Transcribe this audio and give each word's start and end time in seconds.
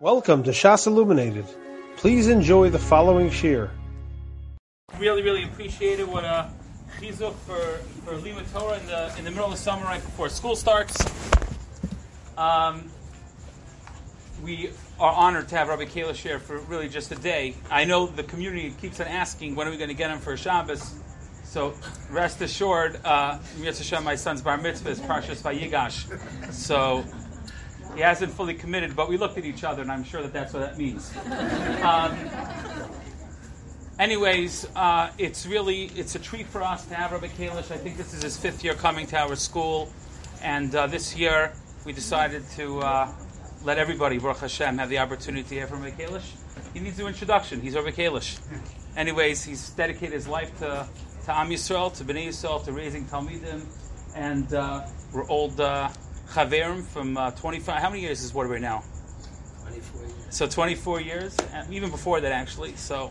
Welcome 0.00 0.44
to 0.44 0.52
Shas 0.52 0.86
Illuminated. 0.86 1.44
Please 1.96 2.28
enjoy 2.28 2.70
the 2.70 2.78
following 2.78 3.30
shiur. 3.30 3.68
Really, 4.96 5.22
really 5.22 5.42
appreciate 5.42 5.98
it. 5.98 6.08
What 6.08 6.22
a 6.22 6.52
chizuk 7.00 7.34
for 7.34 7.58
for 8.04 8.14
Lima 8.14 8.44
Torah 8.52 8.78
in 8.78 8.86
the 8.86 9.12
in 9.18 9.24
the 9.24 9.32
middle 9.32 9.46
of 9.46 9.50
the 9.50 9.56
summer, 9.56 9.82
right 9.82 10.00
before 10.00 10.28
school 10.28 10.54
starts. 10.54 11.04
Um, 12.36 12.88
we 14.44 14.70
are 15.00 15.12
honored 15.12 15.48
to 15.48 15.56
have 15.56 15.66
Rabbi 15.66 15.86
Kalish 15.86 16.18
here 16.18 16.38
for 16.38 16.60
really 16.60 16.88
just 16.88 17.10
a 17.10 17.16
day. 17.16 17.56
I 17.68 17.84
know 17.84 18.06
the 18.06 18.22
community 18.22 18.72
keeps 18.80 19.00
on 19.00 19.08
asking 19.08 19.56
when 19.56 19.66
are 19.66 19.70
we 19.72 19.78
going 19.78 19.90
to 19.90 19.96
get 19.96 20.12
him 20.12 20.20
for 20.20 20.36
Shabbos. 20.36 20.94
So 21.42 21.74
rest 22.08 22.40
assured, 22.40 23.00
uh, 23.04 23.38
my 24.04 24.14
son's 24.14 24.42
bar 24.42 24.58
mitzvah 24.58 24.90
is 24.90 25.00
Parshas 25.00 25.42
Vayigash. 25.42 26.52
So 26.52 27.04
he 27.94 28.00
hasn't 28.00 28.32
fully 28.32 28.54
committed, 28.54 28.94
but 28.94 29.08
we 29.08 29.16
looked 29.16 29.38
at 29.38 29.44
each 29.44 29.64
other, 29.64 29.82
and 29.82 29.90
I'm 29.90 30.04
sure 30.04 30.22
that 30.22 30.32
that's 30.32 30.52
what 30.52 30.60
that 30.60 30.78
means. 30.78 31.12
Um, 31.82 32.16
anyways, 33.98 34.66
uh, 34.76 35.10
it's 35.18 35.46
really 35.46 35.86
it's 35.96 36.14
a 36.14 36.18
treat 36.18 36.46
for 36.46 36.62
us 36.62 36.86
to 36.86 36.94
have 36.94 37.12
Rabbi 37.12 37.28
Kalish. 37.28 37.70
I 37.70 37.76
think 37.76 37.96
this 37.96 38.14
is 38.14 38.22
his 38.22 38.36
fifth 38.36 38.62
year 38.62 38.74
coming 38.74 39.06
to 39.08 39.18
our 39.18 39.36
school, 39.36 39.92
and 40.42 40.74
uh, 40.74 40.86
this 40.86 41.16
year 41.16 41.52
we 41.84 41.92
decided 41.92 42.48
to 42.56 42.80
uh, 42.80 43.12
let 43.64 43.78
everybody, 43.78 44.18
Baruch 44.18 44.38
Hashem, 44.38 44.78
have 44.78 44.88
the 44.88 44.98
opportunity 44.98 45.48
to 45.48 45.54
hear 45.54 45.66
from 45.66 45.82
Rabbi 45.82 46.02
Kalish. 46.02 46.32
He 46.74 46.80
needs 46.80 46.98
no 46.98 47.06
introduction. 47.06 47.60
He's 47.60 47.74
Rabbi 47.74 47.90
Kalish. 47.90 48.38
Anyways, 48.96 49.44
he's 49.44 49.70
dedicated 49.70 50.12
his 50.12 50.28
life 50.28 50.56
to 50.58 50.86
to 51.28 51.38
Am 51.38 51.50
Yisrael, 51.50 51.94
to 51.98 52.04
Bnei 52.04 52.28
Yisrael, 52.28 52.64
to 52.64 52.72
raising 52.72 53.04
Talmidim, 53.04 53.62
and 54.14 54.54
uh, 54.54 54.86
we're 55.12 55.28
old 55.28 55.60
uh, 55.60 55.90
Chaverim 56.32 56.84
from 56.84 57.16
uh, 57.16 57.30
25. 57.32 57.80
How 57.80 57.88
many 57.88 58.02
years 58.02 58.22
is 58.22 58.34
Waterbury 58.34 58.60
now? 58.60 58.84
24 59.62 60.00
years. 60.02 60.12
So 60.30 60.46
24 60.46 61.00
years, 61.00 61.36
and 61.54 61.72
even 61.72 61.90
before 61.90 62.20
that, 62.20 62.32
actually. 62.32 62.76
So 62.76 63.10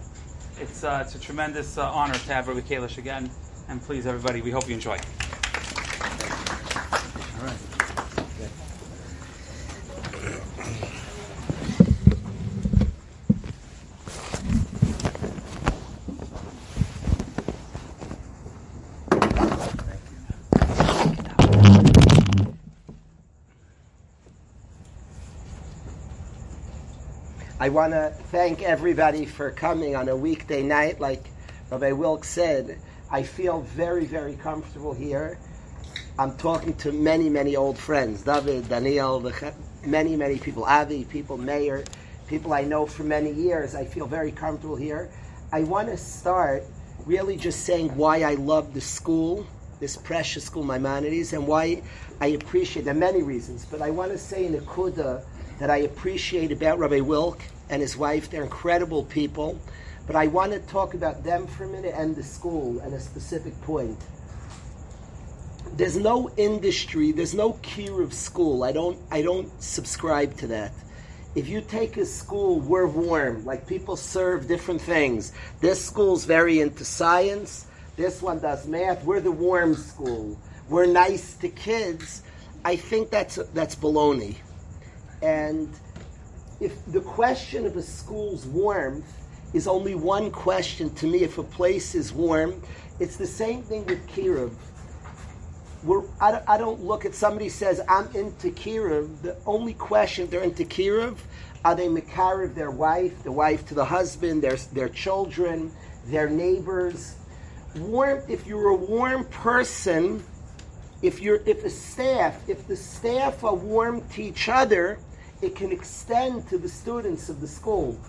it's 0.59 0.83
uh, 0.83 1.03
it's 1.03 1.15
a 1.15 1.19
tremendous 1.19 1.77
uh, 1.77 1.89
honor 1.89 2.13
to 2.13 2.33
have 2.33 2.47
Rabbi 2.47 2.61
Kalish 2.61 2.97
again. 2.97 3.29
And 3.69 3.81
please, 3.81 4.05
everybody, 4.05 4.41
we 4.41 4.51
hope 4.51 4.67
you 4.67 4.75
enjoy. 4.75 4.99
I 27.59 27.69
want 27.69 27.93
to 27.93 28.13
thank 28.25 28.61
everybody 28.61 29.25
for 29.25 29.49
coming 29.49 29.95
on 29.95 30.09
a 30.09 30.15
weekday 30.15 30.61
night. 30.61 30.99
Like 30.99 31.25
Rabbi 31.71 31.91
Wilkes 31.91 32.29
said, 32.29 32.77
I 33.09 33.23
feel 33.23 33.61
very, 33.61 34.05
very 34.05 34.35
comfortable 34.35 34.93
here. 34.93 35.39
I'm 36.19 36.37
talking 36.37 36.75
to 36.75 36.91
many, 36.91 37.29
many 37.29 37.55
old 37.55 37.79
friends 37.79 38.21
David, 38.21 38.69
Daniel, 38.69 39.31
many, 39.83 40.15
many 40.15 40.37
people, 40.37 40.65
Avi, 40.65 41.05
people, 41.05 41.35
Mayor, 41.35 41.83
people 42.27 42.53
I 42.53 42.61
know 42.61 42.85
for 42.85 43.03
many 43.03 43.31
years. 43.31 43.73
I 43.73 43.85
feel 43.85 44.05
very 44.05 44.31
comfortable 44.31 44.75
here. 44.75 45.09
I 45.51 45.63
want 45.63 45.87
to 45.87 45.97
start 45.97 46.63
really 47.07 47.37
just 47.37 47.65
saying 47.65 47.95
why 47.95 48.21
I 48.21 48.35
love 48.35 48.75
the 48.75 48.81
school, 48.81 49.47
this 49.79 49.97
precious 49.97 50.43
school, 50.43 50.63
Maimonides, 50.63 51.33
and 51.33 51.47
why 51.47 51.81
I 52.21 52.27
appreciate. 52.27 52.85
There 52.85 52.93
are 52.93 52.99
many 52.99 53.23
reasons, 53.23 53.65
but 53.65 53.81
I 53.81 53.89
want 53.89 54.11
to 54.11 54.17
say 54.19 54.45
in 54.45 54.53
a 54.53 54.59
kuda 54.59 55.23
that 55.59 55.69
I 55.69 55.77
appreciate 55.77 56.51
about 56.51 56.79
Rabbi 56.79 56.99
Wilk 56.99 57.41
and 57.69 57.81
his 57.81 57.97
wife. 57.97 58.29
They're 58.29 58.43
incredible 58.43 59.03
people. 59.03 59.59
But 60.05 60.15
I 60.15 60.27
want 60.27 60.53
to 60.53 60.59
talk 60.59 60.93
about 60.93 61.23
them 61.23 61.47
for 61.47 61.65
a 61.65 61.67
minute 61.67 61.93
and 61.95 62.15
the 62.15 62.23
school 62.23 62.79
and 62.79 62.93
a 62.93 62.99
specific 62.99 63.59
point. 63.61 63.99
There's 65.75 65.97
no 65.97 66.31
industry, 66.37 67.11
there's 67.11 67.35
no 67.35 67.53
cure 67.53 68.01
of 68.01 68.13
school. 68.13 68.63
I 68.63 68.71
don't 68.71 68.97
I 69.11 69.21
don't 69.21 69.51
subscribe 69.61 70.37
to 70.37 70.47
that. 70.47 70.71
If 71.35 71.49
you 71.49 71.61
take 71.61 71.97
a 71.97 72.05
school, 72.05 72.61
we're 72.61 72.87
warm. 72.87 73.45
Like 73.45 73.67
people 73.67 73.95
serve 73.95 74.47
different 74.47 74.81
things. 74.81 75.33
This 75.59 75.83
school's 75.83 76.25
very 76.25 76.61
into 76.61 76.85
science. 76.85 77.67
This 77.95 78.21
one 78.21 78.39
does 78.39 78.65
math. 78.65 79.03
We're 79.03 79.19
the 79.19 79.31
warm 79.31 79.75
school. 79.75 80.39
We're 80.69 80.85
nice 80.85 81.35
to 81.37 81.49
kids. 81.49 82.23
I 82.63 82.75
think 82.75 83.09
that's 83.09 83.35
that's 83.53 83.75
baloney. 83.75 84.37
And 85.21 85.69
if 86.59 86.85
the 86.87 87.01
question 87.01 87.65
of 87.65 87.77
a 87.77 87.81
school's 87.81 88.45
warmth 88.45 89.13
is 89.53 89.67
only 89.67 89.95
one 89.95 90.31
question 90.31 90.93
to 90.95 91.07
me, 91.07 91.23
if 91.23 91.37
a 91.37 91.43
place 91.43 91.95
is 91.95 92.13
warm, 92.13 92.61
it's 92.99 93.17
the 93.17 93.27
same 93.27 93.61
thing 93.61 93.85
with 93.85 94.07
Kiruv. 94.07 94.51
We're, 95.83 96.03
I, 96.19 96.41
I 96.47 96.57
don't 96.57 96.83
look 96.83 97.05
at 97.05 97.13
somebody 97.13 97.49
says 97.49 97.81
I'm 97.87 98.07
into 98.15 98.49
Kiruv. 98.49 99.21
The 99.21 99.37
only 99.45 99.73
question 99.73 100.29
they're 100.29 100.41
into 100.41 100.65
Kiruv 100.65 101.17
are 101.63 101.75
they 101.75 101.87
Makariv 101.87 102.55
their 102.55 102.71
wife, 102.71 103.23
the 103.23 103.31
wife 103.31 103.67
to 103.67 103.75
the 103.75 103.85
husband, 103.85 104.41
their 104.41 104.55
their 104.73 104.89
children, 104.89 105.71
their 106.05 106.29
neighbors. 106.29 107.15
Warm. 107.75 108.21
If 108.27 108.47
you're 108.47 108.69
a 108.69 108.75
warm 108.75 109.25
person, 109.25 110.23
if 111.01 111.21
you're 111.21 111.41
if 111.45 111.63
a 111.63 111.69
staff, 111.69 112.49
if 112.49 112.67
the 112.67 112.75
staff 112.75 113.43
are 113.43 113.55
warm 113.55 114.01
to 114.09 114.23
each 114.23 114.49
other, 114.49 114.97
it 115.41 115.55
can 115.55 115.71
extend 115.71 116.47
to 116.49 116.57
the 116.57 116.69
students 116.69 117.29
of 117.29 117.41
the 117.41 117.47
school. 117.47 117.99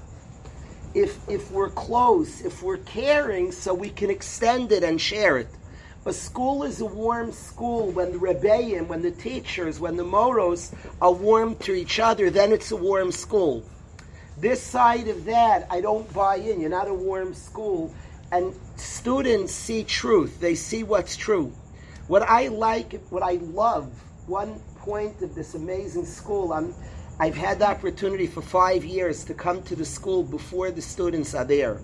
If, 0.94 1.28
if 1.28 1.50
we're 1.50 1.70
close, 1.70 2.40
if 2.40 2.62
we're 2.62 2.78
caring, 2.78 3.52
so 3.52 3.74
we 3.74 3.90
can 3.90 4.10
extend 4.10 4.72
it 4.72 4.82
and 4.82 5.00
share 5.00 5.38
it. 5.38 5.48
A 6.06 6.12
school 6.12 6.62
is 6.62 6.80
a 6.80 6.86
warm 6.86 7.32
school 7.32 7.90
when 7.90 8.12
the 8.12 8.18
rebbeim, 8.18 8.86
when 8.86 9.02
the 9.02 9.10
teachers, 9.10 9.78
when 9.78 9.96
the 9.96 10.04
moros 10.04 10.72
are 11.02 11.12
warm 11.12 11.56
to 11.56 11.74
each 11.74 12.00
other, 12.00 12.30
then 12.30 12.52
it's 12.52 12.70
a 12.70 12.76
warm 12.76 13.12
school. 13.12 13.62
This 14.38 14.62
side 14.62 15.08
of 15.08 15.24
that, 15.26 15.66
I 15.68 15.80
don't 15.80 16.10
buy 16.14 16.36
in. 16.36 16.60
You're 16.60 16.70
not 16.70 16.88
a 16.88 16.94
warm 16.94 17.34
school. 17.34 17.92
And 18.30 18.54
students 18.76 19.52
see 19.52 19.84
truth. 19.84 20.40
They 20.40 20.54
see 20.54 20.84
what's 20.84 21.16
true. 21.16 21.52
What 22.06 22.22
I 22.22 22.48
like, 22.48 23.00
what 23.10 23.22
I 23.22 23.32
love, 23.32 23.92
one 24.26 24.60
point 24.76 25.20
of 25.20 25.34
this 25.34 25.54
amazing 25.54 26.06
school, 26.06 26.52
I'm 26.52 26.74
I've 27.20 27.34
had 27.34 27.58
the 27.58 27.68
opportunity 27.68 28.28
for 28.28 28.42
five 28.42 28.84
years 28.84 29.24
to 29.24 29.34
come 29.34 29.60
to 29.64 29.74
the 29.74 29.84
school 29.84 30.22
before 30.22 30.70
the 30.70 30.80
students 30.80 31.34
are 31.34 31.44
there. 31.44 31.80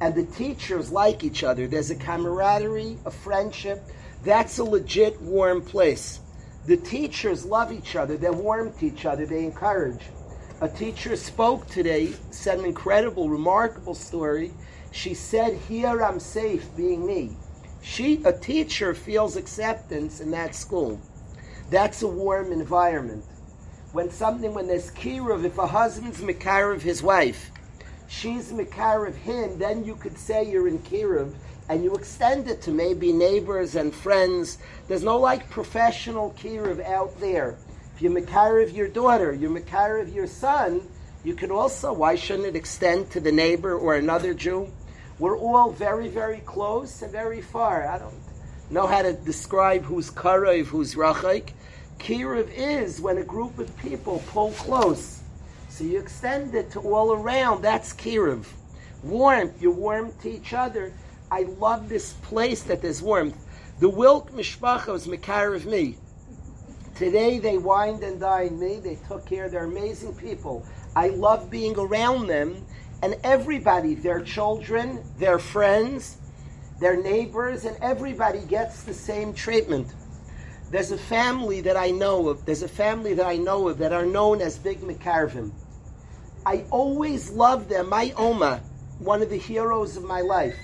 And 0.00 0.14
the 0.14 0.22
teachers 0.22 0.92
like 0.92 1.24
each 1.24 1.42
other. 1.42 1.66
There's 1.66 1.90
a 1.90 1.96
camaraderie, 1.96 2.96
a 3.04 3.10
friendship. 3.10 3.82
That's 4.22 4.58
a 4.58 4.64
legit 4.64 5.20
warm 5.22 5.60
place. 5.62 6.20
The 6.66 6.76
teachers 6.76 7.44
love 7.44 7.72
each 7.72 7.96
other. 7.96 8.16
They're 8.16 8.32
warm 8.32 8.72
to 8.74 8.86
each 8.86 9.06
other. 9.06 9.26
They 9.26 9.44
encourage. 9.44 10.04
A 10.60 10.68
teacher 10.68 11.16
spoke 11.16 11.66
today, 11.66 12.12
said 12.30 12.60
an 12.60 12.64
incredible, 12.64 13.28
remarkable 13.28 13.96
story. 13.96 14.52
She 14.92 15.14
said, 15.14 15.56
Here 15.68 16.00
I'm 16.00 16.20
safe 16.20 16.64
being 16.76 17.04
me. 17.04 17.36
She, 17.82 18.22
a 18.24 18.32
teacher, 18.32 18.94
feels 18.94 19.34
acceptance 19.34 20.20
in 20.20 20.30
that 20.30 20.54
school. 20.54 21.00
That's 21.70 22.02
a 22.02 22.08
warm 22.08 22.52
environment 22.52 23.24
when 23.92 24.10
something, 24.10 24.54
when 24.54 24.66
there's 24.66 24.90
kiruv, 24.90 25.44
if 25.44 25.58
a 25.58 25.66
husband's 25.66 26.22
of 26.72 26.82
his 26.82 27.02
wife, 27.02 27.50
she's 28.08 28.52
of 29.06 29.16
him, 29.16 29.58
then 29.58 29.84
you 29.84 29.96
could 29.96 30.16
say 30.16 30.48
you're 30.48 30.68
in 30.68 30.78
kiruv, 30.80 31.34
and 31.68 31.84
you 31.84 31.94
extend 31.94 32.48
it 32.48 32.62
to 32.62 32.70
maybe 32.70 33.12
neighbors 33.12 33.76
and 33.76 33.94
friends. 33.94 34.58
There's 34.88 35.04
no 35.04 35.18
like 35.18 35.50
professional 35.50 36.34
kiruv 36.38 36.84
out 36.84 37.18
there. 37.20 37.56
If 37.94 38.02
you're 38.02 38.12
of 38.60 38.70
your 38.70 38.88
daughter, 38.88 39.32
you're 39.32 39.50
of 40.00 40.08
your 40.08 40.26
son, 40.26 40.82
you 41.22 41.34
could 41.34 41.50
also, 41.50 41.92
why 41.92 42.14
shouldn't 42.14 42.46
it 42.46 42.56
extend 42.56 43.10
to 43.10 43.20
the 43.20 43.32
neighbor 43.32 43.76
or 43.76 43.94
another 43.96 44.34
Jew? 44.34 44.72
We're 45.18 45.36
all 45.36 45.70
very, 45.70 46.08
very 46.08 46.38
close 46.38 47.02
and 47.02 47.12
very 47.12 47.42
far. 47.42 47.86
I 47.86 47.98
don't 47.98 48.14
know 48.70 48.86
how 48.86 49.02
to 49.02 49.12
describe 49.12 49.82
who's 49.82 50.10
Karev, 50.10 50.66
who's 50.66 50.94
Rachaik. 50.94 51.50
Kiruv 52.00 52.50
is 52.54 53.00
when 53.00 53.18
a 53.18 53.22
group 53.22 53.58
of 53.58 53.76
people 53.76 54.22
pull 54.28 54.52
close. 54.52 55.20
So 55.68 55.84
you 55.84 55.98
extend 55.98 56.54
it 56.54 56.70
to 56.72 56.80
all 56.80 57.12
around. 57.12 57.62
That's 57.62 57.92
Kiruv. 57.92 58.46
Warmth. 59.02 59.60
You're 59.60 59.72
warm 59.72 60.12
to 60.22 60.30
each 60.30 60.54
other. 60.54 60.92
I 61.30 61.42
love 61.42 61.88
this 61.88 62.14
place 62.14 62.62
that 62.64 62.82
there's 62.82 63.02
warmth. 63.02 63.36
The 63.80 63.88
Wilk 63.88 64.32
Mishpacha 64.32 64.94
is 64.94 65.06
of 65.06 65.66
me. 65.66 65.96
Today 66.96 67.38
they 67.38 67.58
wined 67.58 68.02
and 68.02 68.18
dined 68.18 68.58
me. 68.58 68.80
They 68.80 68.98
took 69.06 69.26
care. 69.26 69.48
They're 69.48 69.64
amazing 69.64 70.14
people. 70.14 70.66
I 70.96 71.08
love 71.08 71.50
being 71.50 71.78
around 71.78 72.26
them. 72.26 72.64
And 73.02 73.16
everybody, 73.24 73.94
their 73.94 74.20
children, 74.20 75.02
their 75.18 75.38
friends, 75.38 76.16
their 76.80 77.00
neighbors, 77.00 77.64
and 77.64 77.76
everybody 77.80 78.40
gets 78.40 78.82
the 78.82 78.92
same 78.94 79.32
treatment. 79.32 79.94
There's 80.70 80.92
a 80.92 80.98
family 80.98 81.60
that 81.62 81.76
I 81.76 81.90
know 81.90 82.28
of. 82.28 82.46
There's 82.46 82.62
a 82.62 82.68
family 82.68 83.14
that 83.14 83.26
I 83.26 83.36
know 83.36 83.66
of 83.66 83.78
that 83.78 83.92
are 83.92 84.06
known 84.06 84.40
as 84.40 84.56
Big 84.56 84.80
Mikarvim. 84.80 85.50
I 86.46 86.64
always 86.70 87.30
loved 87.30 87.68
them. 87.68 87.88
My 87.88 88.12
Oma, 88.16 88.60
one 89.00 89.20
of 89.20 89.30
the 89.30 89.36
heroes 89.36 89.96
of 89.96 90.04
my 90.04 90.20
life. 90.20 90.54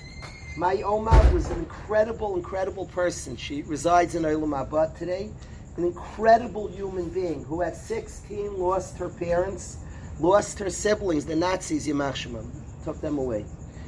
My 0.55 0.81
Oma 0.81 1.29
was 1.33 1.49
an 1.51 1.59
incredible, 1.59 2.37
incredible 2.37 2.85
person. 2.85 3.35
She 3.35 3.63
resides 3.63 4.15
in 4.15 4.23
Olam 4.23 4.97
today. 4.97 5.29
An 5.75 5.83
incredible 5.83 6.69
human 6.69 7.09
being 7.09 7.43
who 7.43 7.61
at 7.61 7.75
16 7.75 8.57
lost 8.57 8.97
her 8.97 9.09
parents, 9.09 9.77
lost 10.21 10.57
her 10.59 10.69
siblings, 10.69 11.25
the 11.25 11.35
Nazis, 11.35 11.85
Shemam, 11.85 12.49
took 12.85 12.99
them 13.01 13.17
away. 13.17 13.45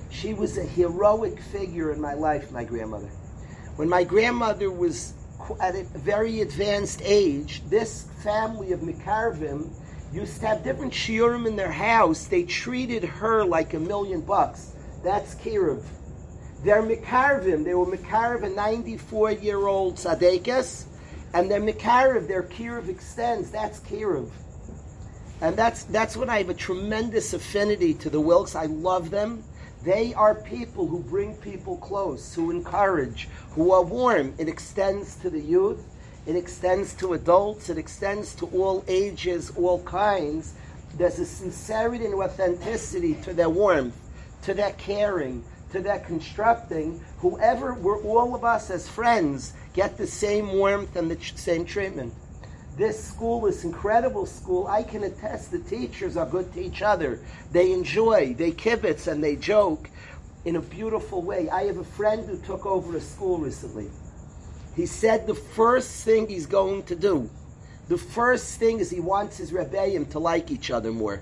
She 0.10 0.34
was 0.34 0.58
a 0.58 0.64
heroic 0.64 1.40
figure 1.40 1.94
in 1.94 2.02
my 2.02 2.14
life, 2.14 2.52
my 2.52 2.66
grandmother. 2.66 3.10
When 3.78 3.88
my 3.88 4.04
grandmother 4.04 4.70
was 4.70 5.14
at 5.60 5.76
a 5.76 5.84
very 5.84 6.42
advanced 6.42 7.02
age, 7.04 7.62
this 7.70 8.08
family 8.24 8.72
of 8.72 8.82
Mikarvim 8.82 9.70
used 10.12 10.40
to 10.42 10.48
have 10.48 10.64
different 10.64 10.94
shiurim 10.94 11.48
in 11.48 11.56
their 11.56 11.72
house. 11.72 12.26
They 12.26 12.44
treated 12.44 13.04
her 13.04 13.44
like 13.44 13.74
a 13.74 13.80
million 13.80 14.22
bucks. 14.22 14.74
That's 15.04 15.36
Kiruv. 15.36 15.84
They're 16.64 16.84
Mikarvim. 16.84 17.64
They 17.64 17.74
were 17.74 17.86
Mikarv, 17.86 18.44
a 18.44 18.50
94 18.50 19.32
year 19.34 19.68
old 19.68 19.96
Tzadekes, 19.96 20.86
and 21.34 21.50
they're 21.50 21.62
Mikarv, 21.62 22.28
their 22.28 22.44
Kiruv 22.44 22.90
extends. 22.90 23.52
That's 23.52 23.80
Kiruv. 23.82 24.30
And 25.42 25.56
that's, 25.56 25.84
that's 25.86 26.18
when 26.18 26.30
I 26.30 26.40
have 26.40 26.50
a 26.50 26.54
tremendous 26.54 27.34
affinity 27.34 27.94
to 27.96 28.10
the 28.10 28.20
Wilks. 28.20 28.56
I 28.56 28.66
love 28.66 29.10
them. 29.10 29.44
They 29.84 30.14
are 30.14 30.36
people 30.36 30.88
who 30.88 31.00
bring 31.00 31.36
people 31.36 31.78
close, 31.78 32.36
who 32.36 32.52
encourage, 32.52 33.30
who 33.52 33.72
are 33.72 33.84
warm. 33.84 34.34
It 34.38 34.50
extends 34.50 35.16
to 35.18 35.30
the 35.30 35.40
youth, 35.40 35.82
it 36.26 36.36
extends 36.36 36.94
to 36.96 37.14
adults, 37.14 37.70
it 37.70 37.78
extends 37.78 38.36
to 38.36 38.48
all 38.48 38.84
ages, 38.88 39.52
all 39.56 39.82
kinds. 39.84 40.54
There's 40.98 41.20
a 41.20 41.26
sincerity 41.26 42.06
and 42.06 42.16
authenticity 42.16 43.16
to 43.24 43.34
their 43.34 43.50
warmth, 43.50 43.96
to 44.44 44.54
their 44.54 44.74
caring, 44.74 45.46
to 45.72 45.80
their 45.80 46.00
constructing. 46.00 47.00
Whoever, 47.20 47.74
we're 47.74 48.02
all 48.04 48.36
of 48.36 48.44
us 48.44 48.70
as 48.70 48.90
friends, 48.90 49.54
get 49.74 49.98
the 49.98 50.08
same 50.08 50.54
warmth 50.54 50.96
and 50.98 51.10
the 51.10 51.18
same 51.36 51.64
treatment. 51.64 52.14
This 52.80 53.04
school, 53.04 53.42
this 53.42 53.66
incredible 53.66 54.26
school, 54.26 54.66
I 54.68 54.84
can 54.84 55.04
attest 55.04 55.52
the 55.52 55.60
teachers 55.60 56.16
are 56.16 56.26
good 56.26 56.54
to 56.54 56.62
each 56.62 56.82
other. 56.82 57.20
They 57.52 57.74
enjoy, 57.74 58.36
they 58.36 58.54
kibitz, 58.54 59.06
and 59.06 59.22
they 59.22 59.36
joke 59.36 59.90
in 60.46 60.56
a 60.56 60.62
beautiful 60.62 61.22
way. 61.22 61.50
I 61.50 61.66
have 61.66 61.76
a 61.76 61.84
friend 61.84 62.26
who 62.26 62.38
took 62.38 62.66
over 62.66 62.96
a 62.96 63.02
school 63.02 63.38
recently. 63.38 63.90
He 64.78 64.86
said 64.86 65.28
the 65.28 65.36
first 65.36 66.06
thing 66.06 66.30
he's 66.30 66.46
going 66.46 66.84
to 66.84 66.96
do, 66.96 67.30
the 67.90 67.98
first 67.98 68.58
thing 68.60 68.80
is 68.80 68.90
he 68.90 69.02
wants 69.02 69.36
his 69.36 69.52
rebbeim 69.52 70.10
to 70.12 70.20
like 70.20 70.50
each 70.50 70.72
other 70.72 70.94
more. 70.94 71.20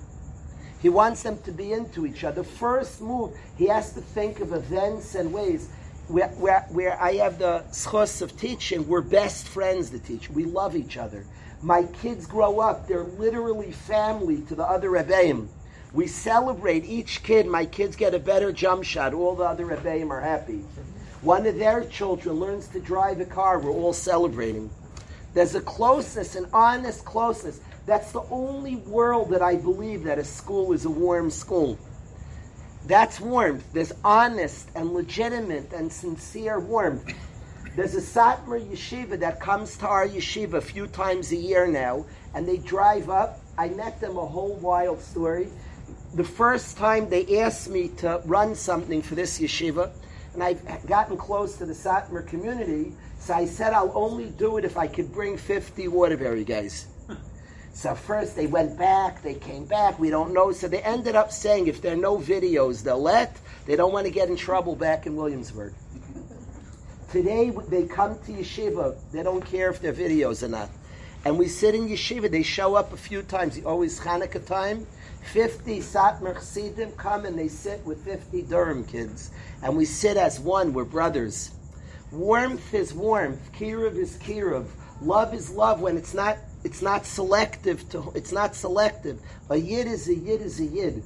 He 0.79 0.89
wants 0.89 1.23
them 1.23 1.39
to 1.41 1.51
be 1.51 1.73
into 1.73 2.05
each 2.05 2.23
other. 2.23 2.43
First 2.43 3.01
move, 3.01 3.35
he 3.57 3.65
has 3.65 3.93
to 3.93 4.01
think 4.01 4.41
of 4.41 4.53
events 4.53 5.15
and 5.15 5.33
ways 5.33 5.69
where, 6.07 6.27
where, 6.29 6.67
where 6.69 7.01
I 7.01 7.13
have 7.13 7.39
the 7.39 7.63
schos 7.71 8.21
of 8.21 8.37
teaching. 8.39 8.87
We're 8.87 9.01
best 9.01 9.47
friends 9.47 9.89
to 9.89 9.97
teach. 9.97 10.29
We 10.29 10.45
love 10.45 10.75
each 10.75 10.97
other. 10.97 11.25
My 11.61 11.83
kids 11.83 12.27
grow 12.27 12.59
up, 12.59 12.87
they're 12.87 13.03
literally 13.03 13.71
family 13.71 14.41
to 14.43 14.55
the 14.55 14.63
other 14.63 14.89
Rebbeim. 14.89 15.47
We 15.93 16.05
celebrate 16.05 16.85
each 16.85 17.23
kid. 17.23 17.47
My 17.47 17.65
kids 17.65 17.95
get 17.95 18.13
a 18.13 18.19
better 18.19 18.51
jump 18.51 18.83
shot. 18.83 19.13
All 19.13 19.35
the 19.35 19.45
other 19.45 19.65
Rebbeim 19.65 20.11
are 20.11 20.21
happy. 20.21 20.63
One 21.21 21.47
of 21.47 21.57
their 21.57 21.83
children 21.85 22.35
learns 22.35 22.67
to 22.67 22.79
drive 22.79 23.19
a 23.19 23.25
car. 23.25 23.59
We're 23.59 23.71
all 23.71 23.93
celebrating. 23.93 24.69
There's 25.33 25.55
a 25.55 25.61
closeness, 25.61 26.35
an 26.35 26.47
honest 26.53 27.05
closeness. 27.05 27.59
That's 27.87 28.11
the 28.11 28.23
only 28.29 28.75
world 28.75 29.31
that 29.31 29.41
I 29.41 29.55
believe 29.55 30.03
that 30.03 30.19
a 30.19 30.23
school 30.23 30.73
is 30.73 30.85
a 30.85 30.89
warm 30.89 31.31
school. 31.31 31.79
That's 32.85 33.19
warmth. 33.19 33.65
There's 33.73 33.93
honest 34.03 34.69
and 34.75 34.93
legitimate 34.93 35.73
and 35.73 35.91
sincere 35.91 36.59
warmth. 36.59 37.11
There's 37.77 37.93
a 37.93 38.01
Satmar 38.01 38.59
yeshiva 38.59 39.19
that 39.19 39.39
comes 39.39 39.77
to 39.77 39.87
our 39.87 40.07
yeshiva 40.07 40.53
a 40.53 40.61
few 40.61 40.87
times 40.87 41.31
a 41.31 41.35
year 41.35 41.67
now, 41.67 42.07
and 42.33 42.47
they 42.47 42.57
drive 42.57 43.07
up. 43.07 43.39
I 43.55 43.69
met 43.69 44.01
them 44.01 44.17
a 44.17 44.25
whole 44.25 44.55
wild 44.55 44.99
story. 44.99 45.49
The 46.15 46.23
first 46.23 46.75
time 46.75 47.07
they 47.07 47.39
asked 47.39 47.69
me 47.69 47.89
to 47.99 48.19
run 48.25 48.55
something 48.55 49.03
for 49.03 49.13
this 49.13 49.39
yeshiva, 49.39 49.91
and 50.33 50.41
I've 50.41 50.87
gotten 50.87 51.17
close 51.17 51.57
to 51.57 51.67
the 51.67 51.73
Satmar 51.73 52.25
community, 52.25 52.93
so 53.19 53.35
I 53.35 53.45
said 53.45 53.73
I'll 53.73 53.91
only 53.93 54.31
do 54.31 54.57
it 54.57 54.65
if 54.65 54.75
I 54.75 54.87
could 54.87 55.13
bring 55.13 55.37
50 55.37 55.87
Waterbury 55.89 56.45
guys. 56.45 56.87
So 57.73 57.93
first 57.93 58.35
they 58.35 58.47
went 58.47 58.75
back, 58.75 59.21
they 59.21 59.35
came 59.35 59.65
back, 59.65 59.99
we 59.99 60.09
don't 60.09 60.33
know. 60.33 60.51
So 60.51 60.67
they 60.67 60.81
ended 60.81 61.15
up 61.15 61.31
saying 61.31 61.67
if 61.67 61.79
there 61.79 61.93
are 61.93 61.95
no 61.95 62.17
videos, 62.17 62.81
they'll 62.83 62.99
let. 62.99 63.37
They 63.67 63.75
don't 63.75 63.93
want 63.93 64.07
to 64.07 64.11
get 64.11 64.29
in 64.29 64.35
trouble 64.35 64.75
back 64.75 65.05
in 65.05 65.15
Williamsburg. 65.15 65.75
Today 67.11 67.51
they 67.69 67.85
come 67.85 68.19
to 68.25 68.33
yeshiva. 68.33 68.97
They 69.13 69.23
don't 69.23 69.45
care 69.45 69.69
if 69.69 69.81
they're 69.81 69.93
videos 69.93 70.43
or 70.43 70.49
not. 70.49 70.69
And 71.23 71.39
we 71.39 71.47
sit 71.47 71.73
in 71.73 71.87
yeshiva. 71.87 72.29
They 72.29 72.43
show 72.43 72.75
up 72.75 72.91
a 72.91 72.97
few 72.97 73.21
times. 73.21 73.63
Always 73.63 73.99
Hanukkah 73.99 74.45
time. 74.45 74.85
50 75.31 75.79
Satmar 75.79 76.35
Chassidim 76.35 76.91
come 76.93 77.25
and 77.25 77.37
they 77.37 77.47
sit 77.47 77.85
with 77.85 78.03
50 78.03 78.41
Durham 78.43 78.83
kids. 78.85 79.31
And 79.63 79.77
we 79.77 79.85
sit 79.85 80.17
as 80.17 80.39
one. 80.39 80.73
We're 80.73 80.83
brothers. 80.83 81.51
Warmth 82.11 82.73
is 82.73 82.93
warmth. 82.93 83.51
Kiruv 83.53 83.95
is 83.95 84.17
kiruv. 84.17 84.67
Love 85.01 85.33
is 85.33 85.49
love 85.49 85.79
when 85.81 85.97
it's 85.97 86.13
not 86.13 86.37
it's 86.63 86.81
not 86.81 87.05
selective 87.05 87.87
to 87.89 88.11
it's 88.15 88.31
not 88.31 88.55
selective. 88.55 89.19
A 89.49 89.55
yid 89.55 89.87
is 89.87 90.07
a 90.09 90.15
yid 90.15 90.41
is 90.41 90.59
a 90.59 90.65
yid. 90.65 91.03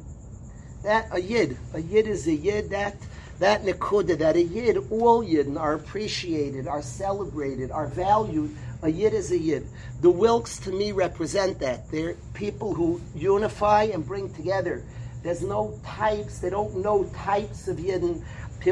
That 0.84 1.08
a 1.12 1.20
yid. 1.20 1.58
A 1.74 1.80
yid 1.80 2.08
is 2.08 2.28
a 2.28 2.34
yid. 2.34 2.70
That 2.72 2.96
that 3.42 3.64
nekuda, 3.64 4.20
that 4.20 4.36
a 4.36 4.44
yid, 4.44 4.78
all 4.92 5.24
yidden 5.24 5.60
are 5.60 5.74
appreciated, 5.74 6.68
are 6.68 6.84
celebrated, 6.84 7.72
are 7.72 7.88
valued. 7.88 8.56
A 8.84 8.90
yid 8.90 9.16
is 9.16 9.32
a 9.32 9.38
yid. 9.38 9.68
The 10.02 10.12
Wilks 10.12 10.60
to 10.60 10.72
me 10.72 10.92
represent 10.92 11.58
that. 11.60 11.90
They're 11.90 12.16
people 12.36 12.76
who 12.76 13.02
unify 13.16 13.86
and 13.86 14.06
bring 14.06 14.32
together. 14.32 14.84
There's 15.24 15.42
no 15.42 15.80
types. 15.84 16.38
They 16.38 16.52
don't 16.52 16.84
know 16.84 17.04
types 17.16 17.68
of 17.68 17.78
yidden. 17.78 18.24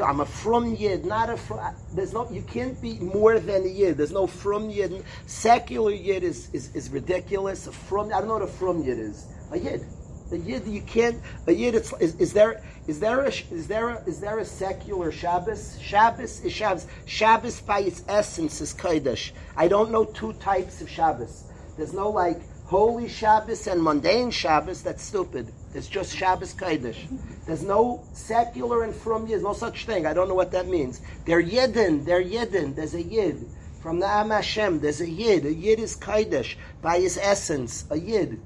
I'm 0.03 0.19
a 0.19 0.25
frum 0.25 0.75
yid, 0.75 1.03
not 1.03 1.31
a 1.31 1.37
frum. 1.37 1.73
There's 1.95 2.13
no. 2.13 2.29
You 2.29 2.43
can't 2.43 2.79
be 2.79 2.99
more 2.99 3.39
than 3.39 3.63
a 3.63 3.67
yid. 3.67 3.97
There's 3.97 4.11
no 4.11 4.27
frum 4.27 4.69
yid. 4.69 5.03
Secular 5.25 5.91
yid 5.91 6.23
is, 6.23 6.47
is, 6.53 6.75
is 6.75 6.91
ridiculous. 6.91 7.65
A 7.65 7.71
frum. 7.71 8.13
I 8.13 8.19
don't 8.19 8.27
know 8.27 8.33
what 8.35 8.43
a 8.43 8.47
frum 8.47 8.83
yid 8.83 8.99
is. 8.99 9.25
A 9.51 9.57
yid. 9.57 9.83
A 10.31 10.37
yid. 10.37 10.67
You 10.67 10.81
can't. 10.81 11.19
A 11.47 11.51
yid. 11.51 11.73
It's, 11.73 11.91
is, 11.93 12.13
is 12.17 12.33
there 12.33 12.61
is 12.89 12.99
there 12.99 13.21
a 13.21 13.27
is 13.27 13.67
there 13.67 13.89
a, 13.89 14.03
is 14.05 14.19
there 14.19 14.39
a 14.39 14.45
secular 14.45 15.11
Shabbos? 15.11 15.79
Shabbos 15.79 16.43
is 16.43 16.51
Shabbos. 16.51 16.87
Shabbos 17.05 17.61
by 17.61 17.81
its 17.81 18.03
essence 18.07 18.61
is 18.61 18.73
Kodesh. 18.73 19.29
I 19.55 19.67
don't 19.67 19.91
know 19.91 20.05
two 20.05 20.33
types 20.33 20.81
of 20.81 20.89
Shabbos. 20.89 21.43
There's 21.77 21.93
no 21.93 22.09
like 22.09 22.41
holy 22.65 23.07
Shabbos 23.07 23.67
and 23.67 23.83
mundane 23.83 24.31
Shabbos. 24.31 24.81
That's 24.81 25.03
stupid. 25.03 25.53
There's 25.71 25.87
just 25.87 26.15
Shabbos 26.15 26.55
Kodesh. 26.55 26.97
There's 27.45 27.61
no 27.61 28.03
secular 28.13 28.81
and 28.81 28.95
frum 28.95 29.27
Yid. 29.27 29.43
No 29.43 29.53
such 29.53 29.85
thing. 29.85 30.07
I 30.07 30.13
don't 30.15 30.27
know 30.27 30.33
what 30.33 30.51
that 30.53 30.67
means. 30.67 30.99
They're 31.25 31.43
Yidden. 31.43 32.05
They're 32.05 32.23
Yidden. 32.23 32.75
There's 32.75 32.95
a 32.95 33.03
Yid. 33.03 33.45
From 33.83 33.99
the 33.99 34.07
Am 34.07 34.31
Hashem, 34.31 34.79
there's 34.79 34.99
a 34.99 35.09
Yid. 35.09 35.45
A 35.45 35.53
Yid 35.53 35.79
is 35.79 35.95
Kodesh 35.95 36.55
by 36.81 36.99
his 36.99 37.19
essence. 37.21 37.85
A 37.91 37.99
Yid. 37.99 38.41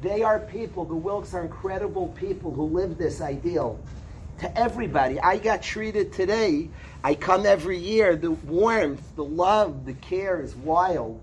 They 0.00 0.22
are 0.22 0.38
people, 0.38 0.84
the 0.84 0.94
Wilkes 0.94 1.34
are 1.34 1.42
incredible 1.42 2.08
people 2.08 2.50
who 2.52 2.64
live 2.64 2.96
this 2.96 3.20
ideal. 3.20 3.78
To 4.38 4.58
everybody. 4.58 5.20
I 5.20 5.36
got 5.36 5.62
treated 5.62 6.14
today. 6.14 6.70
I 7.04 7.14
come 7.14 7.44
every 7.44 7.76
year. 7.76 8.16
The 8.16 8.30
warmth, 8.30 9.14
the 9.14 9.24
love, 9.24 9.84
the 9.84 9.92
care 9.92 10.40
is 10.40 10.56
wild. 10.56 11.20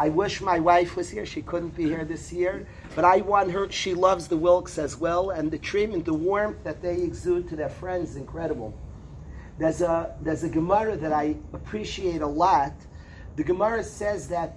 I 0.00 0.08
wish 0.08 0.40
my 0.40 0.58
wife 0.58 0.96
was 0.96 1.10
here. 1.10 1.26
She 1.26 1.42
couldn't 1.42 1.76
be 1.76 1.84
here 1.84 2.06
this 2.06 2.32
year. 2.32 2.66
But 2.94 3.04
I 3.04 3.18
want 3.18 3.50
her, 3.50 3.70
she 3.70 3.92
loves 3.92 4.28
the 4.28 4.38
Wilkes 4.38 4.78
as 4.78 4.96
well. 4.96 5.28
And 5.28 5.50
the 5.50 5.58
treatment, 5.58 6.06
the 6.06 6.14
warmth 6.14 6.64
that 6.64 6.80
they 6.80 7.02
exude 7.02 7.50
to 7.50 7.56
their 7.56 7.68
friends 7.68 8.10
is 8.10 8.16
incredible. 8.16 8.72
There's 9.58 9.82
a, 9.82 10.14
there's 10.22 10.44
a 10.44 10.48
Gemara 10.48 10.96
that 10.96 11.12
I 11.12 11.36
appreciate 11.52 12.22
a 12.22 12.26
lot. 12.26 12.72
The 13.36 13.44
Gemara 13.44 13.84
says 13.84 14.28
that 14.28 14.56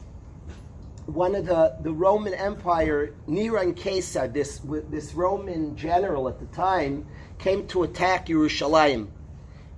one 1.13 1.35
of 1.35 1.45
the, 1.45 1.75
the 1.81 1.91
Roman 1.91 2.33
Empire, 2.33 3.13
Nero 3.27 3.73
Caesar, 3.75 4.27
this, 4.27 4.59
this 4.89 5.13
Roman 5.13 5.75
general 5.75 6.27
at 6.27 6.39
the 6.39 6.45
time, 6.47 7.05
came 7.37 7.67
to 7.67 7.83
attack 7.83 8.27
Yerushalayim. 8.27 9.07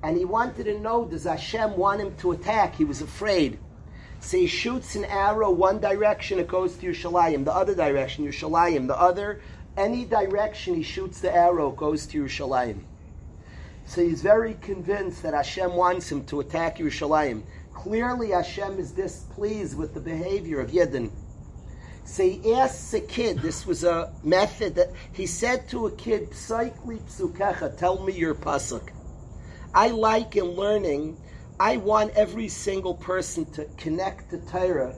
And 0.03 0.17
he 0.17 0.25
wanted 0.25 0.65
to 0.65 0.79
know, 0.79 1.05
does 1.05 1.23
Hashem 1.23 1.77
want 1.77 2.01
him 2.01 2.15
to 2.17 2.33
attack? 2.33 2.75
He 2.75 2.83
was 2.83 3.01
afraid. 3.01 3.57
So 4.19 4.37
he 4.37 4.47
shoots 4.47 4.95
an 4.95 5.05
arrow 5.05 5.51
one 5.51 5.79
direction, 5.79 6.39
it 6.39 6.47
goes 6.47 6.77
to 6.77 6.87
Yerushalayim. 6.87 7.45
The 7.45 7.53
other 7.53 7.75
direction, 7.75 8.25
Yerushalayim. 8.25 8.87
The 8.87 8.99
other, 8.99 9.41
any 9.75 10.05
direction 10.05 10.75
he 10.75 10.83
shoots 10.83 11.21
the 11.21 11.33
arrow, 11.33 11.71
goes 11.71 12.05
to 12.07 12.23
Yerushalayim. 12.23 12.81
So 13.85 14.01
he's 14.01 14.21
very 14.21 14.55
convinced 14.55 15.23
that 15.23 15.33
Hashem 15.33 15.73
wants 15.73 16.11
him 16.11 16.25
to 16.25 16.39
attack 16.39 16.77
Yerushalayim. 16.77 17.43
Clearly, 17.73 18.31
Hashem 18.31 18.79
is 18.79 18.91
displeased 18.91 19.77
with 19.77 19.93
the 19.93 19.99
behavior 19.99 20.61
of 20.61 20.71
Yidden. 20.71 21.11
So 22.05 22.23
he 22.23 22.53
asks 22.53 22.93
a 22.93 22.99
kid, 22.99 23.39
this 23.39 23.65
was 23.65 23.83
a 23.83 24.11
method 24.23 24.75
that 24.75 24.91
he 25.13 25.25
said 25.25 25.69
to 25.69 25.87
a 25.87 25.91
kid, 25.91 26.31
Psychli 26.31 26.99
psukecha, 27.01 27.77
tell 27.77 28.03
me 28.03 28.13
your 28.13 28.35
pasuk. 28.35 28.89
I 29.73 29.87
like 29.87 30.35
in 30.35 30.45
learning, 30.45 31.17
I 31.59 31.77
want 31.77 32.11
every 32.15 32.49
single 32.49 32.95
person 32.95 33.45
to 33.53 33.65
connect 33.77 34.31
to 34.31 34.37
Torah. 34.39 34.93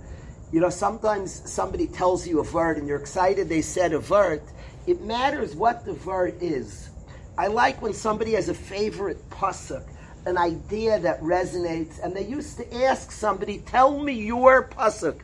You 0.51 0.59
know, 0.61 0.69
sometimes 0.69 1.49
somebody 1.49 1.87
tells 1.87 2.27
you 2.27 2.39
a 2.39 2.51
word 2.51 2.77
and 2.77 2.87
you're 2.87 2.99
excited 2.99 3.49
they 3.49 3.61
said 3.61 3.93
a 3.93 3.99
word. 3.99 4.41
It 4.87 5.01
matters 5.01 5.55
what 5.55 5.85
the 5.85 5.93
word 5.93 6.35
is. 6.41 6.89
I 7.37 7.47
like 7.47 7.81
when 7.81 7.93
somebody 7.93 8.33
has 8.33 8.49
a 8.49 8.53
favorite 8.53 9.29
pasuk, 9.29 9.85
an 10.25 10.37
idea 10.37 10.99
that 10.99 11.21
resonates, 11.21 12.03
and 12.03 12.15
they 12.15 12.25
used 12.25 12.57
to 12.57 12.83
ask 12.83 13.11
somebody, 13.11 13.59
tell 13.59 13.99
me 13.99 14.13
your 14.13 14.67
pasuk. 14.67 15.21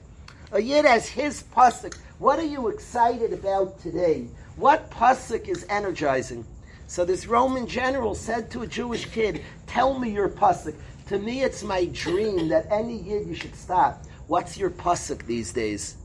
A 0.54 0.62
yid 0.62 0.84
has 0.84 1.08
his 1.08 1.44
pasuk. 1.56 1.96
What 2.20 2.38
are 2.38 2.46
you 2.46 2.68
excited 2.68 3.32
about 3.32 3.80
today? 3.80 4.28
What 4.58 4.92
pasuk 4.92 5.48
is 5.48 5.66
energizing? 5.70 6.46
So 6.88 7.06
this 7.06 7.26
Roman 7.26 7.68
general 7.68 8.16
said 8.16 8.52
to 8.52 8.64
a 8.64 8.68
Jewish 8.68 9.06
kid, 9.06 9.46
"Tell 9.66 9.98
me 9.98 10.10
your 10.10 10.28
pasuk." 10.28 10.76
To 11.08 11.18
me, 11.18 11.42
it's 11.42 11.64
my 11.64 11.86
dream 11.86 12.50
that 12.50 12.68
any 12.70 12.98
yid 12.98 13.28
you 13.28 13.34
should 13.34 13.56
stop. 13.56 14.04
What's 14.28 14.58
your 14.58 14.72
pasuk 14.72 15.26
these 15.26 15.54
days? 15.54 15.96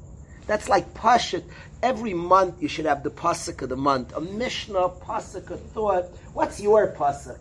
That's 0.47 0.69
like 0.69 0.95
pashut. 0.95 1.43
Every 1.83 2.15
month 2.15 2.63
you 2.63 2.69
should 2.69 2.87
have 2.87 3.03
the 3.03 3.11
pasuk 3.11 3.63
of 3.63 3.69
the 3.69 3.77
month, 3.77 4.15
a 4.15 4.21
mishnah, 4.21 4.91
pasuk, 4.91 5.51
a 5.51 5.57
thought. 5.57 6.05
What's 6.35 6.61
your 6.61 6.95
pasuk? 6.97 7.39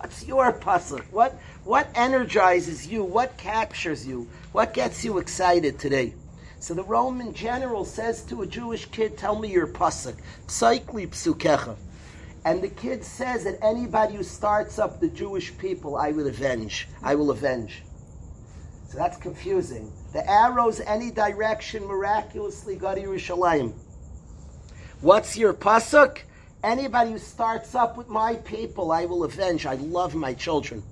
What's 0.00 0.24
your 0.28 0.52
pasuk? 0.52 1.02
What 1.10 1.34
what 1.64 1.88
energizes 1.96 2.86
you? 2.86 3.02
What 3.02 3.36
captures 3.36 4.06
you? 4.06 4.28
What 4.52 4.72
gets 4.72 5.04
you 5.04 5.18
excited 5.18 5.80
today? 5.80 6.14
So 6.60 6.72
the 6.72 6.84
Roman 6.84 7.34
general 7.34 7.84
says 7.84 8.22
to 8.26 8.42
a 8.42 8.46
Jewish 8.46 8.84
kid, 8.92 9.18
"Tell 9.18 9.36
me 9.36 9.48
your 9.50 9.66
pasuk." 9.66 10.14
Psychli 10.46 11.08
psukecha. 11.08 11.74
And 12.44 12.62
the 12.62 12.68
kid 12.68 13.02
says 13.02 13.42
that 13.42 13.58
anybody 13.60 14.14
who 14.14 14.22
starts 14.22 14.78
up 14.78 15.00
the 15.00 15.08
Jewish 15.08 15.58
people, 15.58 15.96
I 15.96 16.12
will 16.12 16.28
avenge. 16.28 16.86
I 17.02 17.16
will 17.16 17.32
avenge. 17.32 17.82
So 18.90 18.98
that's 18.98 19.16
confusing. 19.16 19.92
The 20.12 20.24
arrows, 20.30 20.78
any 20.78 21.10
direction, 21.10 21.84
miraculously 21.84 22.76
go 22.76 22.94
to 22.94 23.02
Yerushalayim. 23.02 23.72
What's 25.00 25.36
your 25.36 25.54
pasuk? 25.54 26.18
Anybody 26.62 27.12
who 27.12 27.18
starts 27.18 27.74
up 27.74 27.96
with 27.96 28.08
my 28.08 28.34
people, 28.36 28.90
I 28.90 29.04
will 29.04 29.24
avenge. 29.24 29.64
I 29.64 29.74
love 29.74 30.14
my 30.14 30.34
children. 30.34 30.82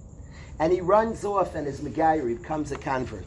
And 0.61 0.73
he 0.73 0.80
runs 0.80 1.25
off 1.25 1.54
and 1.54 1.66
is 1.66 1.80
Megayer, 1.80 2.40
becomes 2.40 2.73
a 2.73 2.76
convert. 2.76 3.26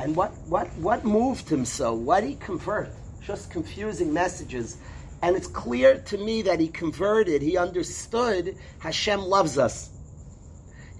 And 0.00 0.16
what, 0.16 0.32
what, 0.48 0.68
what 0.78 1.04
moved 1.04 1.48
him 1.48 1.64
so? 1.64 1.94
What 1.94 2.20
did 2.20 2.30
he 2.30 2.36
convert? 2.36 2.90
Just 3.20 3.50
confusing 3.50 4.12
messages. 4.12 4.78
And 5.22 5.36
it's 5.36 5.46
clear 5.46 5.98
to 5.98 6.18
me 6.18 6.42
that 6.42 6.60
he 6.60 6.68
converted. 6.68 7.42
He 7.42 7.56
understood 7.56 8.56
Hashem 8.78 9.20
loves 9.20 9.58
us. 9.58 9.90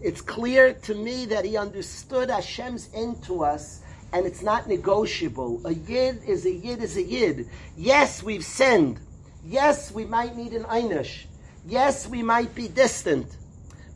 It's 0.00 0.20
clear 0.20 0.74
to 0.74 0.94
me 0.94 1.26
that 1.26 1.46
he 1.46 1.56
understood 1.56 2.28
Hashem's 2.28 2.92
into 2.92 3.42
us 3.42 3.80
and 4.12 4.26
it's 4.26 4.42
not 4.42 4.68
negotiable. 4.68 5.62
A 5.64 5.72
yid 5.74 6.22
is 6.26 6.44
a 6.44 6.52
yid 6.52 6.82
is 6.82 6.96
a 6.96 7.02
yid. 7.02 7.48
Yes, 7.76 8.22
we've 8.22 8.44
sinned. 8.44 9.00
Yes, 9.46 9.92
we 9.92 10.04
might 10.06 10.36
need 10.36 10.52
an 10.52 10.64
einish. 10.64 11.24
Yes, 11.66 12.08
we 12.08 12.22
might 12.22 12.54
be 12.54 12.68
distant. 12.68 13.36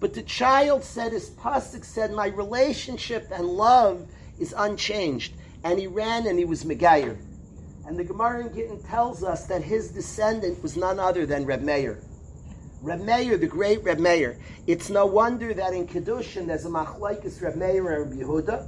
But 0.00 0.14
the 0.14 0.22
child 0.22 0.84
said, 0.84 1.12
his 1.12 1.30
pasuk 1.30 1.84
said, 1.84 2.12
my 2.12 2.28
relationship 2.28 3.28
and 3.32 3.46
love 3.46 4.06
is 4.38 4.54
unchanged. 4.56 5.32
And 5.64 5.78
he 5.78 5.86
ran 5.86 6.26
and 6.26 6.38
he 6.38 6.44
was 6.44 6.64
Megayer. 6.64 7.16
And 7.86 7.96
the 7.96 8.04
Gemara 8.04 8.46
in 8.46 8.54
Gittin 8.54 8.82
tells 8.82 9.24
us 9.24 9.46
that 9.46 9.62
his 9.62 9.90
descendant 9.90 10.62
was 10.62 10.76
none 10.76 11.00
other 11.00 11.24
than 11.24 11.46
Reb 11.46 11.62
Meir. 11.62 11.98
Reb 12.82 13.00
Meir, 13.00 13.38
the 13.38 13.46
great 13.46 13.82
Reb 13.82 13.98
Meir. 13.98 14.38
It's 14.66 14.90
no 14.90 15.06
wonder 15.06 15.54
that 15.54 15.72
in 15.72 15.86
Kedushin 15.88 16.46
there's 16.46 16.66
a 16.66 16.68
machlaikis 16.68 17.42
Reb 17.42 17.56
Meir 17.56 18.02
and 18.02 18.10
Reb 18.10 18.20
Yehuda. 18.20 18.66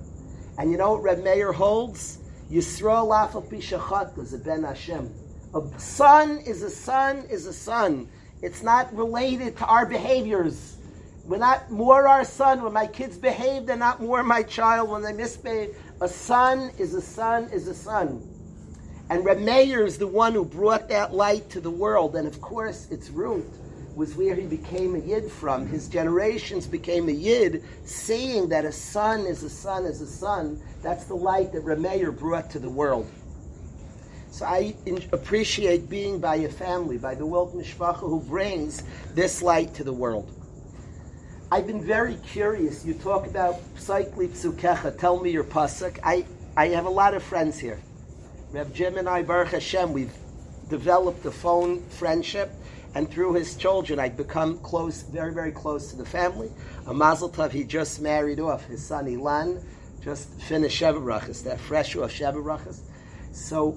And 0.58 0.70
you 0.70 0.78
know 0.78 0.92
what 0.92 1.02
Reb 1.02 1.22
Meir 1.22 1.52
holds? 1.52 2.18
Yisrael 2.50 3.06
lafal 3.08 3.46
pishachat 3.46 4.18
is 4.18 4.32
a 4.32 4.38
ben 4.38 4.64
Hashem. 4.64 5.14
A 5.52 5.62
son 5.80 6.38
is 6.38 6.62
a 6.62 6.70
son 6.70 7.24
is 7.28 7.46
a 7.46 7.52
son. 7.52 8.08
It's 8.40 8.62
not 8.62 8.94
related 8.94 9.56
to 9.58 9.66
our 9.66 9.84
behaviors. 9.84 10.76
We're 11.24 11.38
not 11.38 11.70
more 11.70 12.06
our 12.06 12.24
son. 12.24 12.62
When 12.62 12.72
my 12.72 12.86
kids 12.86 13.18
behave, 13.18 13.66
they're 13.66 13.76
not 13.76 14.00
more 14.00 14.22
my 14.22 14.44
child. 14.44 14.90
When 14.90 15.02
they 15.02 15.12
misbehave, 15.12 15.76
a 16.00 16.08
son 16.08 16.70
is 16.78 16.94
a 16.94 17.02
son 17.02 17.50
is 17.52 17.66
a 17.66 17.74
son. 17.74 18.22
And 19.10 19.24
Reb 19.24 19.40
Meir 19.40 19.84
is 19.84 19.98
the 19.98 20.06
one 20.06 20.34
who 20.34 20.44
brought 20.44 20.88
that 20.88 21.14
light 21.14 21.50
to 21.50 21.60
the 21.60 21.70
world. 21.70 22.14
And 22.14 22.28
of 22.28 22.40
course, 22.40 22.88
its 22.92 23.10
root 23.10 23.44
was 23.96 24.14
where 24.14 24.36
he 24.36 24.46
became 24.46 24.94
a 24.94 25.00
yid 25.00 25.30
from. 25.32 25.66
His 25.66 25.88
generations 25.88 26.68
became 26.68 27.08
a 27.08 27.12
yid, 27.12 27.64
saying 27.84 28.50
that 28.50 28.64
a 28.64 28.72
son 28.72 29.26
is 29.26 29.42
a 29.42 29.50
son 29.50 29.84
is 29.84 30.00
a 30.00 30.06
son. 30.06 30.62
That's 30.80 31.06
the 31.06 31.16
light 31.16 31.52
that 31.52 31.62
Reb 31.62 31.78
Meir 31.80 32.12
brought 32.12 32.50
to 32.50 32.60
the 32.60 32.70
world. 32.70 33.10
So 34.30 34.46
I 34.46 34.74
appreciate 35.12 35.90
being 35.90 36.20
by 36.20 36.36
your 36.36 36.50
family, 36.50 36.98
by 36.98 37.14
the 37.14 37.26
Wilk 37.26 37.52
Mishpacha, 37.52 37.98
who 37.98 38.20
brings 38.20 38.84
this 39.14 39.42
light 39.42 39.74
to 39.74 39.84
the 39.84 39.92
world. 39.92 40.32
I've 41.50 41.66
been 41.66 41.84
very 41.84 42.14
curious. 42.16 42.84
You 42.84 42.94
talk 42.94 43.26
about 43.26 43.56
Psychli 43.74 44.28
Psukecha. 44.28 44.96
Tell 44.96 45.18
me 45.18 45.30
your 45.30 45.42
pasuk. 45.42 45.98
I, 46.04 46.24
I 46.56 46.68
have 46.68 46.86
a 46.86 46.90
lot 46.90 47.14
of 47.14 47.24
friends 47.24 47.58
here. 47.58 47.80
Rev 48.52 48.72
Jim 48.72 48.98
and 48.98 49.08
I, 49.08 49.22
Baruch 49.22 49.48
Hashem, 49.48 49.92
we've 49.92 50.14
developed 50.68 51.26
a 51.26 51.32
phone 51.32 51.82
friendship, 51.88 52.52
and 52.94 53.10
through 53.10 53.34
his 53.34 53.56
children, 53.56 53.98
I've 53.98 54.16
become 54.16 54.58
close, 54.58 55.02
very, 55.02 55.34
very 55.34 55.52
close 55.52 55.90
to 55.90 55.96
the 55.96 56.06
family. 56.06 56.50
A 56.86 56.94
Mazel 56.94 57.30
Tov, 57.30 57.50
he 57.50 57.64
just 57.64 58.00
married 58.00 58.38
off 58.38 58.64
his 58.66 58.84
son 58.84 59.06
Ilan, 59.06 59.62
just 60.02 60.32
finished 60.40 60.80
Sheva 60.80 61.02
Brachas, 61.02 61.42
that 61.44 61.58
fresh 61.60 61.96
off 61.96 62.12
Sheva 62.12 62.42
Brachas. 62.42 62.80
So 63.32 63.76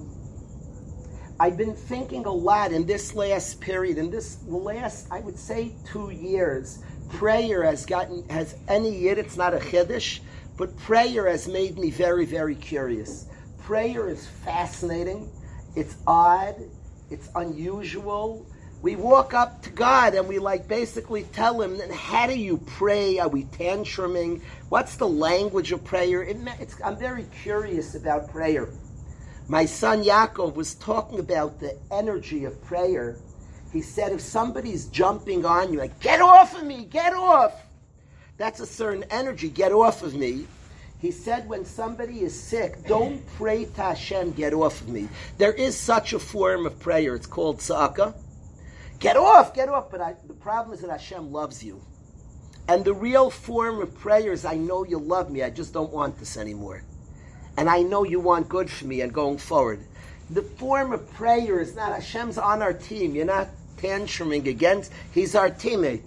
I've 1.40 1.56
been 1.56 1.74
thinking 1.74 2.26
a 2.26 2.32
lot 2.32 2.70
in 2.70 2.86
this 2.86 3.14
last 3.14 3.60
period, 3.60 3.98
in 3.98 4.08
this 4.08 4.38
last, 4.46 5.08
I 5.10 5.18
would 5.20 5.38
say, 5.38 5.72
two 5.84 6.10
years. 6.10 6.78
Prayer 7.10 7.64
has 7.64 7.84
gotten, 7.84 8.28
has 8.28 8.54
any 8.68 8.96
yid, 8.96 9.18
it's 9.18 9.36
not 9.36 9.52
a 9.52 9.58
chiddush, 9.58 10.20
but 10.56 10.76
prayer 10.78 11.28
has 11.28 11.48
made 11.48 11.76
me 11.76 11.90
very, 11.90 12.24
very 12.24 12.54
curious. 12.54 13.26
Prayer 13.62 14.08
is 14.08 14.26
fascinating, 14.44 15.28
it's 15.74 15.96
odd, 16.06 16.54
it's 17.10 17.28
unusual. 17.34 18.46
We 18.80 18.94
walk 18.94 19.34
up 19.34 19.62
to 19.62 19.70
God 19.70 20.14
and 20.14 20.28
we 20.28 20.38
like 20.38 20.68
basically 20.68 21.24
tell 21.32 21.60
Him, 21.60 21.78
then 21.78 21.90
how 21.90 22.26
do 22.28 22.38
you 22.38 22.58
pray? 22.58 23.18
Are 23.18 23.28
we 23.28 23.44
tantruming? 23.44 24.40
What's 24.68 24.96
the 24.96 25.08
language 25.08 25.72
of 25.72 25.82
prayer? 25.82 26.22
It, 26.22 26.36
I'm 26.84 26.96
very 26.96 27.24
curious 27.42 27.94
about 27.94 28.30
prayer. 28.30 28.68
My 29.46 29.66
son 29.66 30.02
Yaakov 30.02 30.54
was 30.54 30.74
talking 30.74 31.18
about 31.18 31.60
the 31.60 31.76
energy 31.90 32.46
of 32.46 32.62
prayer. 32.64 33.18
He 33.72 33.82
said, 33.82 34.12
if 34.12 34.22
somebody's 34.22 34.86
jumping 34.86 35.44
on 35.44 35.70
you, 35.70 35.78
like, 35.78 36.00
get 36.00 36.22
off 36.22 36.56
of 36.56 36.64
me, 36.64 36.86
get 36.86 37.12
off. 37.12 37.52
That's 38.38 38.60
a 38.60 38.66
certain 38.66 39.04
energy, 39.10 39.50
get 39.50 39.72
off 39.72 40.02
of 40.02 40.14
me. 40.14 40.46
He 40.98 41.10
said, 41.10 41.46
when 41.46 41.66
somebody 41.66 42.20
is 42.20 42.38
sick, 42.38 42.86
don't 42.86 43.22
pray 43.36 43.66
to 43.66 43.82
Hashem, 43.82 44.32
get 44.32 44.54
off 44.54 44.80
of 44.80 44.88
me. 44.88 45.10
There 45.36 45.52
is 45.52 45.76
such 45.76 46.14
a 46.14 46.18
form 46.18 46.64
of 46.64 46.80
prayer. 46.80 47.14
It's 47.14 47.26
called 47.26 47.58
tzaka. 47.58 48.14
Get 48.98 49.18
off, 49.18 49.52
get 49.52 49.68
off. 49.68 49.90
But 49.90 50.00
I, 50.00 50.14
the 50.26 50.34
problem 50.34 50.72
is 50.72 50.80
that 50.80 50.90
Hashem 50.90 51.30
loves 51.30 51.62
you. 51.62 51.82
And 52.66 52.82
the 52.82 52.94
real 52.94 53.28
form 53.28 53.82
of 53.82 53.94
prayer 53.94 54.32
is, 54.32 54.46
I 54.46 54.54
know 54.54 54.86
you 54.86 54.98
love 54.98 55.30
me, 55.30 55.42
I 55.42 55.50
just 55.50 55.74
don't 55.74 55.92
want 55.92 56.18
this 56.18 56.38
anymore 56.38 56.82
and 57.56 57.68
I 57.68 57.82
know 57.82 58.04
you 58.04 58.20
want 58.20 58.48
good 58.48 58.70
for 58.70 58.86
me 58.86 59.00
and 59.00 59.12
going 59.12 59.38
forward. 59.38 59.80
The 60.30 60.42
form 60.42 60.92
of 60.92 61.12
prayer 61.14 61.60
is 61.60 61.76
not 61.76 61.92
Hashem's 61.92 62.38
on 62.38 62.62
our 62.62 62.72
team. 62.72 63.14
You're 63.14 63.26
not 63.26 63.48
tantruming 63.76 64.46
against. 64.46 64.92
He's 65.12 65.34
our 65.34 65.50
teammate. 65.50 66.02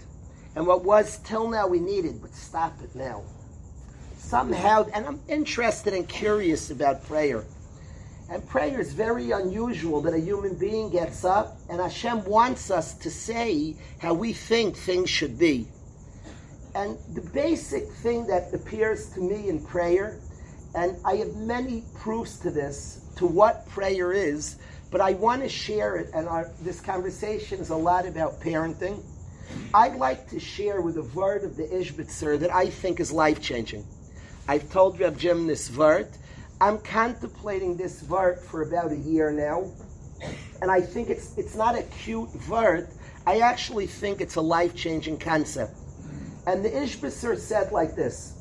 And 0.56 0.66
what 0.66 0.84
was 0.84 1.20
till 1.20 1.48
now 1.48 1.68
we 1.68 1.80
needed, 1.80 2.22
but 2.22 2.34
stop 2.34 2.82
it 2.84 2.96
now. 2.96 3.24
Somehow, 4.18 4.88
and 4.94 5.06
I'm 5.06 5.22
interested 5.28 5.94
and 5.94 6.10
curious 6.10 6.72
about 6.72 7.06
prayer. 7.06 7.46
And 8.30 8.46
prayer 8.50 8.82
is 8.82 8.92
very 8.92 9.32
unusual 9.32 10.02
that 10.02 10.14
a 10.14 10.20
human 10.20 10.56
being 10.56 10.90
gets 10.90 11.24
up 11.24 11.60
and 11.70 11.80
Hashem 11.80 12.26
wants 12.26 12.70
us 12.72 12.94
to 12.96 13.10
say 13.10 13.76
how 14.00 14.14
we 14.14 14.34
think 14.34 14.76
things 14.76 15.10
should 15.10 15.38
be. 15.40 15.68
And 16.76 16.98
the 17.14 17.22
basic 17.22 17.90
thing 17.90 18.28
that 18.28 18.54
appears 18.54 19.10
to 19.12 19.22
me 19.22 19.48
in 19.48 19.64
prayer 19.64 20.20
and 20.78 20.96
I 21.04 21.16
have 21.16 21.36
many 21.36 21.84
proofs 21.96 22.38
to 22.40 22.52
this, 22.52 23.02
to 23.16 23.26
what 23.26 23.68
prayer 23.68 24.14
is, 24.14 24.58
but 24.92 25.02
I 25.02 25.14
want 25.14 25.42
to 25.42 25.50
share 25.50 25.96
it, 25.96 26.12
and 26.14 26.28
our, 26.28 26.52
this 26.62 26.80
conversation 26.82 27.60
is 27.60 27.72
a 27.72 27.76
lot 27.76 28.06
about 28.06 28.40
parenting. 28.40 29.02
I'd 29.74 29.96
like 29.96 30.30
to 30.30 30.40
share 30.40 30.82
with 30.82 30.98
a 30.98 31.04
word 31.04 31.44
of 31.44 31.58
the 31.58 31.64
Ishbitzer 31.64 32.40
that 32.42 32.54
I 32.54 32.68
think 32.68 33.00
is 33.00 33.12
life 33.12 33.42
changing. 33.42 33.88
I've 34.48 34.70
told 34.70 35.00
Reb 35.00 35.18
Jim 35.18 35.48
this 35.48 35.76
word. 35.76 36.10
I'm 36.62 36.78
contemplating 36.78 37.76
this 37.76 38.02
vert 38.02 38.40
for 38.40 38.62
about 38.62 38.92
a 38.92 38.98
year 38.98 39.32
now, 39.32 39.72
and 40.62 40.70
I 40.70 40.82
think 40.82 41.10
it's 41.10 41.36
it's 41.38 41.56
not 41.56 41.76
a 41.76 41.84
cute 41.84 42.30
vert. 42.34 42.90
I 43.26 43.40
actually 43.40 43.88
think 43.88 44.22
it's 44.22 44.36
a 44.36 44.42
life 44.42 44.76
changing 44.76 45.18
concept. 45.18 45.76
And 46.46 46.64
the 46.64 46.70
Ishbitzer 46.70 47.38
said 47.38 47.72
like 47.72 47.96
this. 47.96 48.37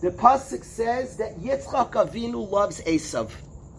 The 0.00 0.10
pasuk 0.10 0.64
says 0.64 1.16
that 1.16 1.38
Yitzchak 1.40 1.92
Avinu 1.92 2.50
loves 2.50 2.80
Esav. 2.82 3.30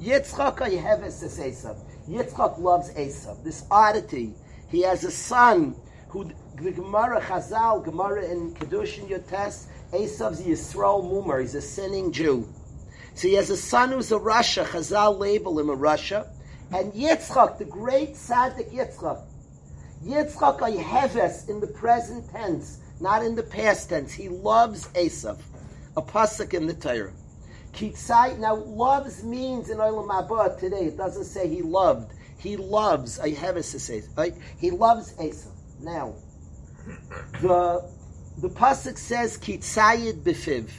Yitzchak 0.02 0.58
Yeheves 0.58 1.24
is 1.24 1.40
Esav. 1.40 1.78
Yitzchak 2.10 2.60
loves 2.60 2.92
Esav. 2.94 3.44
This 3.44 3.64
oddity. 3.70 4.34
He 4.70 4.82
has 4.82 5.04
a 5.04 5.12
son 5.12 5.76
who 6.10 6.32
the 6.56 6.72
Gemara 6.72 7.22
Chazal, 7.22 7.84
Gemara 7.84 8.26
in 8.26 8.54
Kedushin 8.56 9.08
Yotes, 9.10 9.68
Esav's 9.92 10.42
Yisrael 10.42 11.04
Mumar. 11.04 11.42
He's 11.42 11.56
a 11.56 11.62
sinning 11.62 12.12
Jew. 12.12 12.48
So 13.14 13.28
he 13.28 13.36
has 13.36 13.50
a 13.50 13.58
son 13.58 13.92
who's 13.92 14.12
a 14.12 14.20
rasha. 14.20 14.66
Chazal 14.66 15.20
label 15.20 15.60
him 15.60 15.70
a 15.70 15.76
rasha. 15.76 16.28
And 16.74 16.94
Yitzchak, 16.94 17.58
the 17.58 17.66
great 17.66 18.14
tzaddik 18.14 18.74
Yitzchak, 18.74 19.22
Yitzchak 20.04 20.60
Yeheves 20.60 21.50
in 21.50 21.60
the 21.60 21.68
present 21.68 22.30
tense, 22.32 22.80
not 23.00 23.24
in 23.24 23.36
the 23.36 23.44
past 23.44 23.90
tense. 23.90 24.12
He 24.12 24.30
loves 24.30 24.88
Esav, 24.90 25.38
a 25.98 26.02
pasuk 26.02 26.54
in 26.54 26.68
the 26.68 26.74
Torah. 26.74 27.14
Kitzai, 27.74 28.40
now 28.40 28.56
loves 28.56 29.24
means 29.24 29.70
in 29.70 29.78
Olam 29.78 30.08
Haba 30.08 30.58
today. 30.60 30.86
It 30.86 30.98
doesn't 30.98 31.26
say 31.26 31.48
he 31.48 31.62
loved. 31.62 32.14
He 32.38 32.58
loves. 32.58 33.20
Yeheves 33.20 33.66
says 33.66 34.10
right? 34.16 34.34
He 34.58 34.72
loves 34.72 35.14
Esav. 35.14 35.52
Now, 35.82 36.16
the 37.42 37.90
the 38.38 38.50
pasuk 38.50 38.98
says 38.98 39.38
Kitzayid 39.38 40.24
befiv. 40.24 40.70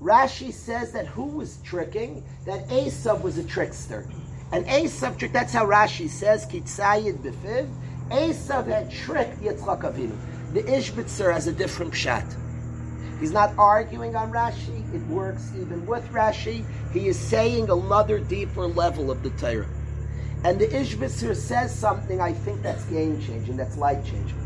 Rashi 0.00 0.52
says 0.52 0.92
that 0.92 1.06
who 1.06 1.24
was 1.24 1.58
tricking? 1.62 2.24
That 2.46 2.68
Esav 2.68 3.22
was 3.22 3.38
a 3.38 3.44
trickster. 3.44 4.06
And 4.52 4.66
Esav 4.66 5.18
trick. 5.18 5.32
That's 5.32 5.52
how 5.52 5.66
Rashi 5.66 6.08
says 6.08 6.46
Kitzayid 6.46 7.18
befiv. 7.18 7.68
Esav 8.10 8.66
had 8.66 8.90
tricked 8.90 9.40
Yitzchak 9.42 9.82
Avinu. 9.82 10.16
The 10.52 10.62
Ishbitzer 10.62 11.32
has 11.32 11.46
a 11.46 11.52
different 11.52 11.92
pshat. 11.92 12.36
He's 13.24 13.32
not 13.32 13.54
arguing 13.56 14.16
on 14.16 14.30
Rashi. 14.30 14.84
It 14.94 15.00
works 15.06 15.50
even 15.56 15.86
with 15.86 16.06
Rashi. 16.12 16.62
He 16.92 17.08
is 17.08 17.18
saying 17.18 17.70
another 17.70 18.18
deeper 18.18 18.66
level 18.66 19.10
of 19.10 19.22
the 19.22 19.30
Torah. 19.30 19.66
And 20.44 20.60
the 20.60 20.66
Ishbitzer 20.66 21.34
says 21.34 21.74
something 21.74 22.20
I 22.20 22.34
think 22.34 22.62
that's 22.62 22.84
game 22.84 23.18
changing, 23.22 23.56
that's 23.56 23.78
life 23.78 24.04
changing. 24.04 24.36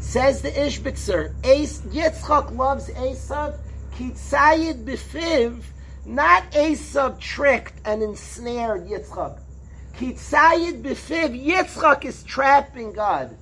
Says 0.00 0.42
the 0.42 0.50
Ishbitzer, 0.50 1.32
Yitzchak 1.40 2.54
loves 2.54 2.90
Esav, 2.90 3.56
Kitzayid 3.94 4.84
befiv, 4.84 5.62
not 6.04 6.42
Esav 6.52 7.18
tricked 7.20 7.80
and 7.86 8.02
ensnared 8.02 8.86
Yitzchak. 8.86 9.40
Kitzayid 9.96 10.82
befiv, 10.82 11.42
Yitzchak 11.42 12.04
is 12.04 12.22
trapping 12.24 12.92
God. 12.92 13.34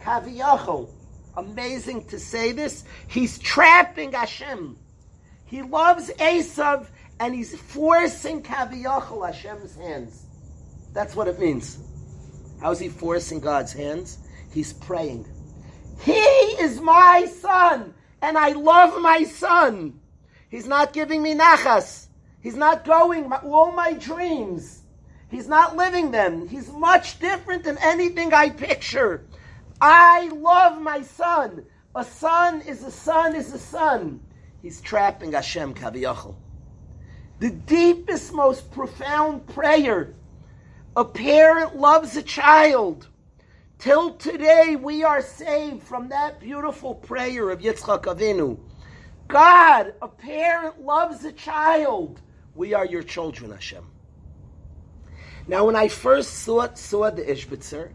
Kaviyachol, 0.00 0.88
amazing 1.38 2.04
to 2.06 2.18
say 2.18 2.52
this, 2.52 2.84
he's 3.06 3.38
trapping 3.38 4.12
Hashem. 4.12 4.76
He 5.44 5.62
loves 5.62 6.10
Esav 6.18 6.88
and 7.20 7.34
he's 7.34 7.56
forcing 7.58 8.42
Kaviyachol 8.42 9.26
Hashem's 9.26 9.74
hands. 9.76 10.26
That's 10.92 11.14
what 11.16 11.28
it 11.28 11.38
means. 11.38 11.78
How 12.60 12.72
is 12.72 12.78
he 12.78 12.88
forcing 12.88 13.40
God's 13.40 13.72
hands? 13.72 14.18
He's 14.52 14.72
praying. 14.72 15.26
He 16.00 16.12
is 16.12 16.80
my 16.80 17.26
son, 17.40 17.94
and 18.22 18.38
I 18.38 18.52
love 18.52 19.00
my 19.00 19.24
son. 19.24 20.00
He's 20.48 20.66
not 20.66 20.92
giving 20.92 21.22
me 21.22 21.34
nachas. 21.34 22.06
He's 22.40 22.56
not 22.56 22.84
going 22.84 23.30
all 23.32 23.72
my 23.72 23.92
dreams. 23.94 24.82
He's 25.30 25.48
not 25.48 25.76
living 25.76 26.10
them. 26.10 26.48
He's 26.48 26.70
much 26.72 27.18
different 27.18 27.64
than 27.64 27.78
anything 27.78 28.32
I 28.32 28.50
picture. 28.50 29.26
I 29.80 30.28
love 30.28 30.80
my 30.80 31.02
son. 31.02 31.64
A 31.94 32.04
son 32.04 32.62
is 32.62 32.82
a 32.82 32.90
son 32.90 33.34
is 33.34 33.52
a 33.52 33.58
son. 33.58 34.20
He's 34.62 34.80
trapping 34.80 35.32
Hashem 35.32 35.74
Kaviyachal. 35.74 36.34
The 37.38 37.50
deepest, 37.50 38.32
most 38.32 38.70
profound 38.70 39.46
prayer 39.46 40.14
a 40.98 41.04
parent 41.04 41.76
loves 41.76 42.16
a 42.16 42.22
child. 42.22 43.06
Till 43.78 44.14
today, 44.14 44.74
we 44.74 45.04
are 45.04 45.22
saved 45.22 45.84
from 45.84 46.08
that 46.08 46.40
beautiful 46.40 46.96
prayer 46.96 47.50
of 47.50 47.60
Yitzchak 47.60 48.02
Avinu. 48.02 48.58
God, 49.28 49.94
a 50.02 50.08
parent 50.08 50.80
loves 50.80 51.24
a 51.24 51.30
child. 51.30 52.20
We 52.56 52.74
are 52.74 52.84
your 52.84 53.04
children, 53.04 53.52
Hashem. 53.52 53.84
Now, 55.46 55.66
when 55.66 55.76
I 55.76 55.86
first 55.86 56.40
saw, 56.40 56.74
saw 56.74 57.10
the 57.10 57.22
Ishbitzer, 57.22 57.92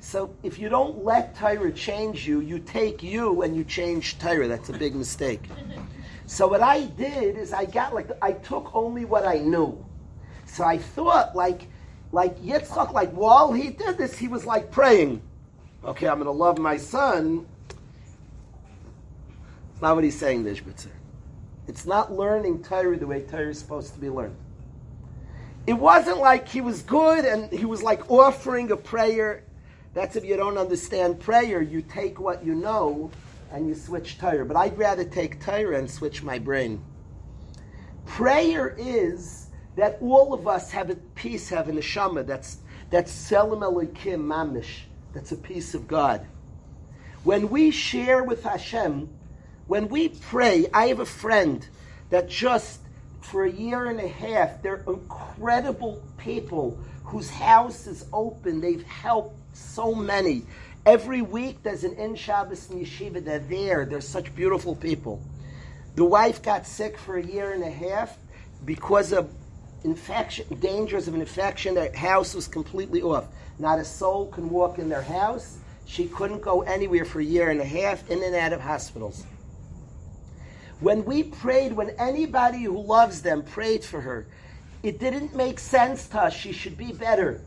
so 0.00 0.34
if 0.42 0.58
you 0.58 0.68
don't 0.68 1.04
let 1.04 1.36
Torah 1.36 1.72
change 1.72 2.26
you, 2.26 2.40
you 2.40 2.58
take 2.58 3.02
you 3.02 3.42
and 3.42 3.54
you 3.54 3.64
change 3.64 4.18
Torah. 4.18 4.48
That's 4.48 4.70
a 4.70 4.72
big 4.72 4.94
mistake. 4.94 5.42
So 6.26 6.48
what 6.48 6.62
I 6.62 6.84
did 6.84 7.36
is 7.36 7.52
I 7.52 7.66
got 7.66 7.94
like 7.94 8.10
I 8.22 8.32
took 8.32 8.74
only 8.74 9.04
what 9.04 9.26
I 9.26 9.38
knew. 9.38 9.84
So 10.46 10.64
I 10.64 10.78
thought 10.78 11.36
like 11.36 11.68
like 12.12 12.40
Yitzchak, 12.40 12.92
like 12.92 13.10
while 13.12 13.52
he 13.52 13.70
did 13.70 13.98
this, 13.98 14.16
he 14.16 14.28
was 14.28 14.44
like 14.44 14.70
praying. 14.70 15.22
Okay, 15.84 16.08
I'm 16.08 16.16
going 16.16 16.26
to 16.26 16.32
love 16.32 16.58
my 16.58 16.76
son. 16.76 17.46
It's 19.72 19.82
not 19.82 19.94
what 19.94 20.04
he's 20.04 20.18
saying, 20.18 20.44
the 20.44 20.50
Ishbitzer. 20.50 20.90
It's 21.68 21.86
not 21.86 22.12
learning 22.12 22.62
Torah 22.62 22.98
the 22.98 23.06
way 23.06 23.22
Torah 23.22 23.50
is 23.50 23.58
supposed 23.58 23.94
to 23.94 24.00
be 24.00 24.10
learned. 24.10 24.36
It 25.66 25.74
wasn't 25.74 26.18
like 26.18 26.48
he 26.48 26.60
was 26.60 26.82
good 26.82 27.24
and 27.24 27.50
he 27.52 27.64
was 27.64 27.82
like 27.82 28.10
offering 28.10 28.72
a 28.72 28.76
prayer. 28.76 29.44
That's 29.92 30.16
if 30.16 30.24
you 30.24 30.36
don't 30.36 30.58
understand 30.58 31.20
prayer, 31.20 31.60
you 31.60 31.82
take 31.82 32.20
what 32.20 32.44
you 32.44 32.54
know 32.54 33.10
and 33.52 33.66
you 33.66 33.74
switch 33.74 34.18
Torah. 34.18 34.46
But 34.46 34.56
I'd 34.56 34.78
rather 34.78 35.04
take 35.04 35.44
Torah 35.44 35.78
and 35.78 35.90
switch 35.90 36.22
my 36.22 36.38
brain. 36.38 36.82
Prayer 38.06 38.74
is 38.78 39.48
that 39.76 39.98
all 40.00 40.32
of 40.32 40.46
us 40.46 40.70
have 40.70 40.90
a 40.90 40.96
piece, 40.96 41.48
have 41.48 41.68
a 41.68 41.72
neshama, 41.72 42.26
that's, 42.26 42.58
that's 42.90 43.10
selim 43.10 43.60
elikim 43.60 44.20
mamish, 44.20 44.82
that's 45.12 45.32
a 45.32 45.36
piece 45.36 45.74
of 45.74 45.88
God. 45.88 46.26
When 47.24 47.50
we 47.50 47.70
share 47.70 48.22
with 48.22 48.44
Hashem, 48.44 49.08
when 49.66 49.88
we 49.88 50.08
pray, 50.08 50.66
I 50.72 50.86
have 50.86 51.00
a 51.00 51.06
friend 51.06 51.66
that 52.10 52.28
just 52.28 52.80
for 53.20 53.44
a 53.44 53.50
year 53.50 53.86
and 53.86 54.00
a 54.00 54.08
half, 54.08 54.62
they're 54.62 54.82
incredible 54.86 56.02
people 56.16 56.78
whose 57.04 57.30
house 57.30 57.86
is 57.86 58.06
open. 58.12 58.60
They've 58.60 58.82
helped 58.82 59.39
so 59.60 59.94
many. 59.94 60.42
Every 60.86 61.22
week 61.22 61.62
there's 61.62 61.84
an 61.84 61.94
in 61.94 62.14
Shabbos 62.14 62.70
and 62.70 62.84
yeshiva. 62.84 63.24
They're 63.24 63.38
there. 63.38 63.84
They're 63.84 64.00
such 64.00 64.34
beautiful 64.34 64.74
people. 64.74 65.20
The 65.94 66.04
wife 66.04 66.42
got 66.42 66.66
sick 66.66 66.96
for 66.98 67.18
a 67.18 67.22
year 67.22 67.52
and 67.52 67.62
a 67.62 67.70
half 67.70 68.16
because 68.64 69.12
of 69.12 69.30
infection, 69.84 70.46
dangers 70.60 71.08
of 71.08 71.14
an 71.14 71.20
infection. 71.20 71.74
Their 71.74 71.94
house 71.94 72.34
was 72.34 72.48
completely 72.48 73.02
off. 73.02 73.26
Not 73.58 73.78
a 73.78 73.84
soul 73.84 74.26
can 74.28 74.48
walk 74.48 74.78
in 74.78 74.88
their 74.88 75.02
house. 75.02 75.58
She 75.86 76.06
couldn't 76.06 76.40
go 76.40 76.62
anywhere 76.62 77.04
for 77.04 77.20
a 77.20 77.24
year 77.24 77.50
and 77.50 77.60
a 77.60 77.64
half, 77.64 78.08
in 78.08 78.22
and 78.22 78.34
out 78.34 78.52
of 78.52 78.60
hospitals. 78.60 79.24
When 80.78 81.04
we 81.04 81.24
prayed, 81.24 81.72
when 81.72 81.90
anybody 81.98 82.62
who 82.62 82.80
loves 82.80 83.22
them 83.22 83.42
prayed 83.42 83.84
for 83.84 84.00
her, 84.00 84.26
it 84.82 84.98
didn't 84.98 85.34
make 85.34 85.58
sense 85.58 86.08
to 86.08 86.22
us. 86.22 86.32
She 86.32 86.52
should 86.52 86.78
be 86.78 86.92
better. 86.92 87.42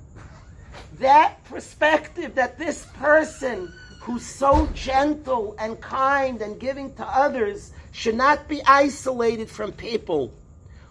That 1.03 1.43
perspective 1.43 2.35
that 2.35 2.57
this 2.57 2.85
person 2.93 3.73
who's 3.99 4.25
so 4.25 4.67
gentle 4.67 5.53
and 5.59 5.81
kind 5.81 6.41
and 6.41 6.57
giving 6.57 6.95
to 6.95 7.05
others 7.05 7.73
should 7.91 8.15
not 8.15 8.47
be 8.47 8.63
isolated 8.65 9.49
from 9.49 9.73
people 9.73 10.33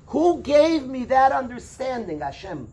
who 0.08 0.42
gave 0.42 0.86
me 0.86 1.06
that 1.06 1.32
understanding, 1.32 2.20
Hashem? 2.20 2.68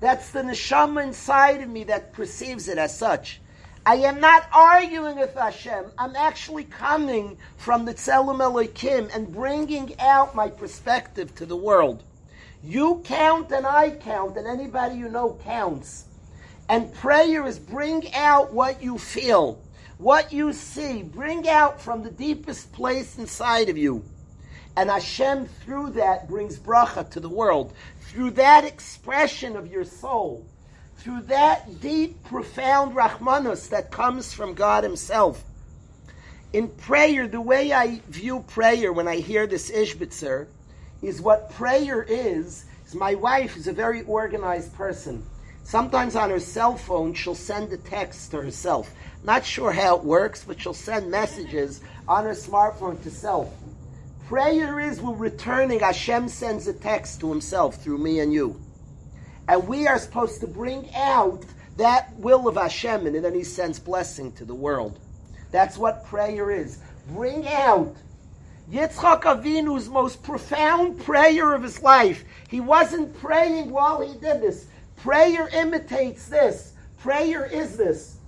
That's 0.00 0.30
the 0.30 0.40
neshama 0.40 1.02
inside 1.02 1.60
of 1.60 1.68
me 1.68 1.84
that 1.84 2.14
perceives 2.14 2.68
it 2.68 2.78
as 2.78 2.96
such. 2.96 3.42
I 3.84 3.96
am 3.96 4.18
not 4.18 4.48
arguing 4.50 5.18
with 5.18 5.34
Hashem. 5.34 5.92
I'm 5.98 6.16
actually 6.16 6.64
coming 6.64 7.36
from 7.58 7.84
the 7.84 7.92
Tzelem 7.92 8.40
Elohim 8.40 9.10
and 9.12 9.30
bringing 9.30 10.00
out 10.00 10.34
my 10.34 10.48
perspective 10.48 11.34
to 11.34 11.44
the 11.44 11.54
world. 11.54 12.02
You 12.64 13.02
count 13.04 13.52
and 13.52 13.66
I 13.66 13.90
count, 13.90 14.38
and 14.38 14.46
anybody 14.46 14.96
you 14.96 15.10
know 15.10 15.38
counts. 15.44 16.06
And 16.68 16.92
prayer 16.94 17.46
is 17.46 17.58
bring 17.58 18.12
out 18.14 18.52
what 18.52 18.82
you 18.82 18.98
feel, 18.98 19.62
what 19.98 20.32
you 20.32 20.52
see. 20.52 21.02
Bring 21.02 21.48
out 21.48 21.80
from 21.80 22.02
the 22.02 22.10
deepest 22.10 22.72
place 22.72 23.18
inside 23.18 23.68
of 23.68 23.76
you. 23.76 24.04
And 24.76 24.88
Hashem, 24.88 25.46
through 25.46 25.90
that, 25.90 26.28
brings 26.28 26.58
bracha 26.58 27.10
to 27.10 27.20
the 27.20 27.28
world. 27.28 27.74
Through 28.00 28.30
that 28.32 28.64
expression 28.64 29.56
of 29.56 29.70
your 29.70 29.84
soul, 29.84 30.46
through 30.96 31.22
that 31.22 31.80
deep, 31.80 32.22
profound 32.24 32.94
Rahmanus 32.94 33.68
that 33.70 33.90
comes 33.90 34.32
from 34.32 34.54
God 34.54 34.84
Himself. 34.84 35.44
In 36.52 36.68
prayer, 36.68 37.26
the 37.26 37.40
way 37.40 37.72
I 37.72 38.00
view 38.08 38.44
prayer 38.46 38.92
when 38.92 39.08
I 39.08 39.16
hear 39.16 39.46
this 39.46 39.70
Ishbitzer 39.70 40.46
is 41.02 41.20
what 41.20 41.50
prayer 41.50 42.02
is. 42.02 42.64
is 42.86 42.94
my 42.94 43.14
wife 43.14 43.56
is 43.56 43.66
a 43.66 43.72
very 43.72 44.02
organized 44.02 44.74
person. 44.74 45.24
Sometimes 45.64 46.16
on 46.16 46.30
her 46.30 46.40
cell 46.40 46.76
phone, 46.76 47.14
she'll 47.14 47.34
send 47.34 47.72
a 47.72 47.76
text 47.76 48.30
to 48.32 48.42
herself. 48.42 48.92
Not 49.24 49.44
sure 49.44 49.72
how 49.72 49.96
it 49.96 50.04
works, 50.04 50.44
but 50.44 50.60
she'll 50.60 50.74
send 50.74 51.10
messages 51.10 51.80
on 52.08 52.24
her 52.24 52.32
smartphone 52.32 53.02
to 53.02 53.10
self. 53.10 53.54
Prayer 54.26 54.80
is 54.80 55.00
we're 55.00 55.14
returning. 55.14 55.80
Hashem 55.80 56.28
sends 56.28 56.66
a 56.66 56.72
text 56.72 57.20
to 57.20 57.30
himself 57.30 57.76
through 57.76 57.98
me 57.98 58.20
and 58.20 58.32
you. 58.32 58.60
And 59.48 59.66
we 59.68 59.86
are 59.86 59.98
supposed 59.98 60.40
to 60.40 60.46
bring 60.46 60.92
out 60.94 61.44
that 61.76 62.14
will 62.16 62.48
of 62.48 62.56
Hashem, 62.56 63.06
and 63.06 63.24
then 63.24 63.34
he 63.34 63.44
sends 63.44 63.78
blessing 63.78 64.32
to 64.32 64.44
the 64.44 64.54
world. 64.54 64.98
That's 65.50 65.78
what 65.78 66.04
prayer 66.04 66.50
is. 66.50 66.78
Bring 67.08 67.46
out 67.48 67.96
Yitzchak 68.70 69.22
Avinu's 69.22 69.88
most 69.88 70.22
profound 70.22 71.04
prayer 71.04 71.52
of 71.52 71.62
his 71.62 71.82
life. 71.82 72.24
He 72.48 72.60
wasn't 72.60 73.18
praying 73.18 73.70
while 73.70 74.00
he 74.00 74.14
did 74.18 74.40
this. 74.40 74.66
Prayer 75.02 75.48
imitates 75.48 76.28
this. 76.28 76.74
Prayer 76.98 77.44
is 77.44 77.76
this. 77.76 78.18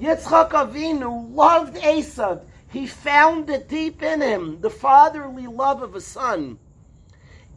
Yitzchak 0.00 0.50
Avinu 0.50 1.32
loved 1.32 1.76
Esav. 1.76 2.42
He 2.68 2.88
found 2.88 3.48
it 3.48 3.68
deep 3.68 4.02
in 4.02 4.20
him, 4.20 4.60
the 4.60 4.70
fatherly 4.70 5.46
love 5.46 5.82
of 5.82 5.94
a 5.94 6.00
son. 6.00 6.58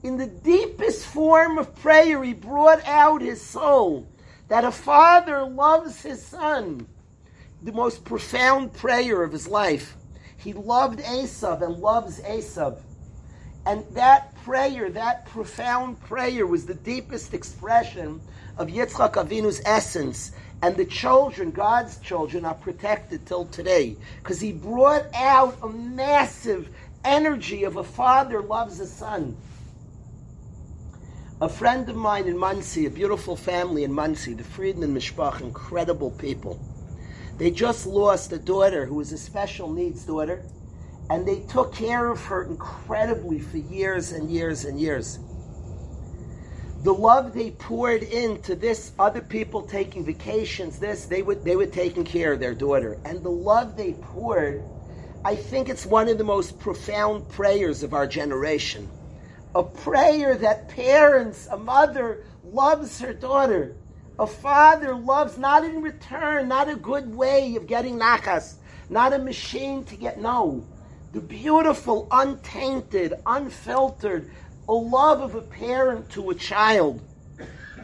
In 0.03 0.17
the 0.17 0.27
deepest 0.27 1.07
form 1.07 1.57
of 1.57 1.75
prayer, 1.77 2.23
he 2.23 2.33
brought 2.33 2.85
out 2.85 3.23
his 3.23 3.41
soul 3.41 4.07
that 4.49 4.63
a 4.63 4.71
father 4.71 5.43
loves 5.43 6.03
his 6.03 6.23
son. 6.23 6.85
The 7.63 7.71
most 7.71 8.05
profound 8.05 8.73
prayer 8.73 9.23
of 9.23 9.31
his 9.31 9.47
life. 9.47 9.97
He 10.37 10.53
loved 10.53 10.99
Esav 10.99 11.63
and 11.63 11.77
loves 11.77 12.21
Esav. 12.21 12.79
And 13.65 13.83
that 13.95 14.35
prayer, 14.43 14.91
that 14.91 15.25
profound 15.25 15.99
prayer, 16.01 16.45
was 16.45 16.67
the 16.67 16.75
deepest 16.75 17.33
expression 17.33 18.21
of 18.57 18.67
Yitzchak 18.67 19.13
Avinu's 19.13 19.61
essence. 19.65 20.31
And 20.61 20.77
the 20.77 20.85
children, 20.85 21.51
God's 21.51 21.97
children, 21.97 22.45
are 22.45 22.53
protected 22.53 23.25
till 23.25 23.45
today. 23.45 23.97
Because 24.21 24.39
he 24.39 24.53
brought 24.53 25.05
out 25.13 25.57
a 25.61 25.69
massive 25.69 26.69
energy 27.03 27.63
of 27.63 27.75
a 27.75 27.83
father 27.83 28.41
loves 28.41 28.79
a 28.79 28.87
son. 28.87 29.35
A 31.41 31.49
friend 31.49 31.89
of 31.89 31.97
mine 31.97 32.27
in 32.27 32.37
Monsey, 32.37 32.85
a 32.85 32.89
beautiful 32.89 33.35
family 33.35 33.83
in 33.83 33.91
Monsey, 33.91 34.33
the 34.33 34.43
Friedman 34.43 34.95
Mishpach, 34.95 35.41
incredible 35.41 36.11
people. 36.11 36.57
They 37.37 37.51
just 37.51 37.85
lost 37.85 38.31
a 38.31 38.37
daughter 38.37 38.85
who 38.85 38.95
was 38.95 39.11
a 39.11 39.17
special 39.17 39.69
needs 39.69 40.05
daughter, 40.05 40.45
and 41.09 41.27
they 41.27 41.41
took 41.41 41.73
care 41.73 42.09
of 42.09 42.23
her 42.25 42.43
incredibly 42.43 43.39
for 43.39 43.57
years 43.57 44.13
and 44.13 44.29
years 44.29 44.63
and 44.63 44.79
years. 44.79 45.19
The 46.83 46.93
love 46.93 47.33
they 47.33 47.51
poured 47.51 48.03
into 48.03 48.55
this, 48.55 48.91
other 48.99 49.21
people 49.21 49.61
taking 49.63 50.05
vacations, 50.05 50.79
this, 50.79 51.05
they 51.05 51.21
would 51.21 51.43
they 51.43 51.55
were 51.55 51.65
taking 51.65 52.03
care 52.03 52.33
of 52.33 52.39
their 52.39 52.53
daughter. 52.53 52.99
And 53.05 53.23
the 53.23 53.31
love 53.31 53.75
they 53.75 53.93
poured, 53.93 54.63
I 55.25 55.35
think 55.35 55.69
it's 55.69 55.85
one 55.85 56.09
of 56.09 56.17
the 56.17 56.23
most 56.23 56.59
profound 56.59 57.29
prayers 57.29 57.83
of 57.83 57.93
our 57.93 58.05
generation. 58.05 58.89
A 59.55 59.63
prayer 59.63 60.35
that 60.35 60.69
parents, 60.69 61.47
a 61.49 61.57
mother 61.57 62.25
loves 62.43 62.99
her 62.99 63.13
daughter 63.13 63.75
a 64.19 64.27
father 64.27 64.95
loves 64.95 65.39
not 65.39 65.65
in 65.65 65.81
return, 65.81 66.47
not 66.47 66.69
a 66.69 66.75
good 66.75 67.15
way 67.15 67.55
of 67.55 67.65
getting 67.65 67.97
nachas, 67.97 68.55
not 68.89 69.11
a 69.11 69.17
machine 69.17 69.83
to 69.85 69.95
get 69.95 70.19
no. 70.19 70.63
The 71.13 71.19
beautiful, 71.19 72.07
untainted, 72.11 73.15
unfiltered, 73.25 74.29
a 74.67 74.73
love 74.73 75.21
of 75.21 75.36
a 75.36 75.41
parent 75.41 76.10
to 76.12 76.30
a 76.30 76.36
child. 76.36 77.02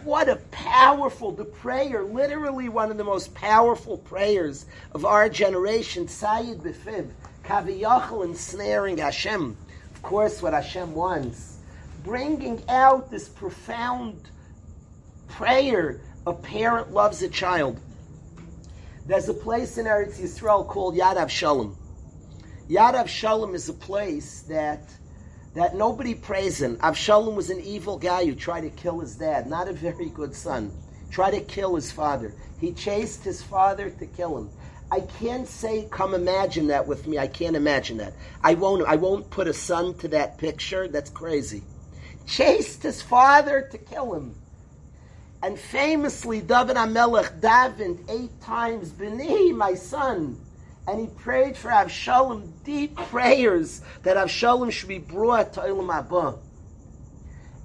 What 0.03 0.29
a 0.29 0.37
powerful, 0.51 1.31
the 1.31 1.45
prayer, 1.45 2.03
literally 2.03 2.69
one 2.69 2.89
of 2.89 2.97
the 2.97 3.03
most 3.03 3.33
powerful 3.35 3.97
prayers 3.97 4.65
of 4.93 5.03
our 5.03 5.27
generation, 5.27 6.07
Sayyid 6.07 6.59
Befiv, 6.59 7.09
Kaviyachal 7.43 8.23
ensnaring 8.23 8.97
Hashem. 8.97 9.57
Of 9.93 10.01
course, 10.01 10.41
what 10.41 10.53
Hashem 10.53 10.95
wants. 10.95 11.57
Bringing 12.03 12.63
out 12.69 13.11
this 13.11 13.27
profound 13.27 14.29
prayer 15.27 15.99
a 16.25 16.33
parent 16.33 16.91
loves 16.91 17.21
a 17.21 17.29
child. 17.29 17.79
There's 19.05 19.27
a 19.27 19.33
place 19.33 19.77
in 19.77 19.85
Eretz 19.85 20.19
Yisrael 20.19 20.67
called 20.67 20.95
Yad 20.95 21.15
Avshalom. 21.15 21.75
Yad 22.69 22.93
Avshalom 22.93 23.55
is 23.55 23.67
a 23.67 23.73
place 23.73 24.41
that 24.43 24.83
that 25.59 25.75
nobody 25.75 26.15
prays 26.15 26.61
in. 26.61 26.77
Avshalom 26.77 27.35
was 27.35 27.49
an 27.49 27.59
evil 27.59 27.97
guy 27.97 28.23
who 28.23 28.33
tried 28.33 28.61
to 28.61 28.69
kill 28.69 29.01
his 29.01 29.15
dad, 29.15 29.45
not 29.45 29.67
a 29.67 29.73
very 29.73 30.07
good 30.09 30.33
son. 30.33 30.71
Tried 31.11 31.31
to 31.31 31.41
kill 31.41 31.75
his 31.75 31.91
father. 31.91 32.33
He 32.61 32.71
chased 32.71 33.25
his 33.25 33.43
father 33.43 33.89
to 33.89 34.05
kill 34.05 34.37
him. 34.37 34.49
I 34.89 35.01
can't 35.01 35.45
say, 35.45 35.89
come 35.91 36.13
imagine 36.13 36.67
that 36.67 36.87
with 36.87 37.07
me. 37.07 37.17
I 37.17 37.27
can't 37.27 37.57
imagine 37.57 37.97
that. 37.97 38.13
I 38.41 38.53
won't. 38.53 38.87
I 38.87 38.95
won't 38.95 39.29
put 39.31 39.49
a 39.49 39.53
son 39.53 39.95
to 39.95 40.07
that 40.07 40.37
picture. 40.37 40.87
That's 40.87 41.09
crazy. 41.09 41.61
Chased 42.25 42.81
his 42.81 43.01
father 43.01 43.67
to 43.69 43.77
kill 43.77 44.13
him. 44.13 44.35
And 45.43 45.59
famously, 45.59 46.39
David 46.39 46.77
Amelech 46.77 47.41
davened 47.41 48.09
eight 48.09 48.39
times, 48.39 48.91
B'ni, 48.91 49.53
my 49.53 49.73
son. 49.73 50.39
And 50.89 50.99
he 50.99 51.05
prayed 51.05 51.55
for 51.55 51.69
Avshalom 51.69 52.49
deep 52.63 52.95
prayers 52.95 53.81
that 54.01 54.17
Avshalom 54.17 54.71
should 54.71 54.89
be 54.89 54.97
brought 54.97 55.53
to 55.53 55.59
Olam 55.59 55.87
Haba. 55.87 56.39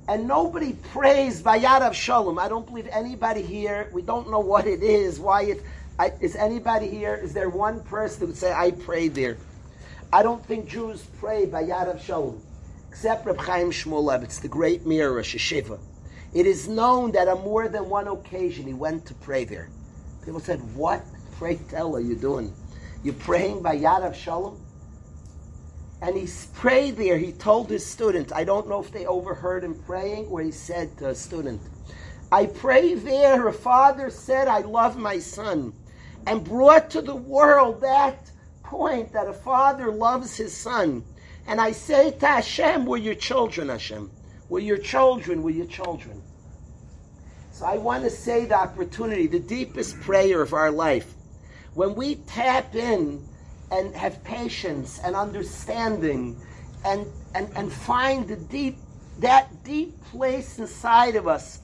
And 0.07 0.29
nobody 0.29 0.75
prays 0.75 1.41
Vayad 1.41 1.81
Avshalom. 1.81 2.39
I 2.39 2.51
don't 2.51 2.67
believe 2.67 2.87
anybody 2.93 3.41
here, 3.41 3.89
we 3.95 4.03
don't 4.03 4.31
know 4.31 4.41
what 4.41 4.67
it 4.67 4.83
is, 4.83 5.19
why 5.19 5.45
it, 5.45 5.63
I, 5.99 6.13
is 6.21 6.37
anybody 6.37 6.87
here, 6.87 7.15
is 7.15 7.33
there 7.33 7.49
one 7.49 7.83
person 7.85 8.21
who 8.21 8.27
would 8.27 8.37
say, 8.37 8.53
I 8.53 8.73
prayed 8.73 9.15
there? 9.15 9.39
I 10.13 10.23
don't 10.23 10.45
think 10.45 10.69
Jews 10.69 11.07
pray 11.19 11.47
Vayad 11.47 11.97
Avshalom. 11.97 12.39
Except 12.91 13.25
Reb 13.25 13.41
Chaim 13.41 13.71
Shmulevitz 13.71 14.43
the 14.43 14.49
great 14.49 14.85
mirror, 14.85 15.23
Sheshiva. 15.23 15.79
It 16.35 16.47
is 16.47 16.69
known 16.69 17.13
that 17.13 17.29
on 17.29 17.43
more 17.43 17.69
than 17.69 17.89
one 17.89 18.07
occasion 18.07 18.67
he 18.67 18.75
went 18.75 19.07
to 19.07 19.15
pray 19.15 19.45
there. 19.45 19.71
People 20.27 20.41
said, 20.41 20.61
What? 20.75 21.03
Pray 21.39 21.59
tell 21.71 21.97
are 21.97 22.01
you 22.01 22.17
doing? 22.17 22.55
You're 23.05 23.15
praying 23.15 23.63
by 23.63 23.77
Yad 23.77 24.01
Avshalom? 24.01 24.59
And 26.01 26.17
he 26.17 26.27
prayed 26.55 26.97
there. 26.97 27.19
He 27.19 27.33
told 27.33 27.69
his 27.69 27.85
student, 27.85 28.33
I 28.33 28.45
don't 28.45 28.67
know 28.67 28.81
if 28.81 28.91
they 28.91 29.05
overheard 29.05 29.63
him 29.63 29.75
praying, 29.87 30.27
or 30.27 30.41
he 30.41 30.51
said 30.51 30.97
to 30.99 31.11
a 31.11 31.15
student, 31.15 31.61
I 32.33 32.47
pray 32.47 32.95
there. 32.95 33.47
A 33.47 33.53
father 33.53 34.09
said, 34.09 34.49
I 34.49 34.61
love 34.61 34.97
my 34.97 35.19
son, 35.19 35.75
and 36.27 36.43
brought 36.43 36.91
to 36.91 37.03
the 37.03 37.15
world 37.15 37.83
that 37.83 38.31
point 38.63 39.13
that 39.13 39.29
a 39.29 39.35
father 39.35 39.93
loves 39.93 40.35
his 40.35 40.57
son. 40.57 41.05
And 41.47 41.61
I 41.61 41.73
say 41.73 42.11
to 42.11 42.27
Hashem, 42.27 42.87
we're 42.87 42.97
your 42.97 43.15
children, 43.15 43.69
Hashem. 43.69 44.11
We're 44.49 44.61
your 44.61 44.79
children, 44.79 45.43
we're 45.43 45.57
your 45.57 45.67
children. 45.67 46.23
So 47.51 47.67
I 47.67 47.77
want 47.77 48.05
to 48.05 48.11
say 48.11 48.47
the 48.47 48.57
opportunity, 48.57 49.27
the 49.27 49.41
deepest 49.41 50.01
prayer 50.01 50.41
of 50.41 50.55
our 50.55 50.71
life. 50.71 51.15
When 51.75 51.95
we 51.95 52.17
tap 52.17 52.75
in 52.75 53.27
and 53.71 53.95
have 53.95 54.23
patience 54.25 55.01
and 55.03 55.17
understanding 55.17 56.41
and, 56.85 57.07
and, 57.35 57.51
and 57.57 57.73
find 57.73 58.29
the 58.29 58.37
deep, 58.37 58.79
that 59.21 59.65
deep 59.65 60.03
place 60.05 60.59
inside 60.59 61.17
of 61.17 61.27
us, 61.27 61.61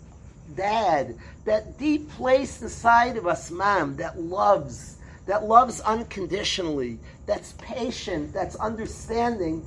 dad, 0.57 1.17
that 1.45 1.79
deep 1.79 2.11
place 2.11 2.61
inside 2.63 3.17
of 3.17 3.27
us, 3.27 3.51
mom, 3.51 3.97
that 3.97 4.19
loves, 4.21 4.97
that 5.27 5.45
loves 5.45 5.81
unconditionally, 5.81 6.99
that's 7.27 7.53
patient, 7.59 8.33
that's 8.33 8.57
understanding, 8.57 9.65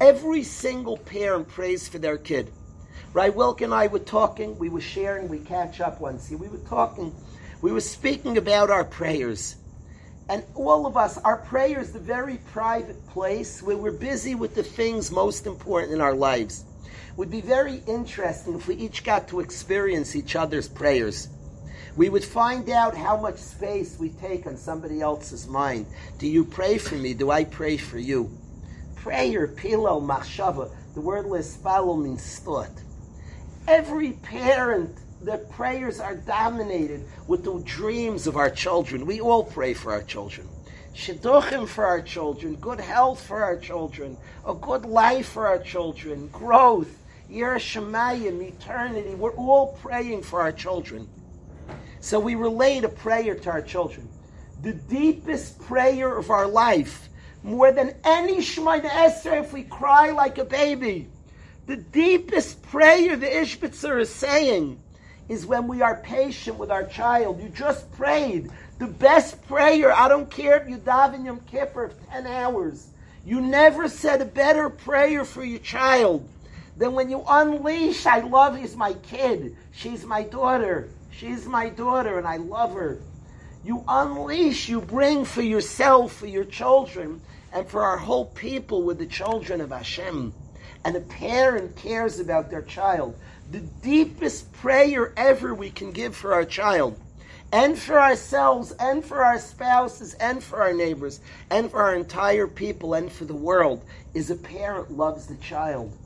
Every 0.00 0.44
single 0.44 0.96
parent 0.96 1.48
prays 1.48 1.88
for 1.88 1.98
their 1.98 2.18
kid. 2.18 2.52
Right, 3.12 3.34
Wilk 3.34 3.62
and 3.62 3.74
I 3.74 3.88
were 3.88 3.98
talking, 3.98 4.56
we 4.56 4.68
were 4.68 4.80
sharing, 4.80 5.28
we 5.28 5.40
catch 5.40 5.80
up 5.80 6.00
once. 6.00 6.30
We 6.30 6.46
were 6.46 6.58
talking, 6.58 7.12
we 7.62 7.72
were 7.72 7.80
speaking 7.80 8.38
about 8.38 8.70
our 8.70 8.84
prayers. 8.84 9.56
And 10.28 10.42
all 10.54 10.86
of 10.86 10.96
us, 10.96 11.18
our 11.18 11.38
prayer 11.38 11.80
is 11.80 11.92
the 11.92 11.98
very 11.98 12.38
private 12.52 13.06
place 13.08 13.62
where 13.62 13.76
we're 13.76 13.92
busy 13.92 14.34
with 14.34 14.54
the 14.54 14.62
things 14.62 15.10
most 15.10 15.46
important 15.46 15.92
in 15.92 16.00
our 16.00 16.14
lives. 16.14 16.64
It 16.84 17.16
would 17.16 17.30
be 17.30 17.40
very 17.40 17.82
interesting 17.86 18.54
if 18.54 18.68
we 18.68 18.74
each 18.74 19.04
got 19.04 19.28
to 19.28 19.40
experience 19.40 20.14
each 20.14 20.36
other's 20.36 20.68
prayers. 20.68 21.28
We 21.96 22.08
would 22.10 22.24
find 22.24 22.68
out 22.68 22.96
how 22.96 23.16
much 23.16 23.38
space 23.38 23.96
we 23.98 24.10
take 24.10 24.46
on 24.46 24.56
somebody 24.56 25.00
else's 25.00 25.48
mind. 25.48 25.86
Do 26.18 26.28
you 26.28 26.44
pray 26.44 26.78
for 26.78 26.94
me? 26.94 27.14
Do 27.14 27.30
I 27.30 27.44
pray 27.44 27.76
for 27.76 27.98
you? 27.98 28.30
prayer, 29.08 29.46
pillow, 29.46 30.00
machshava. 30.00 30.70
The 30.94 31.00
word 31.00 31.26
lispalo 31.26 31.98
means 32.02 32.38
thought. 32.40 32.70
Every 33.66 34.12
parent, 34.12 34.98
their 35.20 35.38
prayers 35.38 36.00
are 36.00 36.16
dominated 36.16 37.04
with 37.26 37.44
the 37.44 37.60
dreams 37.60 38.26
of 38.26 38.36
our 38.36 38.50
children. 38.50 39.06
We 39.06 39.20
all 39.20 39.44
pray 39.44 39.74
for 39.74 39.92
our 39.92 40.02
children. 40.02 40.48
Shidduchim 40.94 41.68
for 41.68 41.84
our 41.84 42.02
children, 42.02 42.56
good 42.56 42.80
health 42.80 43.24
for 43.24 43.42
our 43.42 43.56
children, 43.56 44.16
a 44.46 44.54
good 44.54 44.84
life 44.84 45.28
for 45.28 45.46
our 45.46 45.58
children, 45.58 46.28
growth, 46.28 46.90
Yerushalayim, 47.30 48.42
eternity. 48.42 49.14
We're 49.14 49.34
all 49.34 49.78
praying 49.80 50.22
for 50.22 50.40
our 50.40 50.52
children. 50.52 51.08
So 52.00 52.18
we 52.18 52.34
relate 52.34 52.84
a 52.84 52.88
prayer 52.88 53.34
to 53.34 53.50
our 53.50 53.62
children. 53.62 54.08
The 54.62 54.72
deepest 54.72 55.60
prayer 55.60 56.16
of 56.16 56.30
our 56.30 56.46
life, 56.48 57.08
more 57.42 57.70
than 57.70 57.94
any 58.04 58.38
Shemoneh 58.38 58.88
Esrei, 58.88 59.40
if 59.40 59.52
we 59.52 59.62
cry 59.62 60.10
like 60.10 60.38
a 60.38 60.44
baby. 60.44 61.08
The 61.66 61.76
deepest 61.76 62.62
prayer 62.62 63.14
the 63.16 63.26
Ishbitzer 63.26 64.00
is 64.00 64.10
saying 64.10 64.80
is 65.28 65.46
when 65.46 65.68
we 65.68 65.82
are 65.82 65.96
patient 65.96 66.56
with 66.56 66.70
our 66.70 66.84
child. 66.84 67.40
You 67.42 67.48
just 67.48 67.90
prayed. 67.92 68.50
The 68.78 68.86
best 68.86 69.46
prayer, 69.46 69.92
I 69.92 70.08
don't 70.08 70.30
care 70.30 70.56
if 70.56 70.68
you 70.68 70.76
daven 70.78 71.24
Yom 71.24 71.40
Kippur 71.40 71.92
10 72.10 72.26
hours. 72.26 72.88
You 73.24 73.40
never 73.40 73.88
said 73.88 74.22
a 74.22 74.24
better 74.24 74.70
prayer 74.70 75.24
for 75.24 75.44
your 75.44 75.58
child 75.58 76.28
than 76.78 76.94
when 76.94 77.10
you 77.10 77.24
unleash, 77.28 78.06
I 78.06 78.20
love, 78.20 78.56
he's 78.56 78.76
my 78.76 78.94
kid. 78.94 79.56
She's 79.72 80.04
my 80.04 80.22
daughter. 80.22 80.88
She's 81.10 81.44
my 81.44 81.68
daughter 81.68 82.18
and 82.18 82.26
I 82.26 82.36
love 82.36 82.72
her. 82.72 83.00
You 83.64 83.84
unleash, 83.88 84.68
you 84.68 84.80
bring 84.80 85.24
for 85.24 85.42
yourself, 85.42 86.12
for 86.12 86.26
your 86.26 86.44
children, 86.44 87.20
and 87.52 87.68
for 87.68 87.82
our 87.82 87.98
whole 87.98 88.26
people 88.26 88.84
with 88.84 88.98
the 88.98 89.06
children 89.06 89.60
of 89.60 89.70
Hashem. 89.70 90.32
And 90.84 90.96
a 90.96 91.00
parent 91.00 91.74
cares 91.74 92.20
about 92.20 92.50
their 92.50 92.62
child. 92.62 93.18
The 93.50 93.60
deepest 93.60 94.52
prayer 94.52 95.14
ever 95.16 95.54
we 95.54 95.70
can 95.70 95.90
give 95.90 96.14
for 96.14 96.34
our 96.34 96.44
child, 96.44 97.00
and 97.50 97.78
for 97.78 97.98
ourselves, 97.98 98.72
and 98.72 99.02
for 99.02 99.24
our 99.24 99.38
spouses, 99.38 100.12
and 100.14 100.44
for 100.44 100.60
our 100.60 100.74
neighbors, 100.74 101.20
and 101.48 101.70
for 101.70 101.82
our 101.82 101.94
entire 101.94 102.46
people, 102.46 102.92
and 102.92 103.10
for 103.10 103.24
the 103.24 103.34
world, 103.34 103.84
is 104.12 104.30
a 104.30 104.36
parent 104.36 104.90
loves 104.90 105.26
the 105.26 105.36
child. 105.36 105.96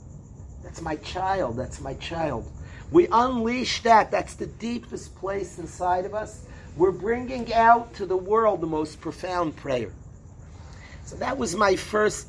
That's 0.63 0.81
my 0.81 0.95
child, 0.97 1.57
that's 1.57 1.81
my 1.81 1.95
child. 1.95 2.49
We 2.93 3.09
unleash 3.11 3.83
that. 3.83 4.11
That's 4.11 4.35
the 4.35 4.47
deepest 4.47 5.17
place 5.17 5.59
inside 5.59 6.05
of 6.05 6.15
us. 6.15 6.45
We're 6.77 6.93
bringing 6.93 7.53
out 7.55 7.93
to 7.95 8.07
the 8.07 8.17
world 8.17 8.61
the 8.61 8.67
most 8.67 9.01
profound 9.01 9.57
prayer. 9.57 9.91
So 11.05 11.17
that 11.17 11.37
was 11.37 11.57
my 11.57 11.75
first 11.75 12.29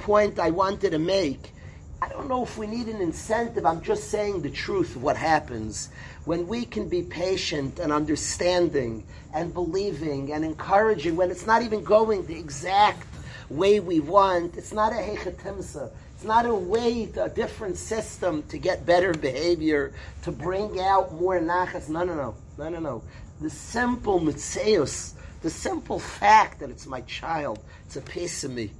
point 0.00 0.38
I 0.38 0.50
wanted 0.50 0.90
to 0.90 0.98
make. 0.98 1.54
I 2.02 2.08
don't 2.08 2.28
know 2.28 2.42
if 2.42 2.56
we 2.56 2.66
need 2.66 2.86
an 2.88 3.02
incentive. 3.02 3.66
I'm 3.66 3.82
just 3.82 4.08
saying 4.08 4.40
the 4.40 4.50
truth 4.50 4.96
of 4.96 5.02
what 5.02 5.18
happens 5.18 5.90
when 6.24 6.46
we 6.48 6.64
can 6.64 6.88
be 6.88 7.02
patient 7.02 7.78
and 7.78 7.92
understanding 7.92 9.04
and 9.34 9.52
believing 9.52 10.32
and 10.32 10.42
encouraging 10.42 11.16
when 11.16 11.30
it's 11.30 11.46
not 11.46 11.60
even 11.62 11.84
going 11.84 12.24
the 12.24 12.38
exact 12.38 13.06
way 13.50 13.80
we 13.80 14.00
want. 14.00 14.56
It's 14.56 14.72
not 14.72 14.92
a 14.92 14.96
hechatimsa. 14.96 15.90
It's 16.14 16.24
not 16.24 16.46
a 16.46 16.54
way, 16.54 17.10
a 17.20 17.28
different 17.28 17.76
system 17.76 18.44
to 18.44 18.56
get 18.56 18.86
better 18.86 19.12
behavior, 19.12 19.92
to 20.22 20.32
bring 20.32 20.80
out 20.80 21.14
more 21.14 21.38
nachas. 21.38 21.90
No, 21.90 22.04
no, 22.04 22.14
no, 22.14 22.34
no, 22.56 22.68
no, 22.70 22.78
no. 22.78 23.02
The 23.42 23.50
simple 23.50 24.20
mitzeus, 24.20 25.12
the 25.42 25.50
simple 25.50 25.98
fact 25.98 26.60
that 26.60 26.70
it's 26.70 26.86
my 26.86 27.02
child, 27.02 27.58
it's 27.84 27.96
a 27.96 28.02
piece 28.02 28.42
of 28.44 28.52
me. 28.52 28.70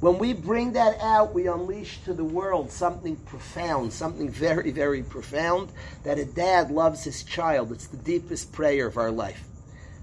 When 0.00 0.18
we 0.18 0.32
bring 0.32 0.72
that 0.72 0.98
out, 1.00 1.34
we 1.34 1.46
unleash 1.46 1.98
to 2.04 2.14
the 2.14 2.24
world 2.24 2.70
something 2.70 3.16
profound, 3.16 3.92
something 3.92 4.30
very, 4.30 4.70
very 4.70 5.02
profound, 5.02 5.70
that 6.04 6.18
a 6.18 6.24
dad 6.24 6.70
loves 6.70 7.04
his 7.04 7.22
child. 7.22 7.70
It's 7.70 7.86
the 7.86 7.98
deepest 7.98 8.50
prayer 8.52 8.86
of 8.86 8.96
our 8.96 9.10
life. 9.10 9.44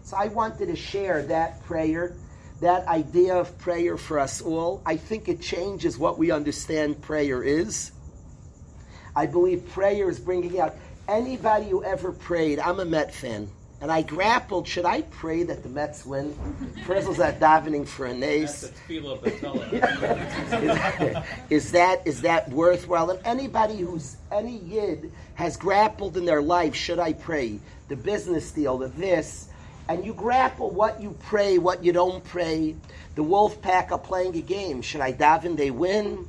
So 0.03 0.15
I 0.15 0.27
wanted 0.27 0.67
to 0.67 0.75
share 0.75 1.23
that 1.23 1.63
prayer 1.65 2.15
that 2.60 2.88
idea 2.88 3.36
of 3.36 3.57
prayer 3.60 3.97
for 3.97 4.19
us 4.19 4.41
all. 4.41 4.81
I 4.86 4.97
think 4.97 5.27
it 5.27 5.41
changes 5.41 5.97
what 5.97 6.17
we 6.17 6.31
understand 6.31 7.01
prayer 7.01 7.43
is. 7.43 7.91
I 9.15 9.25
believe 9.25 9.69
prayer 9.69 10.10
is 10.10 10.19
bringing 10.19 10.60
out 10.60 10.75
anybody 11.07 11.69
who 11.69 11.83
ever 11.83 12.12
prayed. 12.12 12.60
I'm 12.60 12.79
a 12.79 12.86
Met 12.86 13.13
fan. 13.13 13.49
And 13.79 13.91
I 13.91 14.01
grappled, 14.01 14.67
should 14.67 14.85
I 14.85 15.03
pray 15.03 15.43
that 15.43 15.61
the 15.61 15.69
Mets 15.69 16.03
win? 16.03 16.35
Frizzle's 16.85 17.19
at 17.19 17.39
davening 17.39 17.87
for 17.87 18.07
an 18.07 18.23
ace. 18.23 18.63
is, 21.51 21.71
that, 21.73 22.01
is 22.05 22.21
that 22.21 22.49
worthwhile? 22.49 23.11
And 23.11 23.19
anybody 23.23 23.77
who's, 23.77 24.17
any 24.31 24.57
yid 24.57 25.11
has 25.35 25.57
grappled 25.57 26.17
in 26.17 26.25
their 26.25 26.41
life, 26.41 26.73
should 26.73 26.97
I 26.97 27.13
pray? 27.13 27.59
The 27.87 27.95
business 27.95 28.51
deal, 28.51 28.79
the 28.79 28.87
this, 28.87 29.49
and 29.87 30.03
you 30.03 30.13
grapple 30.13 30.71
what 30.71 30.99
you 30.99 31.15
pray, 31.25 31.59
what 31.59 31.83
you 31.83 31.93
don't 31.93 32.23
pray. 32.23 32.75
The 33.13 33.23
wolf 33.23 33.61
pack 33.61 33.91
are 33.91 33.99
playing 33.99 34.35
a 34.35 34.41
game. 34.41 34.81
Should 34.81 35.01
I 35.01 35.13
daven? 35.13 35.55
They 35.55 35.71
win. 35.71 36.27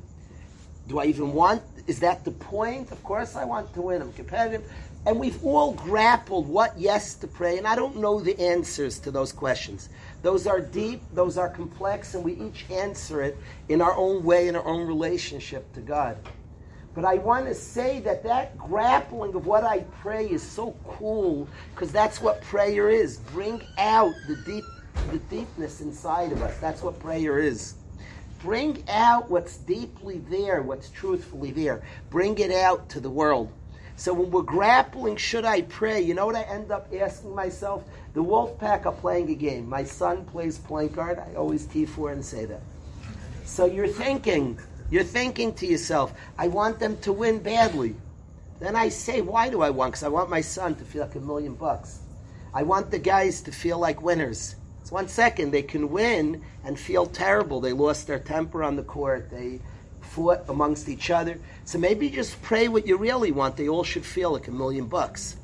Do 0.87 0.99
I 0.99 1.07
even 1.07 1.33
want? 1.33 1.63
Is 1.87 2.01
that 2.01 2.25
the 2.25 2.31
point? 2.31 2.93
Of 2.93 3.03
course, 3.03 3.35
I 3.35 3.45
want 3.45 3.73
to 3.75 3.83
win. 3.83 4.03
I'm 4.03 4.13
competitive, 4.13 4.71
and 5.09 5.19
we've 5.19 5.43
all 5.43 5.73
grappled 5.73 6.47
what 6.47 6.79
yes 6.79 7.15
to 7.15 7.27
pray, 7.27 7.57
and 7.57 7.67
I 7.67 7.75
don't 7.75 7.97
know 7.97 8.21
the 8.21 8.39
answers 8.39 8.99
to 9.01 9.11
those 9.11 9.33
questions. 9.33 9.89
Those 10.21 10.47
are 10.47 10.61
deep. 10.61 11.01
Those 11.15 11.39
are 11.39 11.49
complex, 11.49 12.15
and 12.15 12.23
we 12.23 12.35
each 12.35 12.67
answer 12.71 13.23
it 13.23 13.39
in 13.71 13.81
our 13.81 13.97
own 13.97 14.23
way, 14.23 14.49
in 14.49 14.55
our 14.55 14.67
own 14.67 14.87
relationship 14.87 15.73
to 15.73 15.81
God. 15.81 16.19
But 16.95 17.07
I 17.07 17.15
want 17.15 17.47
to 17.47 17.55
say 17.55 18.01
that 18.01 18.23
that 18.25 18.59
grappling 18.59 19.35
of 19.35 19.47
what 19.47 19.65
I 19.65 19.79
pray 20.03 20.27
is 20.27 20.43
so 20.43 20.77
cool 20.87 21.49
because 21.75 21.91
that's 21.91 22.21
what 22.21 22.43
prayer 22.43 22.91
is. 22.91 23.17
Bring 23.33 23.63
out 23.79 24.13
the 24.27 24.37
deep, 24.37 24.65
the 25.11 25.21
deepness 25.35 25.81
inside 25.81 26.33
of 26.33 26.43
us. 26.43 26.59
That's 26.59 26.83
what 26.83 27.01
prayer 27.01 27.39
is. 27.39 27.77
Bring 28.41 28.85
out 28.91 29.31
what's 29.31 29.57
deeply 29.57 30.19
there, 30.29 30.61
what's 30.61 30.91
truthfully 30.91 31.51
there. 31.51 31.83
Bring 32.11 32.37
it 32.37 32.53
out 32.53 32.91
to 32.91 33.01
the 33.01 33.11
world. 33.11 33.51
So 33.99 34.15
when 34.15 34.31
we're 34.31 34.43
grappling, 34.43 35.17
should 35.17 35.45
I 35.45 35.63
pray? 35.63 36.01
You 36.01 36.15
know 36.15 36.25
what 36.25 36.37
I 36.37 36.43
end 36.43 36.71
up 36.71 36.87
asking 36.95 37.35
myself? 37.35 37.83
The 38.15 38.23
Wolfpack 38.23 38.87
are 38.87 38.93
playing 38.93 39.29
a 39.31 39.35
game. 39.35 39.69
My 39.69 39.83
son 39.83 40.25
plays 40.25 40.57
point 40.57 40.95
guard. 40.95 41.19
I 41.19 41.35
always 41.35 41.67
T4 41.67 42.13
and 42.13 42.25
say 42.25 42.45
that. 42.45 42.61
So 43.45 43.65
you're 43.65 43.89
thinking, 43.89 44.57
you're 44.89 45.03
thinking 45.03 45.53
to 45.55 45.67
yourself, 45.67 46.15
I 46.39 46.47
want 46.47 46.79
them 46.79 46.97
to 46.99 47.13
win 47.13 47.41
badly. 47.41 47.97
Then 48.61 48.77
I 48.77 48.89
say, 48.89 49.21
why 49.21 49.49
do 49.49 49.63
I 49.63 49.71
want? 49.71 49.95
Because 49.95 50.05
I 50.05 50.09
want 50.09 50.31
my 50.31 50.43
son 50.43 50.77
to 50.77 50.85
feel 50.85 51.03
like 51.03 51.17
a 51.17 51.21
million 51.21 51.55
bucks. 51.57 51.99
I 52.55 52.63
want 52.63 52.93
the 52.93 53.01
guys 53.01 53.43
to 53.43 53.53
feel 53.53 53.81
like 53.81 54.01
winners. 54.01 54.55
It's 54.81 54.93
one 54.93 55.09
second, 55.09 55.51
they 55.51 55.63
can 55.63 55.91
win 55.91 56.45
and 56.63 56.79
feel 56.79 57.05
terrible. 57.05 57.61
They 57.61 57.73
lost 57.73 58.07
their 58.07 58.21
temper 58.21 58.63
on 58.63 58.77
the 58.77 58.85
court. 58.85 59.29
They 59.29 59.59
fought 60.09 60.45
amongst 60.49 60.89
each 60.89 61.11
other. 61.11 61.39
So 61.65 61.79
maybe 61.79 62.11
just 62.11 62.41
pray 62.43 62.69
what 62.69 62.87
you 62.87 62.97
really 62.97 63.33
want. 63.33 63.57
They 63.57 63.69
all 63.69 63.85
should 63.85 64.05
feel 64.05 64.33
like 64.33 64.49
a 64.49 64.53
million 64.53 64.87
bucks. 64.87 65.37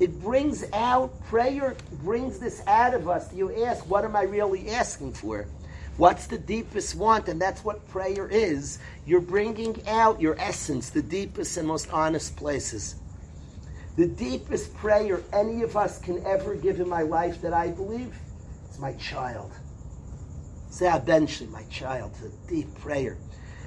It 0.00 0.20
brings 0.20 0.64
out, 0.72 1.22
prayer 1.26 1.76
brings 2.02 2.38
this 2.38 2.62
out 2.66 2.94
of 2.94 3.08
us. 3.08 3.32
You 3.32 3.64
ask, 3.64 3.88
what 3.88 4.04
am 4.04 4.16
I 4.16 4.22
really 4.22 4.70
asking 4.70 5.12
for? 5.12 5.46
What's 5.98 6.26
the 6.26 6.38
deepest 6.38 6.94
want? 6.94 7.28
And 7.28 7.40
that's 7.40 7.62
what 7.62 7.86
prayer 7.88 8.26
is. 8.26 8.78
You're 9.06 9.20
bringing 9.20 9.86
out 9.86 10.20
your 10.20 10.38
essence, 10.40 10.90
the 10.90 11.02
deepest 11.02 11.56
and 11.58 11.68
most 11.68 11.90
honest 11.92 12.36
places. 12.36 12.96
The 13.96 14.06
deepest 14.06 14.74
prayer 14.74 15.22
any 15.34 15.62
of 15.62 15.76
us 15.76 16.00
can 16.00 16.24
ever 16.26 16.54
give 16.54 16.80
in 16.80 16.88
my 16.88 17.02
life 17.02 17.42
that 17.42 17.52
I 17.52 17.68
believe 17.68 18.16
is 18.70 18.78
my 18.78 18.94
child. 18.94 19.52
Say 20.70 20.90
eventually, 20.90 21.50
my 21.50 21.64
child, 21.64 22.14
the 22.14 22.32
deep 22.48 22.74
prayer. 22.76 23.18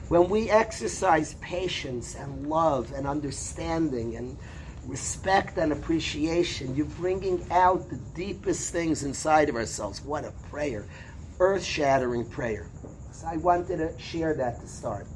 When 0.09 0.29
we 0.29 0.49
exercise 0.49 1.33
patience 1.35 2.15
and 2.15 2.47
love 2.47 2.91
and 2.93 3.07
understanding 3.07 4.15
and 4.15 4.37
respect 4.85 5.57
and 5.57 5.71
appreciation, 5.71 6.75
you're 6.75 6.85
bringing 6.85 7.45
out 7.51 7.89
the 7.89 7.97
deepest 8.13 8.71
things 8.71 9.03
inside 9.03 9.49
of 9.49 9.55
ourselves. 9.55 10.01
What 10.03 10.25
a 10.25 10.31
prayer 10.49 10.85
earth 11.39 11.63
shattering 11.63 12.25
prayer. 12.25 12.67
So 13.11 13.27
I 13.27 13.37
wanted 13.37 13.77
to 13.77 13.99
share 13.99 14.33
that 14.35 14.59
to 14.61 14.67
start. 14.67 15.07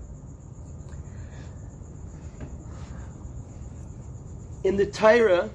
In 4.64 4.76
the 4.76 4.86
Torah, 4.86 5.50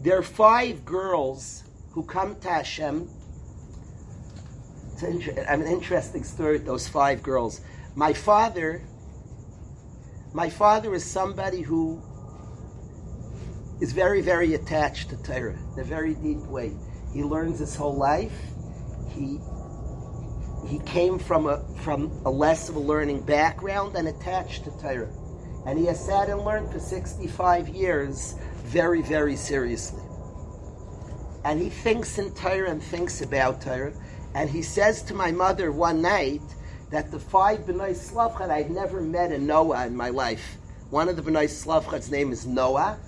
there 0.00 0.18
are 0.18 0.22
five 0.22 0.84
girls 0.84 1.64
who 1.90 2.02
come 2.02 2.36
to 2.40 2.48
Hashem. 2.48 3.08
It's 4.92 5.02
an, 5.02 5.62
interesting 5.64 6.24
story 6.24 6.54
with 6.54 6.66
those 6.66 6.88
five 6.88 7.22
girls. 7.22 7.60
My 7.98 8.12
father, 8.12 8.80
my 10.32 10.48
father 10.48 10.94
is 10.94 11.04
somebody 11.04 11.62
who 11.62 12.00
is 13.80 13.92
very, 13.92 14.20
very 14.20 14.54
attached 14.54 15.10
to 15.10 15.20
Torah 15.20 15.58
in 15.74 15.80
a 15.80 15.84
very 15.84 16.14
deep 16.14 16.38
way. 16.46 16.76
He 17.12 17.24
learns 17.24 17.58
his 17.58 17.74
whole 17.74 17.96
life. 17.96 18.40
He 19.10 19.40
he 20.68 20.78
came 20.86 21.18
from 21.18 21.48
a 21.48 21.58
from 21.82 22.22
a 22.24 22.30
less 22.30 22.68
of 22.68 22.76
a 22.76 22.78
learning 22.78 23.22
background 23.22 23.96
and 23.96 24.06
attached 24.06 24.62
to 24.66 24.70
Torah. 24.80 25.12
And 25.66 25.76
he 25.76 25.86
has 25.86 25.98
sat 25.98 26.30
and 26.30 26.42
learned 26.42 26.70
for 26.70 26.78
65 26.78 27.68
years 27.68 28.36
very, 28.62 29.02
very 29.02 29.34
seriously. 29.34 30.04
And 31.44 31.60
he 31.60 31.68
thinks 31.68 32.16
in 32.16 32.32
Torah 32.32 32.70
and 32.70 32.80
thinks 32.80 33.22
about 33.22 33.60
Torah. 33.60 33.92
And 34.36 34.48
he 34.48 34.62
says 34.62 35.02
to 35.02 35.14
my 35.14 35.32
mother 35.32 35.72
one 35.72 36.00
night 36.00 36.42
that 36.90 37.10
the 37.10 37.18
five 37.18 37.60
B'nai 37.60 37.90
Slavchan, 37.90 38.50
I've 38.50 38.70
never 38.70 39.00
met 39.00 39.32
a 39.32 39.38
Noah 39.38 39.86
in 39.86 39.96
my 39.96 40.08
life. 40.08 40.56
One 40.90 41.08
of 41.08 41.16
the 41.16 41.22
B'nai 41.22 41.44
Slavchad's 41.44 42.10
name 42.10 42.32
is 42.32 42.46
Noah. 42.46 42.98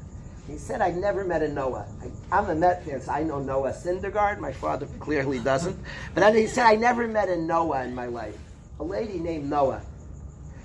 He 0.46 0.58
said, 0.58 0.80
I've 0.80 0.96
never 0.96 1.24
met 1.24 1.42
a 1.42 1.48
Noah. 1.48 1.86
I, 2.32 2.38
am 2.38 2.50
a 2.50 2.54
Met 2.54 2.84
fan, 2.84 3.00
so 3.00 3.12
I 3.12 3.22
know 3.22 3.38
Noah 3.38 3.70
Syndergaard. 3.70 4.40
My 4.40 4.52
father 4.52 4.86
clearly 4.98 5.38
doesn't. 5.38 5.78
But 6.14 6.20
then 6.20 6.36
he 6.36 6.46
said, 6.46 6.66
I 6.66 6.74
never 6.74 7.06
met 7.06 7.28
a 7.28 7.36
Noah 7.36 7.84
in 7.84 7.94
my 7.94 8.06
life. 8.06 8.36
A 8.80 8.84
lady 8.84 9.18
named 9.18 9.48
Noah. 9.48 9.80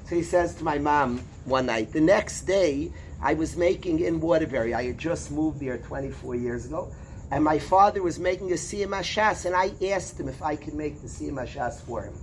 So 0.05 0.15
he 0.15 0.23
says 0.23 0.55
to 0.55 0.63
my 0.63 0.79
mom 0.79 1.19
one 1.45 1.67
night, 1.67 1.91
the 1.93 2.01
next 2.01 2.41
day, 2.41 2.91
I 3.21 3.33
was 3.35 3.55
making 3.55 3.99
in 3.99 4.19
Waterbury. 4.19 4.73
I 4.73 4.85
had 4.85 4.97
just 4.97 5.31
moved 5.31 5.59
there 5.59 5.77
24 5.77 6.35
years 6.35 6.65
ago. 6.65 6.91
And 7.31 7.43
my 7.43 7.59
father 7.59 8.01
was 8.01 8.19
making 8.19 8.51
a 8.51 8.55
Siyam 8.55 8.89
Hashas, 8.89 9.45
and 9.45 9.55
I 9.55 9.71
asked 9.87 10.19
him 10.19 10.27
if 10.27 10.41
I 10.41 10.55
could 10.55 10.73
make 10.73 11.01
the 11.01 11.07
Siyam 11.07 11.35
Hashas 11.35 11.81
for 11.81 12.03
him. 12.03 12.13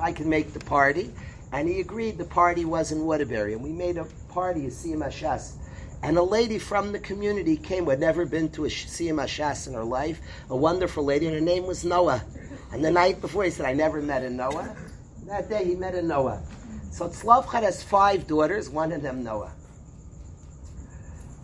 I 0.00 0.12
can 0.12 0.28
make 0.28 0.52
the 0.52 0.60
party. 0.60 1.12
And 1.52 1.68
he 1.68 1.80
agreed 1.80 2.18
the 2.18 2.24
party 2.24 2.64
was 2.64 2.92
in 2.92 3.04
Waterbury. 3.04 3.54
And 3.54 3.62
we 3.62 3.70
made 3.72 3.96
a 3.96 4.04
party, 4.28 4.66
a 4.66 4.70
Siyam. 4.70 5.56
And 6.02 6.16
a 6.16 6.22
lady 6.22 6.58
from 6.58 6.92
the 6.92 6.98
community 6.98 7.56
came 7.56 7.84
who 7.84 7.90
had 7.90 8.00
never 8.00 8.24
been 8.24 8.50
to 8.52 8.64
a 8.64 8.68
Siyam 8.68 9.66
in 9.66 9.74
her 9.74 9.84
life, 9.84 10.20
a 10.48 10.56
wonderful 10.56 11.04
lady, 11.04 11.26
and 11.26 11.34
her 11.34 11.40
name 11.40 11.66
was 11.66 11.84
Noah. 11.84 12.22
And 12.72 12.84
the 12.84 12.90
night 12.90 13.20
before, 13.20 13.44
he 13.44 13.50
said, 13.50 13.66
I 13.66 13.74
never 13.74 14.00
met 14.00 14.22
a 14.22 14.30
Noah. 14.30 14.76
That 15.26 15.48
day, 15.48 15.64
he 15.64 15.74
met 15.74 15.94
a 15.94 16.02
Noah. 16.02 16.42
So 16.90 17.08
Tzlavchad 17.08 17.62
has 17.62 17.82
five 17.82 18.26
daughters, 18.26 18.70
one 18.70 18.92
of 18.92 19.02
them 19.02 19.22
Noah. 19.22 19.52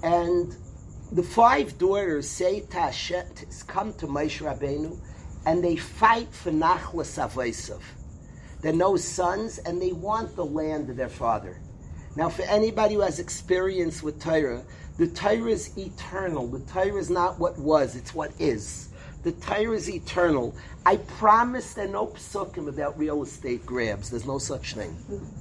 And 0.02 0.54
the 1.12 1.22
five 1.22 1.78
daughters 1.78 2.28
say 2.28 2.60
to 2.60 2.76
Hashem, 2.76 3.26
come 3.66 3.92
to 3.94 4.06
Moshe 4.06 4.40
Rabbeinu, 4.40 4.98
and 5.44 5.62
they 5.62 5.76
fight 5.76 6.32
for 6.32 6.50
Nachlas 6.50 7.18
Avaisav. 7.18 7.80
They're 8.66 8.74
no 8.74 8.96
sons, 8.96 9.58
and 9.58 9.80
they 9.80 9.92
want 9.92 10.34
the 10.34 10.44
land 10.44 10.90
of 10.90 10.96
their 10.96 11.08
father. 11.08 11.60
Now, 12.16 12.28
for 12.28 12.42
anybody 12.42 12.94
who 12.94 13.02
has 13.02 13.20
experience 13.20 14.02
with 14.02 14.20
Torah, 14.20 14.64
the 14.98 15.06
Torah 15.06 15.52
is 15.52 15.78
eternal. 15.78 16.48
The 16.48 16.58
Torah 16.72 16.96
is 16.96 17.08
not 17.08 17.38
what 17.38 17.56
was, 17.60 17.94
it's 17.94 18.12
what 18.12 18.32
is. 18.40 18.88
The 19.22 19.30
Torah 19.30 19.76
is 19.76 19.88
eternal. 19.88 20.52
I 20.84 20.96
promise 20.96 21.74
there 21.74 21.84
are 21.84 21.92
no 21.92 22.08
psukim 22.08 22.66
about 22.66 22.98
real 22.98 23.22
estate 23.22 23.64
grabs. 23.64 24.10
There's 24.10 24.26
no 24.26 24.38
such 24.38 24.74
thing. 24.74 24.96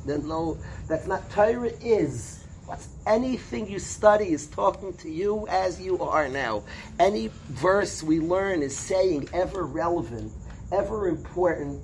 There's 0.06 0.24
no, 0.24 0.60
that's 0.88 1.08
not, 1.08 1.28
Torah 1.32 1.72
is. 1.82 2.46
What's 2.68 2.90
anything 3.08 3.68
you 3.68 3.80
study 3.80 4.34
is 4.34 4.46
talking 4.46 4.94
to 4.98 5.10
you 5.10 5.48
as 5.48 5.82
you 5.82 6.00
are 6.00 6.30
now. 6.30 6.62
Any 7.00 7.32
verse 7.50 8.04
we 8.04 8.20
learn 8.20 8.62
is 8.62 8.78
saying 8.78 9.30
ever 9.34 9.64
relevant, 9.66 10.32
ever 10.72 11.08
important. 11.08 11.84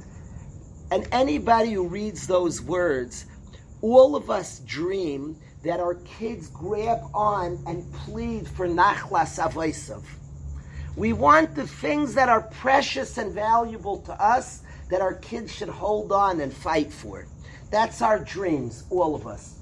And 0.91 1.07
anybody 1.11 1.71
who 1.71 1.87
reads 1.87 2.27
those 2.27 2.61
words, 2.61 3.25
all 3.81 4.15
of 4.15 4.29
us 4.29 4.59
dream 4.59 5.37
that 5.63 5.79
our 5.79 5.95
kids 5.95 6.49
grab 6.49 6.99
on 7.13 7.63
and 7.65 7.91
plead 7.93 8.47
for 8.47 8.67
nachlas 8.67 9.39
avaisav. 9.39 10.03
We 10.97 11.13
want 11.13 11.55
the 11.55 11.65
things 11.65 12.13
that 12.15 12.27
are 12.27 12.41
precious 12.41 13.17
and 13.17 13.33
valuable 13.33 14.01
to 14.01 14.13
us 14.21 14.63
that 14.89 15.01
our 15.01 15.13
kids 15.13 15.53
should 15.53 15.69
hold 15.69 16.11
on 16.11 16.41
and 16.41 16.53
fight 16.53 16.91
for. 16.91 17.25
That's 17.69 18.01
our 18.01 18.19
dreams, 18.19 18.83
all 18.89 19.15
of 19.15 19.25
us. 19.25 19.59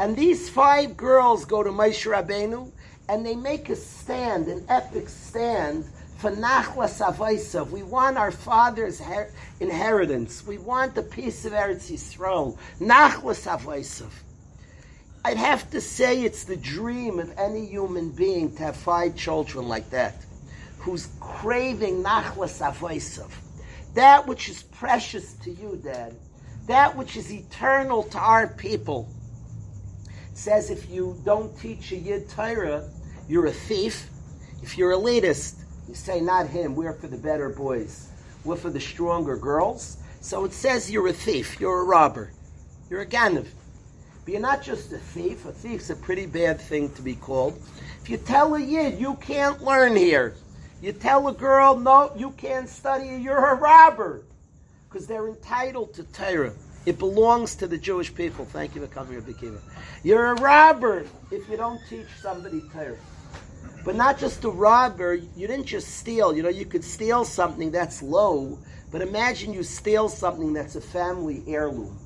And 0.00 0.16
these 0.16 0.48
five 0.48 0.96
girls 0.96 1.44
go 1.44 1.62
to 1.62 1.70
Moshe 1.70 2.10
Rabbeinu 2.10 2.72
and 3.08 3.24
they 3.24 3.36
make 3.36 3.68
a 3.68 3.76
stand, 3.76 4.48
an 4.48 4.64
epic 4.68 5.08
stand. 5.08 5.84
We 6.22 7.82
want 7.82 8.18
our 8.18 8.30
father's 8.30 9.00
her- 9.00 9.30
inheritance. 9.60 10.46
We 10.46 10.58
want 10.58 10.94
the 10.94 11.02
piece 11.02 11.44
of 11.44 11.52
Eretz 11.52 11.90
Yisrael. 11.90 12.58
Nachlas. 12.80 14.04
I'd 15.24 15.36
have 15.36 15.70
to 15.70 15.80
say 15.80 16.22
it's 16.22 16.44
the 16.44 16.56
dream 16.56 17.18
of 17.18 17.32
any 17.38 17.66
human 17.66 18.10
being 18.10 18.54
to 18.56 18.62
have 18.64 18.76
five 18.76 19.16
children 19.16 19.68
like 19.68 19.90
that, 19.90 20.24
who's 20.78 21.08
craving 21.20 22.02
Nachlas. 22.02 23.28
That 23.94 24.26
which 24.26 24.48
is 24.48 24.62
precious 24.62 25.34
to 25.34 25.50
you, 25.50 25.80
Dad. 25.82 26.16
That 26.66 26.96
which 26.96 27.16
is 27.16 27.32
eternal 27.32 28.02
to 28.04 28.18
our 28.18 28.48
people 28.48 29.08
says 30.38 30.70
if 30.70 30.88
you 30.88 31.20
don't 31.24 31.58
teach 31.58 31.90
a 31.92 31.96
Yid 31.96 32.28
Torah, 32.28 32.88
you're 33.28 33.46
a 33.46 33.52
thief. 33.52 34.08
If 34.62 34.78
you're 34.78 34.92
elitist, 34.92 35.57
you 35.88 35.94
say, 35.94 36.20
not 36.20 36.46
him, 36.46 36.76
we're 36.76 36.92
for 36.92 37.08
the 37.08 37.16
better 37.16 37.48
boys. 37.48 38.10
We're 38.44 38.56
for 38.56 38.70
the 38.70 38.80
stronger 38.80 39.36
girls. 39.36 39.96
So 40.20 40.44
it 40.44 40.52
says 40.52 40.90
you're 40.90 41.08
a 41.08 41.12
thief, 41.12 41.58
you're 41.60 41.80
a 41.80 41.84
robber, 41.84 42.32
you're 42.90 43.00
a 43.00 43.06
ganav. 43.06 43.46
But 44.28 44.32
you're 44.32 44.42
not 44.42 44.62
just 44.62 44.92
a 44.92 44.98
thief. 44.98 45.46
A 45.46 45.52
thief's 45.52 45.88
a 45.88 45.96
pretty 45.96 46.26
bad 46.26 46.60
thing 46.60 46.90
to 46.96 47.00
be 47.00 47.14
called. 47.14 47.58
If 48.02 48.10
you 48.10 48.18
tell 48.18 48.54
a 48.54 48.60
Yid, 48.60 49.00
you 49.00 49.14
can't 49.14 49.64
learn 49.64 49.96
here. 49.96 50.34
You 50.82 50.92
tell 50.92 51.28
a 51.28 51.32
girl, 51.32 51.78
no, 51.78 52.12
you 52.14 52.32
can't 52.32 52.68
study, 52.68 53.22
you're 53.22 53.52
a 53.52 53.54
robber. 53.54 54.24
Because 54.86 55.06
they're 55.06 55.28
entitled 55.28 55.94
to 55.94 56.02
Torah. 56.04 56.52
It 56.84 56.98
belongs 56.98 57.54
to 57.56 57.66
the 57.66 57.78
Jewish 57.78 58.14
people. 58.14 58.44
Thank 58.44 58.74
you 58.74 58.82
for 58.82 58.86
coming, 58.88 59.14
Rabbi 59.14 59.32
Kiva. 59.32 59.60
You're 60.04 60.32
a 60.32 60.34
robber 60.34 61.06
if 61.30 61.48
you 61.48 61.56
don't 61.56 61.80
teach 61.88 62.08
somebody 62.20 62.60
Torah. 62.70 62.98
But 63.84 63.96
not 63.96 64.18
just 64.18 64.44
a 64.44 64.50
robber, 64.50 65.14
you 65.14 65.46
didn't 65.46 65.66
just 65.66 65.96
steal. 65.96 66.36
You 66.36 66.42
know, 66.42 66.48
you 66.48 66.66
could 66.66 66.84
steal 66.84 67.24
something 67.24 67.70
that's 67.70 68.02
low, 68.02 68.58
but 68.90 69.02
imagine 69.02 69.52
you 69.52 69.62
steal 69.62 70.08
something 70.08 70.52
that's 70.52 70.76
a 70.76 70.80
family 70.80 71.42
heirloom. 71.46 71.98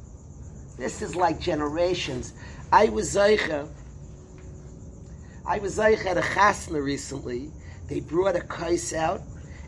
This 0.79 1.03
is 1.03 1.17
like 1.17 1.41
generations. 1.41 2.35
I 2.73 2.89
was 2.89 3.15
Zeicha. 3.15 3.69
I 5.47 5.59
was 5.59 5.77
Zeicha 5.79 6.07
at 6.07 6.19
a 6.19 6.23
chasna 6.23 6.83
recently. 6.83 7.51
They 7.89 8.01
brought 8.01 8.37
a 8.37 8.41
kais 8.41 8.95
out, 8.95 9.23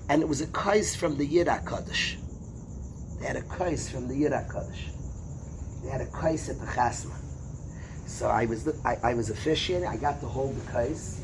and 0.08 0.22
it 0.22 0.28
was 0.28 0.40
a 0.40 0.46
kais 0.48 0.94
from 0.94 1.16
the 1.16 1.26
Yid 1.26 1.46
HaKadosh. 1.46 2.16
They 3.20 3.26
had 3.26 3.36
a 3.36 3.42
kais 3.42 3.90
from 3.90 4.08
the 4.08 4.16
Yid 4.16 4.32
HaKadosh. 4.32 5.82
They 5.82 5.90
had 5.90 6.00
a 6.00 6.06
kais 6.06 6.48
at 6.48 6.58
the 6.58 6.66
chasna. 6.66 7.14
So 8.06 8.28
I 8.28 8.46
was 8.46 8.68
I, 8.84 8.96
I 9.02 9.14
was 9.14 9.30
officiating. 9.30 9.88
I 9.88 9.96
got 9.96 10.20
to 10.20 10.26
hold 10.26 10.56
the 10.56 10.72
kais. 10.72 11.23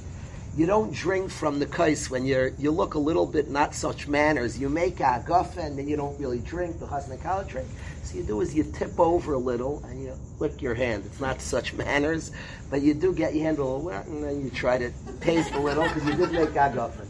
You 0.57 0.67
don't 0.67 0.93
drink 0.93 1.31
from 1.31 1.61
the 1.61 1.67
kais 1.67 2.11
when 2.11 2.27
you're 2.27 2.49
you 2.59 2.73
look 2.73 2.95
a 2.95 2.99
little 2.99 3.25
bit 3.25 3.49
not 3.49 3.73
such 3.73 4.09
manners. 4.09 4.59
You 4.59 4.69
make 4.69 4.99
a 4.99 5.23
guffa 5.25 5.59
and 5.59 5.79
then 5.79 5.87
you 5.87 5.97
don't 5.97 6.19
really 6.19 6.41
drink 6.41 6.81
the 6.81 6.87
chasna 6.87 7.23
kala 7.23 7.45
drink. 7.45 7.69
So 8.03 8.17
you 8.19 8.25
do 8.25 8.41
is 8.41 8.53
you 8.53 8.65
tip 8.65 8.99
over 8.99 9.35
a 9.35 9.39
little 9.39 9.81
and 9.85 10.03
you 10.03 10.13
lick 10.41 10.61
your 10.61 10.75
hand. 10.75 11.05
It's 11.07 11.21
not 11.21 11.41
such 11.41 11.73
manners, 11.75 12.33
but 12.69 12.83
you 12.83 12.95
do 12.95 13.15
get 13.15 13.33
your 13.33 13.45
hand 13.45 13.59
a 13.59 13.63
little 13.63 13.81
wet 13.81 14.07
and 14.07 14.25
then 14.25 14.43
you 14.43 14.51
try 14.51 14.77
to 14.77 14.91
taste 15.21 15.53
a 15.53 15.61
little 15.61 15.85
because 15.85 16.05
you 16.05 16.17
did 16.17 16.33
make 16.33 16.51
a 16.51 16.53
guffa. 16.53 17.07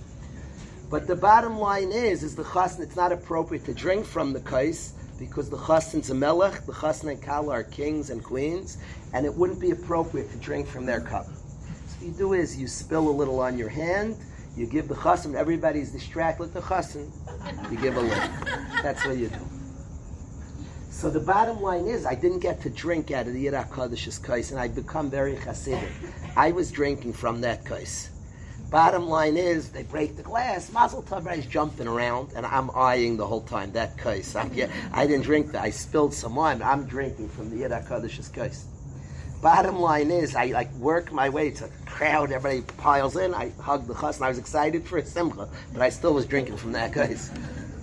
But 0.91 1.07
the 1.07 1.17
bottom 1.17 1.59
line 1.59 1.93
is, 1.93 2.23
is 2.23 2.37
the 2.37 2.45
chasna. 2.45 2.81
It's 2.81 2.97
not 2.97 3.11
appropriate 3.11 3.65
to 3.65 3.73
drink 3.73 4.05
from 4.05 4.35
the 4.35 4.41
kais 4.41 4.93
because 5.19 5.49
the 5.49 5.59
chassan's 5.59 6.11
a 6.11 6.15
melech, 6.15 6.67
the 6.67 6.73
chassan 6.73 7.13
and 7.13 7.23
kala 7.23 7.55
are 7.55 7.65
kings 7.65 8.11
and 8.11 8.23
queens, 8.23 8.77
and 9.15 9.25
it 9.25 9.33
wouldn't 9.35 9.61
be 9.61 9.71
appropriate 9.71 10.31
to 10.31 10.37
drink 10.37 10.67
from 10.69 10.85
their 10.85 11.01
cup. 11.01 11.27
You 12.01 12.13
do 12.13 12.33
is 12.33 12.57
you 12.57 12.67
spill 12.67 13.09
a 13.09 13.11
little 13.11 13.41
on 13.41 13.59
your 13.59 13.69
hand, 13.69 14.17
you 14.57 14.67
give 14.67 14.89
the 14.89 14.95
chassan, 14.95 15.35
everybody's 15.35 15.93
distracted 15.93 16.41
with 16.41 16.55
the 16.55 16.61
chassan, 16.61 17.11
you 17.71 17.77
give 17.77 17.97
a 17.97 18.01
little. 18.01 18.29
That's 18.83 19.05
what 19.05 19.19
you 19.19 19.29
do. 19.29 19.39
So 20.91 21.11
the 21.11 21.21
bottom 21.21 21.61
line 21.61 21.87
is, 21.87 22.07
I 22.07 22.15
didn't 22.15 22.41
get 22.41 22.63
to 22.63 22.71
drink 22.71 23.11
out 23.11 23.27
of 23.27 23.35
the 23.35 23.41
Yid 23.41 23.55
HaKadosh's 23.55 24.19
kais, 24.19 24.51
and 24.51 24.59
I 24.59 24.69
become 24.69 25.11
very 25.11 25.37
chassidic. 25.37 25.91
I 26.37 26.53
was 26.53 26.71
drinking 26.71 27.13
from 27.13 27.43
that 27.43 27.65
kais. 27.65 28.11
Bottom 28.71 29.07
line 29.07 29.37
is, 29.37 29.71
they 29.71 29.83
break 29.83 30.17
the 30.17 30.23
glass. 30.23 30.73
Mazel 30.73 31.03
Tov 31.03 31.37
is 31.37 31.45
jumping 31.45 31.87
around, 31.87 32.33
and 32.35 32.47
I'm 32.47 32.71
eyeing 32.75 33.17
the 33.17 33.27
whole 33.27 33.43
time 33.43 33.73
that 33.73 33.99
kais. 33.99 34.35
I'm, 34.37 34.51
I 34.93 35.07
didn't 35.07 35.25
drink 35.25 35.53
that. 35.53 35.63
I 35.63 35.71
spilled 35.71 36.15
some 36.15 36.35
wine. 36.35 36.63
I'm 36.63 36.87
drinking 36.87 37.29
from 37.29 37.51
the 37.51 37.57
Yid 37.57 37.73
HaKadosh's 37.73 38.29
kais. 38.29 38.65
Bottom 39.41 39.81
line 39.81 40.11
is, 40.11 40.37
I 40.37 40.47
like 40.47 40.73
work 40.75 41.13
my 41.13 41.31
way 41.31 41.51
to 41.53 41.69
crowd. 41.87 42.31
Everybody 42.31 42.61
piles 42.77 43.17
in. 43.17 43.33
I 43.33 43.53
hug 43.59 43.87
the 43.87 43.95
chas, 43.95 44.17
and 44.17 44.27
I 44.27 44.29
was 44.29 44.39
excited 44.39 44.87
for 44.87 44.99
a 44.99 45.05
simcha, 45.05 45.49
but 45.73 45.81
I 45.81 45.89
still 45.89 46.13
was 46.13 46.27
drinking 46.27 46.59
from 46.59 46.73
that 46.73 46.93
kais. 46.93 47.31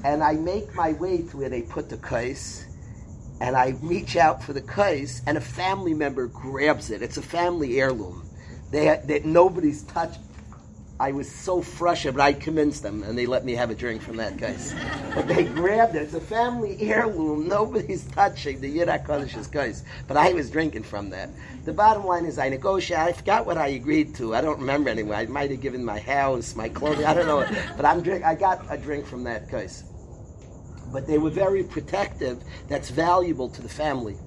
And 0.04 0.24
I 0.24 0.34
make 0.34 0.76
my 0.76 0.94
way 0.94 1.24
to 1.24 1.38
where 1.38 1.50
they 1.50 1.64
put 1.64 1.90
the 1.90 1.98
kais, 1.98 2.66
and 3.42 3.56
I 3.56 3.70
reach 3.82 4.18
out 4.18 4.44
for 4.44 4.54
the 4.54 4.62
kais, 4.62 5.24
and 5.26 5.36
a 5.36 5.42
family 5.42 5.96
member 5.96 6.28
grabs 6.28 6.92
it. 6.92 7.02
It's 7.02 7.18
a 7.18 7.24
family 7.24 7.80
heirloom. 7.80 8.30
They, 8.70 9.02
they 9.04 9.22
nobody's 9.22 9.82
touched 9.84 10.20
I 11.00 11.12
was 11.12 11.32
so 11.32 11.62
frustrated, 11.62 12.16
but 12.18 12.24
I 12.24 12.34
convinced 12.34 12.82
them, 12.82 13.04
and 13.04 13.16
they 13.16 13.28
let 13.28 13.46
me 13.46 13.54
have 13.54 13.70
a 13.70 13.76
drink 13.76 14.02
from 14.02 14.18
that 14.18 14.40
kais. 14.40 14.74
but 15.14 15.28
they 15.28 15.44
grabbed 15.44 15.96
it. 15.96 16.02
It's 16.02 16.16
a 16.16 16.20
family 16.20 16.76
heirloom. 16.82 17.48
Nobody's 17.48 18.06
touching 18.06 18.60
the 18.62 18.68
Yid 18.68 18.88
HaKadosh's 18.88 19.46
kais. 19.46 19.84
But 20.08 20.18
I 20.18 20.34
was 20.34 20.50
drinking 20.50 20.84
from 20.84 21.12
that. 21.12 21.30
The 21.66 21.74
bottom 21.74 22.04
line 22.04 22.26
is 22.26 22.40
I 22.40 22.50
negotiated. 22.50 23.10
I 23.10 23.12
forgot 23.12 23.46
what 23.46 23.60
I 23.60 23.68
agreed 23.68 24.16
to. 24.16 24.34
I 24.34 24.42
don't 24.42 24.60
remember 24.60 24.90
anyway. 24.90 25.18
I 25.18 25.26
might 25.28 25.52
have 25.52 25.62
given 25.62 25.86
my 25.86 26.00
house, 26.00 26.56
my 26.56 26.68
clothing. 26.68 27.06
I 27.06 27.14
don't 27.14 27.28
know. 27.28 27.46
But 27.76 27.86
I'm 27.86 28.02
drink. 28.02 28.24
I 28.24 28.34
got 28.34 28.66
a 28.68 28.78
drink 28.78 29.06
from 29.06 29.24
that 29.26 29.52
kais. 29.52 29.84
But 30.92 31.06
they 31.06 31.20
were 31.20 31.30
very 31.30 31.64
protective. 31.64 32.44
That's 32.70 32.90
valuable 32.90 33.50
to 33.50 33.62
the 33.62 33.70
family. 33.70 34.18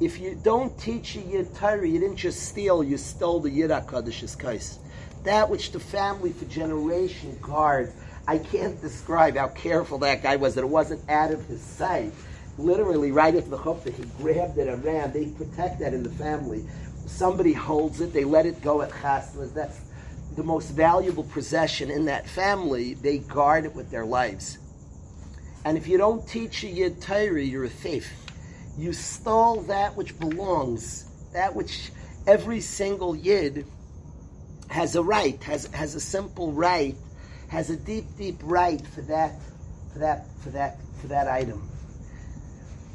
if 0.00 0.18
you 0.18 0.38
don't 0.42 0.78
teach 0.78 1.16
a 1.16 1.20
Yid 1.20 1.54
Torah, 1.54 1.86
you 1.86 1.98
didn't 1.98 2.16
just 2.16 2.42
steal, 2.42 2.82
you 2.84 2.96
stole 2.96 3.40
the 3.40 3.50
Yid 3.50 3.70
HaKadosh's 3.70 4.34
kais. 4.36 4.78
That 5.26 5.50
which 5.50 5.72
the 5.72 5.80
family 5.80 6.30
for 6.30 6.44
generation 6.44 7.36
guards. 7.42 7.92
I 8.28 8.38
can't 8.38 8.80
describe 8.80 9.36
how 9.36 9.48
careful 9.48 9.98
that 9.98 10.22
guy 10.22 10.36
was 10.36 10.54
that 10.54 10.60
it 10.60 10.68
wasn't 10.68 11.10
out 11.10 11.32
of 11.32 11.44
his 11.46 11.60
sight. 11.60 12.12
Literally, 12.58 13.10
right 13.10 13.34
at 13.34 13.50
the 13.50 13.58
chuppah, 13.58 13.92
he 13.92 14.04
grabbed 14.22 14.56
it 14.56 14.68
and 14.68 14.84
ran. 14.84 15.12
They 15.12 15.26
protect 15.26 15.80
that 15.80 15.92
in 15.92 16.04
the 16.04 16.10
family. 16.10 16.64
Somebody 17.06 17.52
holds 17.52 18.00
it, 18.00 18.12
they 18.12 18.22
let 18.22 18.46
it 18.46 18.62
go 18.62 18.82
at 18.82 18.90
chasnas. 18.90 19.52
That's 19.52 19.80
the 20.36 20.44
most 20.44 20.70
valuable 20.70 21.24
possession 21.24 21.90
in 21.90 22.04
that 22.04 22.28
family. 22.28 22.94
They 22.94 23.18
guard 23.18 23.64
it 23.64 23.74
with 23.74 23.90
their 23.90 24.06
lives. 24.06 24.58
And 25.64 25.76
if 25.76 25.88
you 25.88 25.98
don't 25.98 26.26
teach 26.28 26.62
a 26.62 26.68
Yid 26.68 27.02
Torah, 27.02 27.42
you're 27.42 27.64
a 27.64 27.68
thief. 27.68 28.12
You 28.78 28.92
stole 28.92 29.62
that 29.62 29.96
which 29.96 30.16
belongs, 30.20 31.10
that 31.32 31.56
which 31.56 31.90
every 32.28 32.60
single 32.60 33.16
Yid 33.16 33.66
has 34.68 34.96
a 34.96 35.02
right, 35.02 35.42
has, 35.44 35.66
has 35.66 35.94
a 35.94 36.00
simple 36.00 36.52
right, 36.52 36.96
has 37.48 37.70
a 37.70 37.76
deep, 37.76 38.04
deep 38.18 38.38
right 38.42 38.84
for 38.88 39.02
that, 39.02 39.34
for 39.92 40.00
that, 40.00 40.26
for 40.40 40.50
that, 40.50 40.78
for 41.00 41.06
that 41.08 41.28
item. 41.28 41.68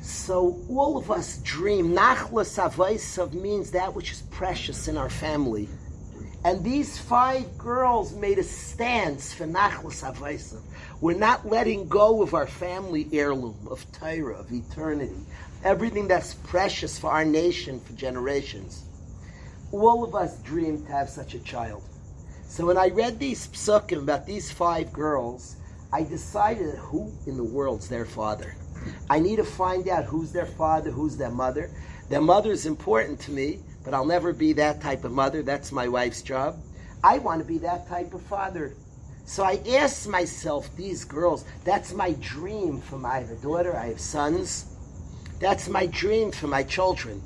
So 0.02 0.60
all 0.70 0.98
of 0.98 1.12
us 1.12 1.38
dream. 1.44 1.94
Nachlas 1.94 2.58
avaisav 2.58 3.34
means 3.34 3.72
that 3.72 3.94
which 3.94 4.12
is 4.12 4.22
precious 4.32 4.88
in 4.88 4.98
our 4.98 5.10
family. 5.10 5.70
And 6.44 6.64
these 6.64 6.98
five 6.98 7.56
girls 7.58 8.16
made 8.16 8.40
a 8.40 8.44
stance 8.44 9.32
for 9.32 9.46
Nachlas 9.46 10.04
avaisav. 10.04 10.62
We're 11.00 11.18
not 11.18 11.48
letting 11.48 11.88
go 11.88 12.24
of 12.24 12.34
our 12.34 12.48
family 12.48 13.08
heirloom 13.14 13.68
of 13.70 13.86
Torah, 13.92 14.40
of 14.40 14.52
eternity, 14.52 15.16
everything 15.64 16.08
that's 16.08 16.34
precious 16.34 16.98
for 16.98 17.12
our 17.12 17.26
nation 17.26 17.80
for 17.80 17.94
generations. 17.94 18.84
All 19.72 20.04
of 20.04 20.16
us 20.16 20.38
dream 20.40 20.86
to 20.86 20.92
have 20.92 21.10
such 21.10 21.34
a 21.34 21.40
child. 21.40 21.84
So 22.44 22.66
when 22.66 22.78
I 22.78 22.90
read 22.90 23.18
these 23.18 23.48
psukim 23.48 24.00
about 24.04 24.26
these 24.26 24.52
five 24.52 24.92
girls, 24.92 25.56
I 25.94 26.04
decided 26.04 26.76
who 26.76 27.12
in 27.26 27.38
the 27.38 27.44
world's 27.44 27.88
their 27.88 28.06
father. 28.06 28.56
I 29.10 29.20
need 29.20 29.38
to 29.38 29.44
find 29.44 29.88
out 29.88 30.06
who's 30.06 30.32
their 30.32 30.46
father, 30.46 30.92
who's 30.92 31.16
their 31.16 31.30
mother. 31.30 31.70
Their 32.10 32.22
mother 32.22 32.52
is 32.52 32.66
important 32.66 33.20
to 33.22 33.32
me, 33.32 33.60
but 33.86 33.94
I'll 33.94 34.06
never 34.06 34.34
be 34.34 34.54
that 34.54 34.82
type 34.82 35.06
of 35.06 35.12
mother. 35.12 35.44
That's 35.44 35.72
my 35.72 35.88
wife's 35.88 36.22
job. 36.22 36.60
I 37.04 37.20
want 37.20 37.42
to 37.42 37.48
be 37.48 37.58
that 37.60 37.88
type 37.88 38.14
of 38.14 38.22
father. 38.24 38.76
So 39.26 39.44
I 39.44 39.62
asked 39.70 40.08
myself, 40.08 40.76
these 40.76 41.06
girls, 41.06 41.46
that's 41.64 41.94
my 41.94 42.14
dream 42.20 42.82
for 42.82 42.98
my 42.98 43.24
daughter. 43.42 43.78
I 43.78 43.88
have 43.88 44.00
sons. 44.00 44.66
That's 45.40 45.70
my 45.70 45.86
dream 45.86 46.32
for 46.32 46.48
my 46.48 46.64
children. 46.64 47.22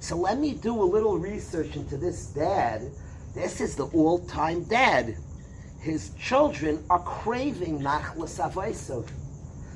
So 0.00 0.16
let 0.16 0.38
me 0.38 0.54
do 0.54 0.80
a 0.80 0.84
little 0.84 1.18
research 1.18 1.76
into 1.76 1.96
this 1.96 2.26
dad. 2.26 2.90
This 3.34 3.60
is 3.60 3.74
the 3.74 3.86
all-time 3.86 4.64
dad. 4.64 5.16
His 5.80 6.10
children 6.18 6.84
are 6.88 7.00
craving 7.00 7.80
nachlas 7.80 8.40
avaisov. 8.40 9.08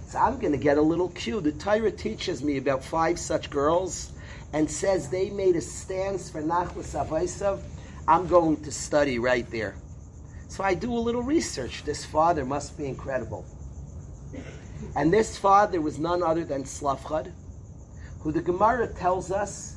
So 0.06 0.18
I'm 0.18 0.38
going 0.38 0.52
to 0.52 0.58
get 0.58 0.78
a 0.78 0.82
little 0.82 1.08
cue. 1.10 1.40
The 1.40 1.52
Torah 1.52 1.90
teaches 1.90 2.42
me 2.42 2.58
about 2.58 2.84
five 2.84 3.18
such 3.18 3.50
girls 3.50 4.12
and 4.52 4.70
says 4.70 5.08
they 5.08 5.30
made 5.30 5.56
a 5.56 5.60
stance 5.60 6.30
for 6.30 6.42
nachlas 6.42 6.94
avaisov. 6.94 7.60
I'm 8.06 8.26
going 8.26 8.62
to 8.62 8.70
study 8.70 9.18
right 9.18 9.48
there. 9.50 9.74
So 10.48 10.62
I 10.62 10.74
do 10.74 10.92
a 10.92 10.98
little 10.98 11.22
research. 11.22 11.84
This 11.84 12.04
father 12.04 12.44
must 12.44 12.76
be 12.76 12.86
incredible. 12.86 13.44
And 14.94 15.12
this 15.12 15.38
father 15.38 15.80
was 15.80 15.98
none 15.98 16.22
other 16.22 16.44
than 16.44 16.64
Slavchad, 16.64 17.32
who 18.20 18.32
the 18.32 18.42
Gemara 18.42 18.86
tells 18.88 19.30
us 19.30 19.76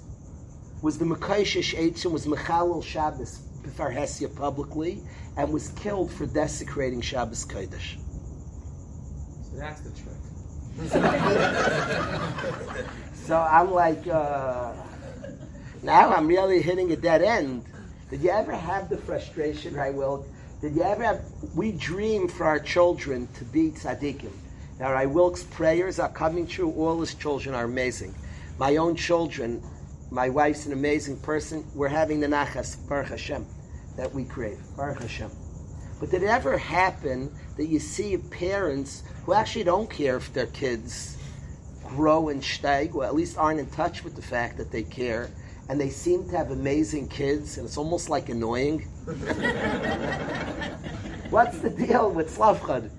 was 0.86 0.98
the 1.00 1.06
Mekaishish 1.06 1.76
Eitzim, 1.76 2.12
was 2.12 2.28
Mechalel 2.28 2.84
Shabbos 2.84 3.40
before 3.64 3.92
Hesia 3.92 4.34
publicly, 4.36 5.02
and 5.36 5.52
was 5.52 5.70
killed 5.70 6.12
for 6.12 6.28
desecrating 6.28 7.02
Shabbos 7.02 7.44
Kodesh. 7.44 7.96
So 9.50 9.58
that's 9.58 9.82
the 9.82 9.90
trick. 9.90 10.14
so 13.16 13.36
I'm 13.36 13.72
like, 13.72 14.06
uh, 14.06 14.74
now 15.82 16.14
I'm 16.14 16.28
really 16.28 16.62
hitting 16.62 16.92
a 16.92 16.96
dead 16.96 17.24
end. 17.24 17.66
Did 18.12 18.22
you 18.22 18.30
ever 18.30 18.54
have 18.54 18.88
the 18.88 18.98
frustration, 18.98 19.74
right, 19.74 19.92
Will? 19.92 20.24
Did 20.62 20.76
you 20.76 20.84
ever 20.84 21.04
have, 21.04 21.26
we 21.56 21.72
dream 21.72 22.28
for 22.28 22.46
our 22.46 22.60
children 22.60 23.28
to 23.40 23.46
be 23.46 23.72
tzaddikim. 23.72 24.30
Now, 24.80 24.92
Rai 24.92 25.08
Wilk's 25.08 25.46
prayers 25.46 25.98
are 25.98 26.10
coming 26.10 26.46
true. 26.46 26.70
All 26.74 27.00
his 27.00 27.16
children 27.16 27.56
are 27.56 27.64
amazing. 27.64 28.14
My 28.60 28.76
own 28.76 28.96
children, 28.96 29.64
my 30.12 30.30
wife's 30.30 30.66
an 30.66 30.74
amazing 30.74 31.18
person. 31.20 31.66
We're 31.74 31.88
having 31.88 32.20
the 32.20 32.28
nachas, 32.28 32.78
Baruch 32.88 33.10
Hashem, 33.10 33.45
that 33.97 34.14
we 34.14 34.24
crave. 34.26 34.60
Baruch 34.78 35.01
Hashem. 35.01 35.32
But 35.99 36.12
did 36.12 36.24
it 36.24 36.28
ever 36.28 36.58
happen 36.58 37.34
that 37.58 37.68
you 37.68 37.80
see 37.80 38.18
parents 38.18 39.03
who 39.26 39.34
actually 39.34 39.64
don't 39.64 39.89
care 39.89 40.18
if 40.18 40.34
their 40.34 40.47
kids 40.47 41.18
grow 41.84 42.30
and 42.30 42.41
steig, 42.41 42.95
or 42.95 43.06
at 43.06 43.16
least 43.16 43.38
aren't 43.38 43.60
in 43.60 43.68
touch 43.68 44.03
with 44.03 44.16
the 44.16 44.22
fact 44.22 44.58
that 44.58 44.72
they 44.72 44.84
care, 44.84 45.30
and 45.70 45.80
they 45.80 45.89
seem 45.89 46.28
to 46.30 46.38
have 46.38 46.51
amazing 46.51 47.08
kids, 47.08 47.58
and 47.58 47.66
it's 47.66 47.78
almost 47.78 48.10
like 48.10 48.30
annoying? 48.30 48.82
What's 51.30 51.60
the 51.60 51.70
deal 51.70 52.12
with 52.12 52.36
Slavchad? 52.36 52.89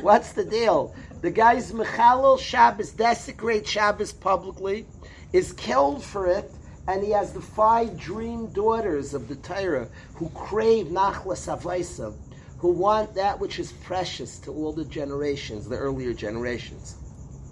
What's 0.00 0.32
the 0.32 0.44
deal? 0.44 0.94
The 1.20 1.30
guy's 1.30 1.72
Mechalel 1.72 2.38
Shabbos, 2.38 2.92
desecrate 2.92 3.66
Shabbos 3.66 4.12
publicly, 4.12 4.86
is 5.32 5.52
killed 5.52 6.02
for 6.02 6.26
it, 6.26 6.50
and 6.88 7.02
he 7.04 7.10
has 7.10 7.32
the 7.32 7.40
five 7.40 7.98
dream 7.98 8.46
daughters 8.48 9.14
of 9.14 9.28
the 9.28 9.36
Torah 9.36 9.88
who 10.14 10.28
crave 10.30 10.86
Nachlas 10.86 11.46
Avaisav, 11.46 12.14
who 12.58 12.68
want 12.68 13.14
that 13.14 13.38
which 13.38 13.58
is 13.58 13.72
precious 13.72 14.38
to 14.40 14.50
all 14.50 14.72
the 14.72 14.84
generations, 14.84 15.68
the 15.68 15.76
earlier 15.76 16.12
generations. 16.12 16.96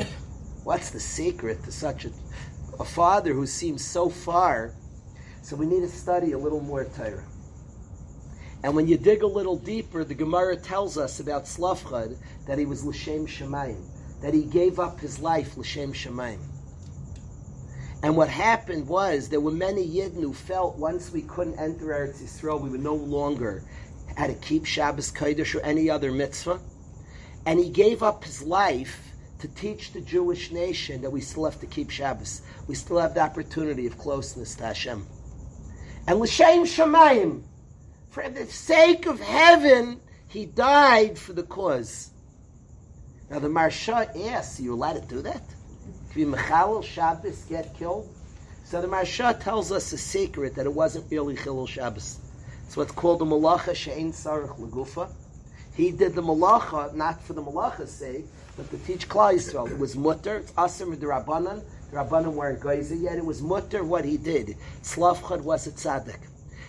What's 0.64 0.90
the 0.90 1.00
secret 1.00 1.62
to 1.64 1.72
such 1.72 2.04
a, 2.04 2.10
a 2.80 2.84
father 2.84 3.32
who 3.32 3.46
seems 3.46 3.84
so 3.84 4.08
far? 4.08 4.74
So 5.42 5.56
we 5.56 5.66
need 5.66 5.80
to 5.80 5.88
study 5.88 6.32
a 6.32 6.38
little 6.38 6.60
more 6.60 6.84
Torah. 6.84 7.24
And 8.64 8.74
when 8.74 8.88
you 8.88 8.98
dig 8.98 9.22
a 9.22 9.26
little 9.26 9.56
deeper, 9.56 10.02
the 10.02 10.14
Gemara 10.14 10.56
tells 10.56 10.98
us 10.98 11.20
about 11.20 11.44
Slavchad 11.44 12.16
that 12.46 12.58
he 12.58 12.66
was 12.66 12.84
L'Shem 12.84 13.26
Shemayim, 13.26 14.20
that 14.20 14.34
he 14.34 14.42
gave 14.42 14.80
up 14.80 14.98
his 14.98 15.20
life 15.20 15.56
L'Shem 15.56 15.92
Shemayim. 15.92 16.40
And 18.03 18.16
what 18.16 18.28
happened 18.28 18.86
was 18.86 19.28
there 19.28 19.40
were 19.40 19.51
many 19.51 19.86
Yidden 19.86 20.20
who 20.20 20.32
felt 20.32 20.78
once 20.78 21.11
we 21.11 21.22
couldn't 21.22 21.59
enter 21.59 21.86
Eretz 21.86 22.22
Yisrael, 22.22 22.61
we 22.61 22.70
were 22.70 22.78
no 22.78 22.94
longer 22.94 23.64
how 24.16 24.28
to 24.28 24.34
keep 24.34 24.64
Shabbos 24.64 25.11
Kodesh 25.11 25.55
or 25.55 25.61
any 25.61 25.90
other 25.90 26.12
mitzvah. 26.12 26.61
And 27.44 27.59
he 27.59 27.70
gave 27.70 28.03
up 28.03 28.24
his 28.24 28.42
life 28.42 29.14
to 29.38 29.49
teach 29.49 29.92
the 29.92 30.01
Jewish 30.01 30.53
nation 30.53 31.03
that 31.03 31.11
we 31.11 31.20
still 31.20 31.44
have 31.44 31.61
to 31.61 31.66
keep 31.66 31.90
Shabbos. 31.90 32.42
We 32.66 32.74
still 32.74 32.99
have 32.99 33.14
the 33.14 33.20
opportunity 33.20 33.86
of 33.86 33.99
closeness 33.99 34.55
to 34.57 34.66
Hashem. 34.66 35.07
And 36.07 36.20
L'Shem 36.20 36.64
Shemayim, 36.64 37.42
for 38.11 38.28
the 38.28 38.46
sake 38.46 39.07
of 39.07 39.20
heaven, 39.20 40.01
he 40.26 40.46
died 40.46 41.18
for 41.18 41.32
the 41.32 41.42
cause. 41.42 42.11
Now 43.28 43.40
the 43.40 43.49
Maharsha 43.49 44.09
asks, 44.28 44.59
are 44.59 44.62
you 44.62 44.74
allowed 44.74 44.94
to 44.94 45.01
do 45.01 45.22
that? 45.22 45.55
Can 46.11 46.20
you 46.20 46.26
Mechalel 46.28 46.82
Shabbos 46.82 47.44
get 47.48 47.76
killed? 47.76 48.09
So 48.64 48.80
the 48.80 48.88
Maharsha 48.88 49.38
tells 49.40 49.70
us 49.72 49.92
a 49.92 49.98
secret 49.98 50.54
that 50.54 50.66
it 50.66 50.72
wasn't 50.72 51.11
really 51.11 51.36
Chilul 51.36 51.68
Shabbos. 51.68 52.18
It's 52.66 52.76
what's 52.76 52.92
called 52.92 53.18
the 53.18 53.24
Malacha 53.26 53.74
She'en 53.74 54.12
Sarach 54.12 54.59
Legufa. 54.59 55.11
He 55.74 55.90
did 55.90 56.14
the 56.14 56.22
Malacha 56.22 56.94
not 56.94 57.22
for 57.22 57.34
the 57.34 57.42
Malacha's 57.42 57.90
sake, 57.90 58.24
but 58.56 58.70
to 58.70 58.78
teach 58.78 59.09
Klal 59.09 59.34
Yisrael. 59.34 59.70
It 59.70 59.78
was 59.78 59.96
mutter, 59.96 60.36
it's 60.36 60.52
asim 60.52 60.96
Rabbanan. 60.96 61.62
The 61.90 61.96
Rabbanan 61.96 62.32
weren't 62.32 62.61
geyser 62.61 62.94
yet. 62.94 63.16
It 63.16 63.24
was 63.24 63.40
mutter 63.40 63.84
what 63.84 64.04
he 64.04 64.16
did. 64.16 64.56
Slavchad 64.82 65.42
was 65.42 65.66
a 65.66 65.70
tzaddik. 65.70 66.20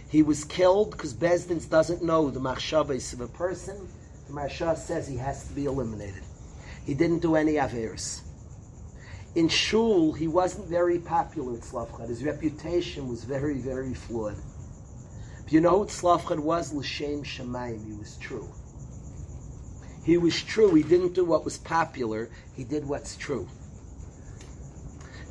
He 0.09 0.21
was 0.21 0.43
killed 0.43 0.91
because 0.91 1.13
Beis 1.13 1.47
Din 1.47 1.59
doesn't 1.69 2.03
know 2.03 2.29
the 2.29 2.39
machshavas 2.39 3.13
of 3.13 3.21
a 3.21 3.27
person. 3.27 3.87
The 4.27 4.33
Maharsha 4.33 4.77
says 4.77 5.07
he 5.07 5.17
has 5.17 5.47
to 5.47 5.53
be 5.53 5.65
eliminated. 5.65 6.23
He 6.85 6.93
didn't 6.93 7.19
do 7.19 7.35
any 7.35 7.53
averis. 7.53 8.21
In 9.35 9.47
Shul, 9.47 10.13
he 10.13 10.27
wasn't 10.27 10.67
very 10.67 10.99
popular 10.99 11.53
at 11.53 11.61
Slavchad. 11.61 12.09
His 12.09 12.23
reputation 12.23 13.07
was 13.07 13.23
very, 13.23 13.59
very 13.59 13.93
flawed. 13.93 14.35
But 15.43 15.53
you 15.53 15.61
know 15.61 15.77
what 15.77 15.89
Slavchad 15.89 16.39
was? 16.39 16.73
L'shem 16.73 17.23
Shemayim. 17.23 17.85
He 17.85 17.93
was 17.93 18.17
true. 18.17 18.49
He 20.03 20.17
was 20.17 20.41
true. 20.41 20.73
He 20.73 20.83
didn't 20.83 21.13
do 21.13 21.23
what 21.23 21.45
was 21.45 21.57
popular. 21.59 22.29
He 22.55 22.63
did 22.63 22.87
what's 22.87 23.15
true. 23.15 23.47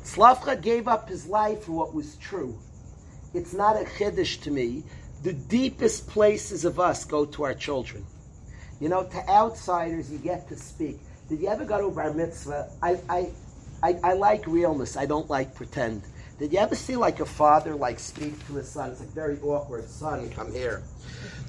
Slavchad 0.03 0.61
gave 0.61 0.87
up 0.87 1.09
his 1.09 1.27
life 1.27 1.65
for 1.65 1.73
what 1.73 1.93
was 1.93 2.15
true. 2.15 2.57
It's 3.33 3.53
not 3.53 3.79
a 3.79 3.83
chiddush 3.85 4.41
to 4.43 4.51
me. 4.51 4.83
The 5.23 5.33
deepest 5.33 6.07
places 6.07 6.63
of 6.63 6.79
us 6.79 7.03
go 7.03 7.25
to 7.25 7.43
our 7.43 7.53
children. 7.53 8.05
You 8.79 8.87
know, 8.87 9.03
to 9.03 9.29
outsiders, 9.29 10.09
you 10.09 10.17
get 10.17 10.47
to 10.47 10.55
speak. 10.55 10.99
Did 11.27 11.41
you 11.41 11.49
ever 11.49 11.65
go 11.65 11.77
to 11.77 11.87
a 11.87 11.91
bar 11.91 12.13
mitzvah? 12.13 12.71
I, 12.81 12.99
I, 13.09 13.29
I, 13.81 13.97
I 14.03 14.13
like 14.13 14.45
realness. 14.47 14.97
I 14.97 15.05
don't 15.05 15.29
like 15.29 15.55
pretend. 15.55 16.03
Did 16.39 16.53
you 16.53 16.59
ever 16.59 16.75
see 16.75 16.95
like 16.95 17.19
a 17.19 17.25
father 17.25 17.75
like 17.75 17.99
speak 17.99 18.45
to 18.47 18.55
his 18.55 18.69
son? 18.69 18.91
It's 18.91 18.99
like 18.99 19.09
very 19.09 19.37
awkward. 19.41 19.89
Son, 19.89 20.29
come 20.29 20.51
here. 20.53 20.83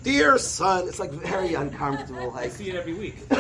Dear 0.02 0.38
son, 0.38 0.88
it's 0.88 0.98
like 0.98 1.10
very 1.10 1.54
uncomfortable. 1.54 2.30
I 2.32 2.42
Like 2.42 2.50
see 2.50 2.70
it 2.70 2.74
every 2.74 2.94
week. 2.94 3.16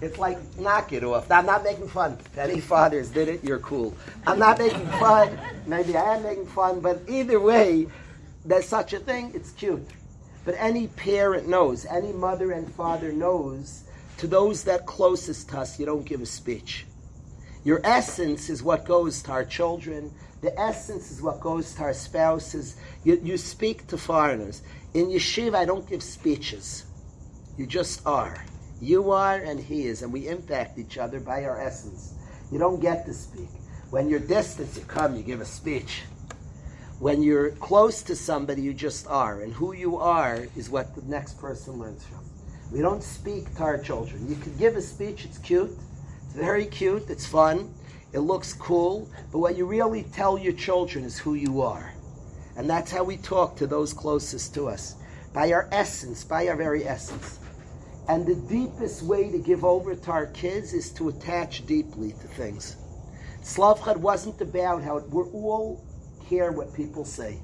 it's 0.00 0.18
like 0.18 0.38
knock 0.58 0.92
it 0.92 1.04
off. 1.04 1.30
I'm 1.30 1.46
not 1.46 1.64
making 1.64 1.88
fun. 1.88 2.18
If 2.20 2.38
any 2.38 2.60
fathers 2.60 3.10
did 3.10 3.28
it, 3.28 3.44
you're 3.44 3.58
cool. 3.58 3.94
I'm 4.26 4.38
not 4.38 4.58
making 4.58 4.86
fun. 4.86 5.38
Maybe 5.66 5.96
I 5.96 6.16
am 6.16 6.22
making 6.22 6.46
fun, 6.46 6.80
but 6.80 7.00
either 7.08 7.40
way, 7.40 7.86
there's 8.44 8.66
such 8.68 8.92
a 8.92 8.98
thing. 8.98 9.32
It's 9.34 9.50
cute. 9.52 9.86
But 10.44 10.54
any 10.58 10.88
parent 10.88 11.48
knows, 11.48 11.86
any 11.86 12.12
mother 12.12 12.52
and 12.52 12.70
father 12.74 13.12
knows, 13.12 13.84
to 14.18 14.26
those 14.26 14.64
that 14.64 14.86
closest 14.86 15.48
to 15.50 15.60
us, 15.60 15.78
you 15.78 15.86
don't 15.86 16.04
give 16.04 16.20
a 16.20 16.26
speech. 16.26 16.86
Your 17.64 17.80
essence 17.82 18.50
is 18.50 18.62
what 18.62 18.84
goes 18.84 19.22
to 19.22 19.32
our 19.32 19.44
children. 19.44 20.12
The 20.42 20.58
essence 20.60 21.10
is 21.10 21.22
what 21.22 21.40
goes 21.40 21.74
to 21.74 21.82
our 21.82 21.94
spouses. 21.94 22.76
You, 23.04 23.18
you 23.24 23.38
speak 23.38 23.86
to 23.86 23.96
foreigners. 23.96 24.62
In 24.92 25.06
yeshiva, 25.06 25.54
I 25.54 25.64
don't 25.64 25.88
give 25.88 26.02
speeches. 26.02 26.84
You 27.56 27.66
just 27.66 28.06
are. 28.06 28.44
You 28.82 29.12
are 29.12 29.36
and 29.36 29.58
he 29.58 29.86
is, 29.86 30.02
and 30.02 30.12
we 30.12 30.28
impact 30.28 30.78
each 30.78 30.98
other 30.98 31.20
by 31.20 31.44
our 31.44 31.58
essence. 31.58 32.12
You 32.52 32.58
don't 32.58 32.80
get 32.80 33.06
to 33.06 33.14
speak. 33.14 33.48
When 33.90 34.10
you're 34.10 34.20
distant, 34.20 34.76
you 34.76 34.82
come, 34.82 35.16
you 35.16 35.22
give 35.22 35.40
a 35.40 35.46
speech. 35.46 36.02
When 36.98 37.22
you're 37.22 37.50
close 37.52 38.02
to 38.02 38.14
somebody, 38.14 38.60
you 38.60 38.74
just 38.74 39.06
are. 39.06 39.40
And 39.40 39.54
who 39.54 39.72
you 39.72 39.96
are 39.96 40.46
is 40.54 40.68
what 40.68 40.94
the 40.94 41.02
next 41.02 41.40
person 41.40 41.78
learns 41.78 42.04
from. 42.04 42.20
We 42.70 42.80
don't 42.80 43.02
speak 43.02 43.54
to 43.56 43.62
our 43.62 43.78
children. 43.78 44.28
You 44.28 44.36
could 44.36 44.58
give 44.58 44.76
a 44.76 44.82
speech, 44.82 45.24
it's 45.24 45.38
cute. 45.38 45.70
It's 46.34 46.42
very 46.42 46.66
cute, 46.66 47.10
it's 47.10 47.26
fun, 47.26 47.72
it 48.12 48.18
looks 48.18 48.54
cool, 48.54 49.08
but 49.30 49.38
what 49.38 49.56
you 49.56 49.66
really 49.66 50.02
tell 50.02 50.36
your 50.36 50.52
children 50.52 51.04
is 51.04 51.16
who 51.16 51.34
you 51.34 51.60
are. 51.60 51.94
And 52.56 52.68
that's 52.68 52.90
how 52.90 53.04
we 53.04 53.18
talk 53.18 53.54
to 53.58 53.68
those 53.68 53.92
closest 53.92 54.52
to 54.54 54.66
us. 54.66 54.96
By 55.32 55.52
our 55.52 55.68
essence, 55.70 56.24
by 56.24 56.48
our 56.48 56.56
very 56.56 56.88
essence. 56.88 57.38
And 58.08 58.26
the 58.26 58.34
deepest 58.34 59.04
way 59.04 59.30
to 59.30 59.38
give 59.38 59.64
over 59.64 59.94
to 59.94 60.10
our 60.10 60.26
kids 60.26 60.72
is 60.72 60.90
to 60.94 61.08
attach 61.08 61.66
deeply 61.66 62.10
to 62.10 62.26
things. 62.26 62.78
Slavchad 63.44 63.98
wasn't 63.98 64.40
about 64.40 64.82
how 64.82 64.98
we're 65.10 65.30
all 65.30 65.84
care 66.28 66.50
what 66.50 66.74
people 66.74 67.04
say. 67.04 67.38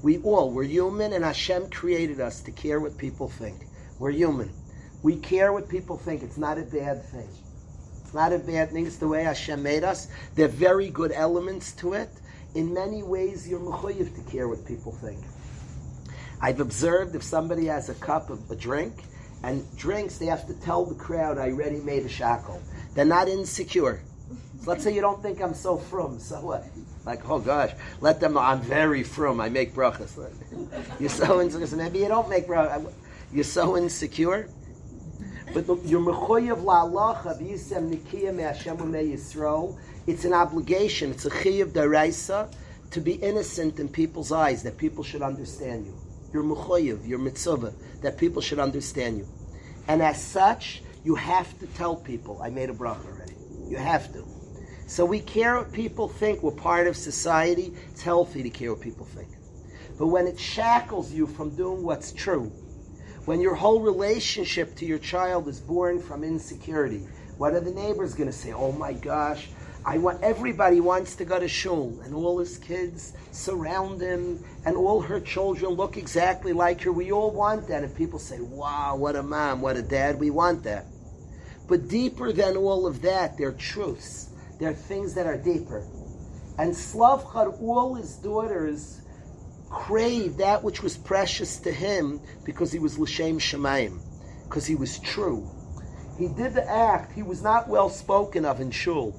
We 0.00 0.18
all, 0.18 0.52
we're 0.52 0.62
human 0.62 1.12
and 1.12 1.24
Hashem 1.24 1.70
created 1.70 2.20
us 2.20 2.40
to 2.42 2.52
care 2.52 2.78
what 2.78 2.98
people 2.98 3.28
think. 3.28 3.66
We're 3.98 4.12
human. 4.12 4.52
We 5.02 5.16
care 5.16 5.52
what 5.52 5.68
people 5.68 5.96
think. 5.96 6.22
It's 6.22 6.38
not 6.38 6.56
a 6.56 6.62
bad 6.62 7.04
thing. 7.04 7.28
It's 8.08 8.14
not 8.14 8.32
a 8.32 8.38
bad 8.38 8.70
thing. 8.70 8.86
It's 8.86 8.96
the 8.96 9.06
way 9.06 9.22
Hashem 9.22 9.62
made 9.62 9.84
us. 9.84 10.08
There 10.34 10.46
are 10.46 10.48
very 10.48 10.88
good 10.88 11.12
elements 11.12 11.72
to 11.72 11.92
it. 11.92 12.08
In 12.54 12.72
many 12.72 13.02
ways, 13.02 13.46
you're 13.46 13.60
mechuyev 13.60 14.14
to 14.14 14.30
care 14.30 14.48
what 14.48 14.64
people 14.64 14.92
think. 14.92 15.22
I've 16.40 16.60
observed 16.60 17.14
if 17.14 17.22
somebody 17.22 17.66
has 17.66 17.90
a 17.90 17.94
cup 17.94 18.30
of 18.30 18.50
a 18.50 18.56
drink 18.56 18.94
and 19.42 19.62
drinks, 19.76 20.16
they 20.16 20.24
have 20.24 20.46
to 20.46 20.54
tell 20.54 20.86
the 20.86 20.94
crowd, 20.94 21.36
I 21.36 21.50
already 21.50 21.80
made 21.80 22.04
a 22.04 22.08
shehakol. 22.08 22.62
They're 22.94 23.04
not 23.04 23.28
insecure. 23.28 24.00
So 24.62 24.70
let's 24.70 24.82
say 24.82 24.94
you 24.94 25.02
don't 25.02 25.22
think 25.22 25.42
I'm 25.42 25.52
so 25.52 25.76
frum. 25.76 26.18
So 26.18 26.36
what? 26.40 26.64
Like, 27.04 27.28
oh 27.28 27.40
gosh, 27.40 27.72
let 28.00 28.20
them 28.20 28.32
know 28.32 28.40
I'm 28.40 28.62
very 28.62 29.02
frum. 29.02 29.38
I 29.38 29.50
make 29.50 29.74
brachas. 29.74 30.16
You're 30.98 31.10
so 31.10 31.42
insecure. 31.42 31.76
Maybe 31.76 31.98
you 31.98 32.08
don't 32.08 32.30
make 32.30 32.46
brachas. 32.46 32.90
You're 33.34 33.44
so 33.44 33.76
insecure. 33.76 34.48
But 35.54 35.66
the, 35.66 35.76
you're 35.84 36.00
mechoyev 36.00 36.62
la'alacha 36.62 37.40
v'yisem 37.40 37.90
nikiyah 37.90 38.34
me'Hashem 38.34 38.78
u'me'yisrael, 38.78 39.78
It's 40.06 40.24
an 40.24 40.32
obligation. 40.32 41.10
It's 41.10 41.24
a 41.26 41.30
chiyav 41.30 41.72
daraisa 41.72 42.52
to 42.90 43.00
be 43.00 43.12
innocent 43.12 43.78
in 43.80 43.88
people's 43.88 44.32
eyes, 44.32 44.62
that 44.62 44.76
people 44.76 45.04
should 45.04 45.22
understand 45.22 45.86
you. 45.86 45.94
You're 46.32 46.44
mechoyev, 46.44 47.06
you're 47.06 47.18
mitzvah, 47.18 47.72
that 48.02 48.18
people 48.18 48.42
should 48.42 48.58
understand 48.58 49.18
you. 49.18 49.28
And 49.88 50.02
as 50.02 50.22
such, 50.22 50.82
you 51.04 51.14
have 51.14 51.58
to 51.60 51.66
tell 51.68 51.96
people, 51.96 52.40
I 52.42 52.50
made 52.50 52.70
a 52.70 52.74
bracha 52.74 53.06
already. 53.06 53.34
You 53.68 53.76
have 53.76 54.12
to. 54.12 54.24
So 54.86 55.04
we 55.04 55.20
care 55.20 55.58
what 55.58 55.72
people 55.72 56.08
think. 56.08 56.42
We're 56.42 56.50
part 56.52 56.86
of 56.86 56.96
society. 56.96 57.74
It's 57.90 58.02
healthy 58.02 58.42
to 58.42 58.50
care 58.50 58.72
what 58.72 58.80
people 58.80 59.06
think. 59.06 59.28
But 59.98 60.06
when 60.06 60.26
it 60.26 60.38
shackles 60.38 61.12
you 61.12 61.26
from 61.26 61.56
doing 61.56 61.82
what's 61.82 62.12
true, 62.12 62.52
when 63.28 63.42
your 63.42 63.54
whole 63.54 63.82
relationship 63.82 64.74
to 64.74 64.86
your 64.86 64.98
child 64.98 65.48
is 65.48 65.60
born 65.60 66.00
from 66.00 66.24
insecurity, 66.24 67.06
what 67.36 67.52
are 67.52 67.60
the 67.60 67.70
neighbors 67.70 68.14
going 68.14 68.30
to 68.30 68.32
say? 68.34 68.54
Oh 68.54 68.72
my 68.72 68.94
gosh, 68.94 69.50
I 69.84 69.98
want 69.98 70.22
everybody 70.22 70.80
wants 70.80 71.14
to 71.16 71.26
go 71.26 71.38
to 71.38 71.46
shul, 71.46 72.00
and 72.04 72.14
all 72.14 72.38
his 72.38 72.56
kids 72.56 73.12
surround 73.30 74.00
him, 74.00 74.42
and 74.64 74.78
all 74.78 75.02
her 75.02 75.20
children 75.20 75.72
look 75.72 75.98
exactly 75.98 76.54
like 76.54 76.80
her. 76.80 76.90
We 76.90 77.12
all 77.12 77.30
want 77.30 77.68
that, 77.68 77.84
and 77.84 77.94
people 77.94 78.18
say, 78.18 78.40
"Wow, 78.40 78.96
what 78.96 79.14
a 79.14 79.22
mom, 79.22 79.60
what 79.60 79.76
a 79.76 79.82
dad, 79.82 80.18
we 80.18 80.30
want 80.30 80.62
that." 80.62 80.86
But 81.66 81.86
deeper 81.86 82.32
than 82.32 82.56
all 82.56 82.86
of 82.86 83.02
that, 83.02 83.36
there 83.36 83.48
are 83.48 83.52
truths. 83.52 84.30
There 84.58 84.70
are 84.70 84.84
things 84.88 85.12
that 85.12 85.26
are 85.26 85.36
deeper. 85.36 85.86
And 86.56 86.72
Slavchad, 86.72 87.60
all 87.60 87.94
his 87.94 88.16
daughters 88.16 89.02
craved 89.70 90.38
that 90.38 90.62
which 90.62 90.82
was 90.82 90.96
precious 90.96 91.58
to 91.60 91.72
him 91.72 92.20
because 92.44 92.72
he 92.72 92.78
was 92.78 92.98
L'Shem 92.98 93.38
Shemayim, 93.38 94.00
because 94.44 94.66
he 94.66 94.74
was 94.74 94.98
true. 94.98 95.48
He 96.18 96.28
did 96.28 96.54
the 96.54 96.68
act, 96.68 97.12
he 97.12 97.22
was 97.22 97.42
not 97.42 97.68
well 97.68 97.88
spoken 97.88 98.44
of 98.44 98.60
in 98.60 98.70
shul. 98.70 99.14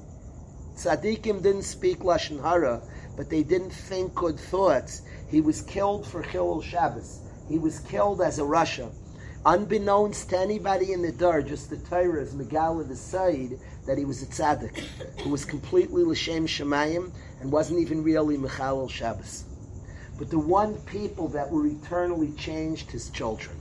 Tzaddikim 0.76 1.42
didn't 1.42 1.62
speak 1.62 2.00
Lashon 2.00 2.42
Hara, 2.42 2.82
but 3.16 3.30
they 3.30 3.42
didn't 3.42 3.70
think 3.70 4.14
good 4.14 4.38
thoughts. 4.38 5.02
He 5.28 5.40
was 5.40 5.62
killed 5.62 6.06
for 6.06 6.22
Chilul 6.22 6.62
Shabbos. 6.62 7.20
He 7.48 7.58
was 7.58 7.80
killed 7.80 8.20
as 8.20 8.38
a 8.38 8.42
rasha. 8.42 8.90
Unbeknownst 9.44 10.30
to 10.30 10.38
anybody 10.38 10.92
in 10.92 11.00
the 11.00 11.12
dar, 11.12 11.40
just 11.40 11.70
the 11.70 11.78
Torah 11.78 12.22
is 12.22 12.34
Megala 12.34 12.86
the 12.86 12.94
Said, 12.94 13.58
that 13.86 13.96
he 13.96 14.04
was 14.04 14.22
a 14.22 14.26
tzaddik, 14.26 14.78
who 15.22 15.30
was 15.30 15.46
completely 15.46 16.02
L'Shem 16.02 16.46
Shemayim 16.46 17.10
and 17.40 17.50
wasn't 17.50 17.80
even 17.80 18.02
really 18.02 18.36
Mechalel 18.36 18.90
Shabbos. 18.90 19.44
But 20.20 20.28
the 20.28 20.38
one 20.38 20.74
people 20.82 21.28
that 21.28 21.50
were 21.50 21.66
eternally 21.66 22.32
changed, 22.32 22.90
his 22.90 23.08
children. 23.08 23.56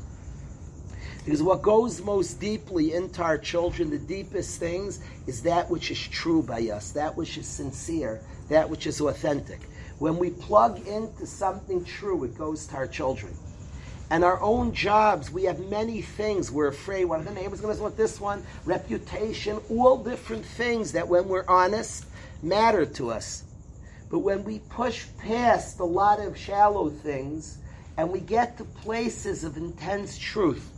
Because 1.24 1.42
what 1.42 1.62
goes 1.62 2.02
most 2.02 2.42
deeply 2.42 2.94
into 2.94 3.24
our 3.24 3.38
children, 3.38 3.90
the 3.90 3.98
deepest 3.98 4.60
things, 4.60 5.00
is 5.26 5.44
that 5.44 5.70
which 5.70 5.90
is 5.90 5.98
true 5.98 6.44
by 6.44 6.60
us, 6.64 6.92
that 6.92 7.16
which 7.16 7.38
is 7.38 7.48
sincere, 7.48 8.20
that 8.50 8.70
which 8.70 8.88
is 8.88 9.00
authentic. 9.00 9.62
When 10.00 10.18
we 10.18 10.32
plug 10.32 10.86
into 10.86 11.26
something 11.26 11.86
true, 11.86 12.26
it 12.26 12.38
goes 12.38 12.68
to 12.68 12.76
our 12.76 12.88
children. 12.88 13.34
And 14.10 14.26
our 14.26 14.42
own 14.42 14.74
jobs, 14.74 15.32
we 15.32 15.44
have 15.46 15.62
many 15.70 16.02
things 16.02 16.52
we're 16.52 16.68
afraid. 16.68 17.06
What 17.06 17.22
are 17.22 17.24
the 17.24 17.32
neighbors 17.32 17.62
going 17.62 17.78
to 17.78 17.82
want 17.82 17.96
this 17.96 18.20
one? 18.20 18.44
Reputation, 18.66 19.62
all 19.70 20.04
different 20.04 20.44
things 20.44 20.92
that 20.92 21.08
when 21.08 21.30
we're 21.30 21.46
honest 21.48 22.06
matter 22.44 22.86
to 22.86 23.12
us. 23.12 23.44
But 24.10 24.20
when 24.20 24.44
we 24.44 24.60
push 24.70 25.06
past 25.20 25.80
a 25.80 25.86
lot 25.86 26.20
of 26.20 26.38
shallow 26.38 26.90
things 26.90 27.60
and 27.98 28.10
we 28.10 28.20
get 28.20 28.58
to 28.58 28.64
places 28.64 29.44
of 29.44 29.58
intense 29.58 30.18
truth, 30.18 30.72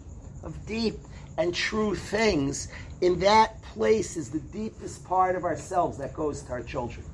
of 0.43 0.65
deep 0.65 0.99
and 1.37 1.53
true 1.53 1.95
things, 1.95 2.67
in 2.99 3.19
that 3.19 3.61
place 3.61 4.17
is 4.17 4.29
the 4.29 4.39
deepest 4.39 5.05
part 5.05 5.35
of 5.35 5.45
ourselves 5.45 5.97
that 5.97 6.13
goes 6.13 6.41
to 6.43 6.51
our 6.51 6.61
children. 6.61 7.05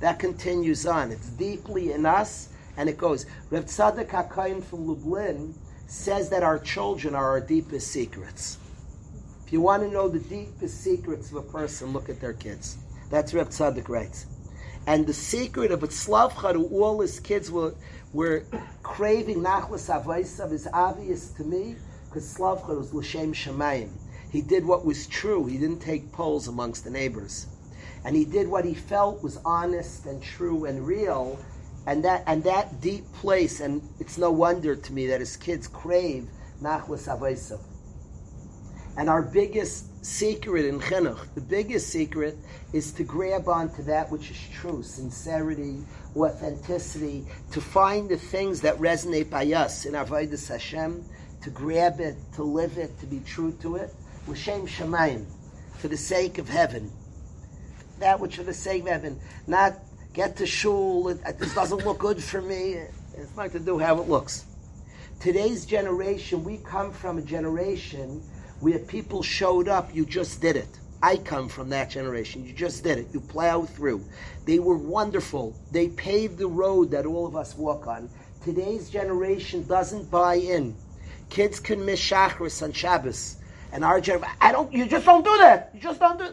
That 0.00 0.18
continues 0.18 0.86
on. 0.86 1.10
It's 1.10 1.28
deeply 1.28 1.92
in 1.92 2.04
us 2.04 2.50
and 2.76 2.88
it 2.88 2.98
goes. 2.98 3.24
Rev 3.50 3.64
Tzadok 3.64 4.08
HaKohen 4.08 4.62
from 4.62 4.86
Lublin 4.86 5.54
says 5.86 6.28
that 6.30 6.42
our 6.42 6.58
children 6.58 7.14
are 7.14 7.30
our 7.30 7.40
deepest 7.40 7.88
secrets. 7.88 8.58
If 9.46 9.52
you 9.52 9.60
want 9.60 9.82
to 9.82 9.88
know 9.88 10.08
the 10.08 10.18
deepest 10.18 10.82
secrets 10.82 11.30
of 11.30 11.36
a 11.36 11.42
person, 11.42 11.92
look 11.92 12.08
at 12.08 12.20
their 12.20 12.32
kids. 12.32 12.78
That's 13.10 13.32
Rev 13.32 13.48
Tzadok 13.48 13.88
writes. 13.88 14.26
And 14.86 15.06
the 15.06 15.14
secret 15.14 15.70
of 15.70 15.80
Itzlavcha, 15.80 16.54
who 16.54 16.66
all 16.82 17.00
his 17.00 17.20
kids 17.20 17.50
were, 17.50 17.74
were 18.12 18.44
craving 18.82 19.38
Nachlas 19.38 19.88
Avaisav, 19.88 20.52
is 20.52 20.68
obvious 20.72 21.30
to 21.32 21.44
me 21.44 21.76
because 22.08 22.36
Slavcha 22.36 22.76
was 22.76 22.92
L'Shem 22.92 23.32
Shemayim. 23.32 23.90
He 24.30 24.42
did 24.42 24.64
what 24.64 24.84
was 24.84 25.06
true. 25.06 25.46
He 25.46 25.56
didn't 25.56 25.80
take 25.80 26.10
polls 26.10 26.48
amongst 26.48 26.84
the 26.84 26.90
neighbors. 26.90 27.46
And 28.04 28.16
he 28.16 28.24
did 28.24 28.48
what 28.48 28.64
he 28.64 28.74
felt 28.74 29.22
was 29.22 29.38
honest 29.44 30.06
and 30.06 30.22
true 30.22 30.64
and 30.64 30.86
real. 30.86 31.38
And 31.86 32.04
that, 32.04 32.24
and 32.26 32.42
that 32.44 32.80
deep 32.80 33.04
place, 33.14 33.60
and 33.60 33.82
it's 34.00 34.18
no 34.18 34.30
wonder 34.30 34.74
to 34.74 34.92
me 34.92 35.06
that 35.08 35.20
his 35.20 35.36
kids 35.36 35.68
crave 35.68 36.28
Nachlas 36.60 37.08
Avaisav. 37.08 37.60
And 38.96 39.08
our 39.08 39.22
biggest 39.22 39.86
secret 40.02 40.66
in 40.66 40.80
chinuch, 40.80 41.32
the 41.34 41.40
biggest 41.40 41.88
secret, 41.88 42.36
is 42.72 42.92
to 42.92 43.04
grab 43.04 43.48
onto 43.48 43.82
that 43.84 44.10
which 44.10 44.30
is 44.30 44.38
true, 44.52 44.82
sincerity, 44.82 45.78
authenticity, 46.16 47.24
to 47.52 47.60
find 47.60 48.08
the 48.08 48.16
things 48.16 48.60
that 48.60 48.76
resonate 48.78 49.30
by 49.30 49.44
us 49.52 49.86
in 49.86 49.94
Avodas 49.94 50.48
Hashem, 50.48 51.04
to 51.42 51.50
grab 51.50 52.00
it, 52.00 52.16
to 52.34 52.42
live 52.42 52.78
it, 52.78 52.98
to 53.00 53.06
be 53.06 53.20
true 53.20 53.52
to 53.62 53.76
it, 53.76 53.94
l'shem 54.26 54.66
shemayim, 54.66 55.24
for 55.78 55.88
the 55.88 55.96
sake 55.96 56.38
of 56.38 56.48
heaven. 56.48 56.90
That 58.00 58.18
which 58.18 58.36
for 58.36 58.42
the 58.42 58.54
sake 58.54 58.82
of 58.82 58.88
heaven, 58.88 59.20
not 59.46 59.74
get 60.12 60.36
to 60.38 60.46
shul. 60.46 61.04
This 61.04 61.54
doesn't 61.54 61.84
look 61.84 61.98
good 61.98 62.22
for 62.22 62.42
me. 62.42 62.78
It's 63.16 63.36
not 63.36 63.52
to 63.52 63.60
do 63.60 63.78
how 63.78 64.00
it 64.00 64.08
looks. 64.08 64.44
Today's 65.20 65.64
generation, 65.64 66.42
we 66.42 66.56
come 66.58 66.92
from 66.92 67.18
a 67.18 67.22
generation 67.22 68.22
where 68.62 68.78
people 68.78 69.24
showed 69.24 69.66
up, 69.66 69.92
you 69.92 70.06
just 70.06 70.40
did 70.40 70.54
it. 70.54 70.68
I 71.02 71.16
come 71.16 71.48
from 71.48 71.68
that 71.70 71.90
generation. 71.90 72.44
You 72.44 72.52
just 72.52 72.84
did 72.84 72.96
it. 72.96 73.08
You 73.12 73.18
plowed 73.18 73.68
through. 73.68 74.04
They 74.44 74.60
were 74.60 74.76
wonderful. 74.76 75.56
They 75.72 75.88
paved 75.88 76.38
the 76.38 76.46
road 76.46 76.92
that 76.92 77.04
all 77.04 77.26
of 77.26 77.34
us 77.34 77.56
walk 77.56 77.88
on. 77.88 78.08
Today's 78.44 78.88
generation 78.88 79.66
doesn't 79.66 80.08
buy 80.12 80.36
in. 80.36 80.76
Kids 81.28 81.58
can 81.58 81.84
miss 81.84 82.00
Shacharis 82.00 82.62
on 82.62 82.72
Shabbos. 82.72 83.38
And 83.72 83.84
our 83.84 84.00
generation, 84.00 84.36
I 84.40 84.52
don't, 84.52 84.72
you 84.72 84.86
just 84.86 85.06
don't 85.06 85.24
do 85.24 85.36
that. 85.38 85.72
You 85.74 85.80
just 85.80 85.98
don't 85.98 86.20
do. 86.20 86.28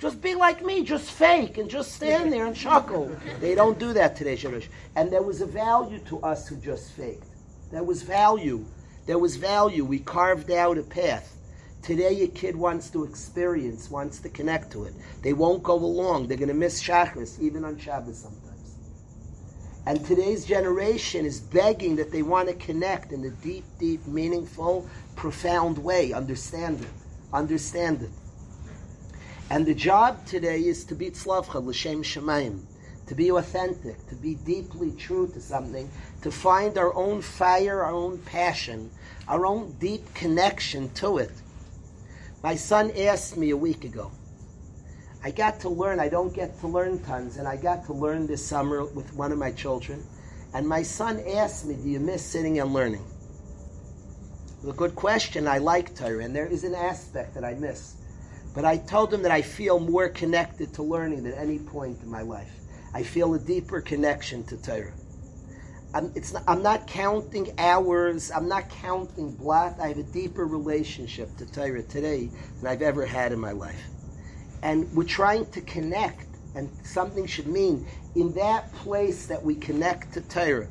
Just 0.00 0.20
be 0.20 0.34
like 0.34 0.64
me, 0.64 0.82
just 0.82 1.12
fake 1.12 1.58
and 1.58 1.70
just 1.70 1.92
stand 1.92 2.32
there 2.32 2.46
and 2.46 2.56
chuckle. 2.56 3.08
They 3.38 3.54
don't 3.54 3.78
do 3.78 3.92
that 3.92 4.16
today's 4.16 4.42
generation. 4.42 4.72
And 4.96 5.12
there 5.12 5.22
was 5.22 5.42
a 5.42 5.46
value 5.46 6.00
to 6.08 6.18
us 6.22 6.48
who 6.48 6.56
just 6.56 6.90
faked. 6.92 7.24
There 7.70 7.84
was 7.84 8.02
value. 8.02 8.64
There 9.06 9.18
was 9.18 9.36
value. 9.36 9.84
We 9.84 10.00
carved 10.00 10.50
out 10.50 10.78
a 10.78 10.82
path. 10.82 11.32
Today, 11.82 12.22
a 12.22 12.28
kid 12.28 12.56
wants 12.56 12.90
to 12.90 13.04
experience, 13.04 13.88
wants 13.90 14.18
to 14.20 14.28
connect 14.28 14.72
to 14.72 14.84
it. 14.84 14.94
They 15.22 15.32
won't 15.32 15.62
go 15.62 15.74
along. 15.74 16.26
They're 16.26 16.36
going 16.36 16.48
to 16.48 16.54
miss 16.54 16.82
Shacharis, 16.82 17.40
even 17.40 17.64
on 17.64 17.78
Shabbos 17.78 18.18
sometimes. 18.18 18.74
And 19.86 20.04
today's 20.04 20.44
generation 20.44 21.24
is 21.24 21.38
begging 21.38 21.94
that 21.96 22.10
they 22.10 22.22
want 22.22 22.48
to 22.48 22.54
connect 22.54 23.12
in 23.12 23.24
a 23.24 23.30
deep, 23.30 23.64
deep, 23.78 24.04
meaningful, 24.08 24.88
profound 25.14 25.78
way. 25.78 26.12
Understand 26.12 26.80
it. 26.80 26.88
Understand 27.32 28.02
it. 28.02 28.10
And 29.48 29.64
the 29.64 29.74
job 29.74 30.26
today 30.26 30.58
is 30.58 30.84
to 30.86 30.96
be 30.96 31.10
tzlavcha, 31.10 31.64
l'shem 31.64 32.02
shemayim, 32.02 32.64
to 33.06 33.14
be 33.14 33.30
authentic, 33.30 34.04
to 34.08 34.16
be 34.16 34.34
deeply 34.34 34.90
true 34.90 35.28
to 35.28 35.40
something, 35.40 35.88
to 36.26 36.32
find 36.32 36.76
our 36.76 36.92
own 36.96 37.22
fire, 37.22 37.84
our 37.84 37.92
own 37.92 38.18
passion, 38.18 38.90
our 39.28 39.46
own 39.46 39.70
deep 39.78 40.12
connection 40.12 40.92
to 40.92 41.18
it. 41.18 41.30
My 42.42 42.56
son 42.56 42.90
asked 42.98 43.36
me 43.36 43.50
a 43.50 43.56
week 43.56 43.84
ago. 43.84 44.10
I 45.22 45.30
got 45.30 45.60
to 45.60 45.68
learn, 45.68 46.00
I 46.00 46.08
don't 46.08 46.34
get 46.34 46.58
to 46.62 46.66
learn 46.66 46.98
tons, 47.04 47.36
and 47.36 47.46
I 47.46 47.56
got 47.56 47.86
to 47.86 47.92
learn 47.92 48.26
this 48.26 48.44
summer 48.44 48.84
with 48.84 49.14
one 49.14 49.30
of 49.30 49.38
my 49.38 49.52
children. 49.52 50.04
And 50.52 50.66
my 50.66 50.82
son 50.82 51.22
asked 51.28 51.64
me, 51.64 51.76
Do 51.76 51.88
you 51.88 52.00
miss 52.00 52.26
sitting 52.26 52.58
and 52.58 52.72
learning? 52.72 53.06
A 54.68 54.72
good 54.72 54.96
question. 54.96 55.46
I 55.46 55.58
like 55.58 55.94
Torah, 55.94 56.24
and 56.24 56.34
there 56.34 56.48
is 56.48 56.64
an 56.64 56.74
aspect 56.74 57.34
that 57.34 57.44
I 57.44 57.54
miss. 57.54 57.94
But 58.52 58.64
I 58.64 58.78
told 58.78 59.14
him 59.14 59.22
that 59.22 59.30
I 59.30 59.42
feel 59.42 59.78
more 59.78 60.08
connected 60.08 60.74
to 60.74 60.82
learning 60.82 61.22
than 61.22 61.34
any 61.34 61.60
point 61.60 62.02
in 62.02 62.10
my 62.10 62.22
life. 62.22 62.50
I 62.92 63.04
feel 63.04 63.32
a 63.34 63.38
deeper 63.38 63.80
connection 63.80 64.42
to 64.46 64.56
Torah. 64.56 64.92
I'm, 65.96 66.12
not, 66.32 66.42
I'm 66.46 66.62
not 66.62 66.86
counting 66.86 67.54
hours. 67.58 68.30
I'm 68.30 68.48
not 68.48 68.68
counting 68.68 69.34
blot. 69.34 69.80
I 69.80 69.88
have 69.88 69.98
a 69.98 70.02
deeper 70.02 70.44
relationship 70.44 71.34
to 71.38 71.50
Torah 71.50 71.82
today 71.82 72.28
than 72.60 72.70
I've 72.70 72.82
ever 72.82 73.06
had 73.06 73.32
in 73.32 73.38
my 73.38 73.52
life. 73.52 73.82
And 74.62 74.92
we're 74.92 75.04
trying 75.04 75.46
to 75.52 75.62
connect, 75.62 76.26
and 76.54 76.70
something 76.84 77.26
should 77.26 77.46
mean 77.46 77.86
in 78.14 78.34
that 78.34 78.70
place 78.74 79.26
that 79.26 79.42
we 79.42 79.54
connect 79.54 80.12
to 80.14 80.20
Torah. 80.20 80.68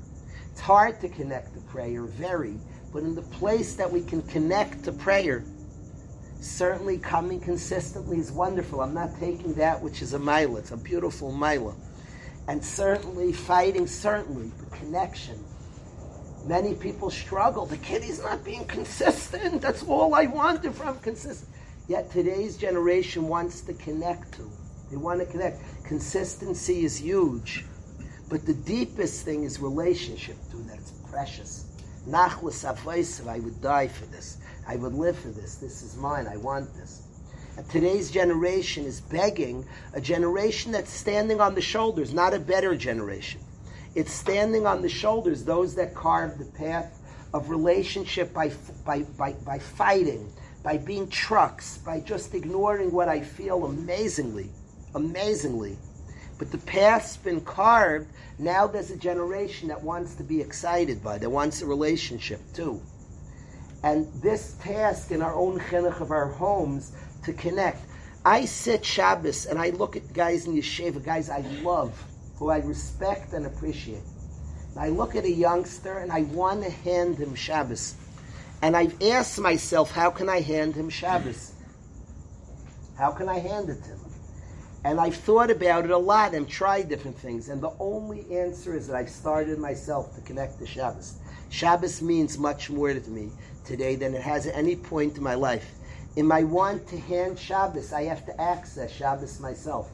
It's 0.52 0.62
hard 0.62 1.02
to 1.02 1.10
connect 1.10 1.56
to 1.56 1.60
prayer, 1.62 2.04
very, 2.04 2.60
but 2.94 3.02
in 3.02 3.16
the 3.16 3.24
place 3.24 3.76
that 3.76 3.92
we 3.92 4.02
can 4.02 4.22
connect 4.24 4.84
to 4.84 4.92
prayer, 4.92 5.44
certainly 6.40 7.00
coming 7.00 7.40
consistently 7.40 8.20
is 8.20 8.32
wonderful. 8.32 8.80
I'm 8.80 8.94
not 8.94 9.20
taking 9.20 9.56
that 9.56 9.82
which 9.82 10.04
is 10.04 10.14
a 10.14 10.20
mila. 10.20 10.60
It's 10.60 10.72
a 10.72 10.78
beautiful 10.78 11.32
mila. 11.32 11.74
And 12.48 12.64
certainly 12.64 13.34
fighting, 13.34 13.88
certainly, 13.88 14.52
the 14.60 14.76
connection. 14.76 15.44
Many 16.46 16.76
people 16.76 17.10
struggle. 17.10 17.66
The 17.66 17.78
kid 17.78 18.04
is 18.04 18.22
not 18.22 18.44
being 18.44 18.66
consistent. 18.66 19.62
That's 19.62 19.84
all 19.84 20.14
I 20.14 20.28
wanted 20.28 20.76
from 20.76 21.00
consistent. 21.00 21.50
Yet 21.88 22.12
today's 22.12 22.58
generation 22.58 23.28
wants 23.28 23.62
to 23.62 23.74
connect 23.74 24.34
to. 24.34 24.50
They 24.92 24.98
want 24.98 25.20
to 25.20 25.26
connect. 25.26 25.62
Consistency 25.84 26.86
is 26.86 26.98
huge. 26.98 27.66
But 28.30 28.46
the 28.46 28.54
deepest 28.54 29.26
thing 29.26 29.44
is 29.44 29.60
relationship 29.60 30.38
to 30.52 30.58
that. 30.58 30.78
It's 30.78 30.92
precious. 31.10 31.66
Nachlas 32.08 33.28
I 33.28 33.40
would 33.40 33.62
die 33.62 33.88
for 33.88 34.06
this. 34.08 34.38
I 34.68 34.76
would 34.76 34.94
live 34.94 35.18
for 35.18 35.30
this. 35.30 35.56
This 35.56 35.82
is 35.82 35.98
mine. 35.98 36.28
I 36.28 36.38
want 36.38 36.74
this. 36.76 37.04
Today's 37.64 38.12
generation 38.12 38.86
is 38.86 39.00
begging 39.00 39.66
a 39.94 40.02
generation 40.02 40.74
that's 40.74 40.92
standing 40.92 41.40
on 41.40 41.56
the 41.56 41.62
shoulders, 41.62 42.14
not 42.14 42.34
a 42.34 42.40
better 42.40 42.76
generation. 42.76 43.40
It's 43.96 44.12
standing 44.12 44.68
on 44.68 44.82
the 44.82 44.90
shoulders, 44.90 45.46
those 45.46 45.76
that 45.76 45.96
carve 45.96 46.38
the 46.38 46.46
path 46.46 47.00
of 47.34 47.50
relationship 47.50 48.34
by, 48.34 48.52
by, 48.86 49.04
by, 49.18 49.34
by 49.34 49.60
fighting, 49.60 50.32
by 50.64 50.78
being 50.78 51.08
trucks, 51.10 51.78
by 51.78 52.02
just 52.02 52.34
ignoring 52.34 52.92
what 52.92 53.08
I 53.08 53.22
feel 53.22 53.66
amazingly, 53.66 54.50
amazingly. 54.94 55.78
But 56.38 56.52
the 56.52 56.58
path's 56.58 57.16
been 57.16 57.40
carved. 57.40 58.12
Now 58.38 58.68
there's 58.68 58.92
a 58.92 58.98
generation 58.98 59.70
that 59.70 59.82
wants 59.82 60.16
to 60.16 60.24
be 60.24 60.42
excited 60.42 61.02
by, 61.02 61.18
that 61.20 61.30
wants 61.30 61.62
a 61.62 61.66
relationship 61.66 62.42
too. 62.54 62.82
And 63.84 64.12
this 64.22 64.54
task 64.62 65.12
in 65.12 65.22
our 65.22 65.36
own 65.36 65.60
chinuch 65.60 66.02
of 66.02 66.12
our 66.12 66.28
homes 66.28 66.92
to 67.26 67.34
connect. 67.34 67.82
I 68.24 68.46
sit 68.46 68.84
Shabbos 68.84 69.46
and 69.46 69.60
I 69.60 69.70
look 69.70 69.96
at 69.96 70.14
guys 70.14 70.48
in 70.48 70.56
yeshiva, 70.56 71.04
guys 71.04 71.30
I 71.30 71.40
love, 71.62 72.04
who 72.38 72.50
I 72.50 72.58
respect 72.58 73.34
and 73.34 73.46
appreciate. 73.46 74.02
And 74.72 74.84
I 74.84 74.90
look 74.90 75.16
at 75.16 75.26
a 75.26 75.32
youngster 75.32 76.00
and 76.00 76.12
I 76.12 76.24
want 76.24 76.64
to 76.64 76.70
hand 76.70 77.18
him 77.18 77.36
Shabbos. 77.36 77.96
And 78.62 78.76
I've 78.76 79.00
asked 79.02 79.40
myself, 79.40 79.92
how 79.92 80.10
can 80.10 80.28
I 80.28 80.42
hand 80.42 80.76
him 80.76 80.90
Shabbos? 80.90 81.54
How 82.98 83.12
can 83.12 83.30
I 83.30 83.40
hand 83.40 83.70
it 83.70 83.84
to 83.84 83.90
him? 83.92 84.00
And 84.84 85.00
I've 85.00 85.16
thought 85.16 85.52
about 85.52 85.86
it 85.86 85.92
a 85.92 85.98
lot 85.98 86.34
and 86.34 86.48
tried 86.48 86.90
different 86.90 87.18
things. 87.18 87.50
And 87.50 87.62
the 87.62 87.74
only 87.80 88.26
answer 88.36 88.76
is 88.76 88.88
that 88.88 88.96
I've 88.96 89.10
started 89.10 89.60
myself 89.60 90.16
to 90.16 90.22
connect 90.22 90.60
to 90.60 90.66
Shabbos. 90.66 91.18
Shabbos 91.50 92.02
means 92.02 92.38
much 92.38 92.70
more 92.70 92.94
to 92.94 93.10
me 93.10 93.32
today 93.66 93.96
than 93.96 94.14
it 94.14 94.22
has 94.22 94.46
at 94.46 94.56
any 94.56 94.76
point 94.76 95.18
in 95.18 95.24
my 95.24 95.36
life. 95.36 95.74
In 96.16 96.28
my 96.28 96.44
want 96.44 96.88
to 96.88 96.98
hand 96.98 97.38
Shabbos, 97.38 97.92
I 97.92 98.04
have 98.04 98.26
to 98.26 98.42
access 98.42 98.90
Shabbos 98.90 99.42
myself. 99.42 99.90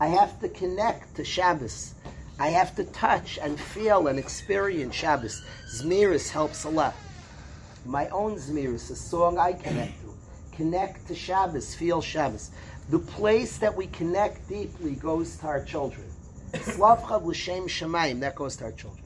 I 0.00 0.06
have 0.06 0.40
to 0.40 0.48
connect 0.48 1.16
to 1.16 1.24
Shabbos. 1.24 1.92
I 2.38 2.48
have 2.48 2.74
to 2.76 2.84
touch 2.84 3.38
and 3.42 3.60
feel 3.60 4.06
and 4.06 4.18
experience 4.18 4.94
Shabbos. 4.94 5.42
Zmiris 5.70 6.30
helps 6.30 6.64
a 6.64 6.70
lot. 6.70 6.94
My 7.84 8.08
own 8.08 8.36
Zmiris, 8.36 8.90
a 8.90 8.96
song 8.96 9.36
I 9.36 9.52
connect 9.52 10.00
to. 10.00 10.14
Connect 10.56 11.06
to 11.08 11.14
Shabbos, 11.14 11.74
feel 11.74 12.00
Shabbos. 12.00 12.52
The 12.88 12.98
place 12.98 13.58
that 13.58 13.76
we 13.76 13.88
connect 13.88 14.48
deeply 14.48 14.94
goes 14.94 15.36
to 15.38 15.46
our 15.46 15.62
children. 15.62 16.06
Slavcha 16.54 17.22
l'shem 17.22 17.68
shemayim, 17.68 18.20
that 18.20 18.34
goes 18.34 18.56
to 18.56 18.64
our 18.64 18.72
children. 18.72 19.04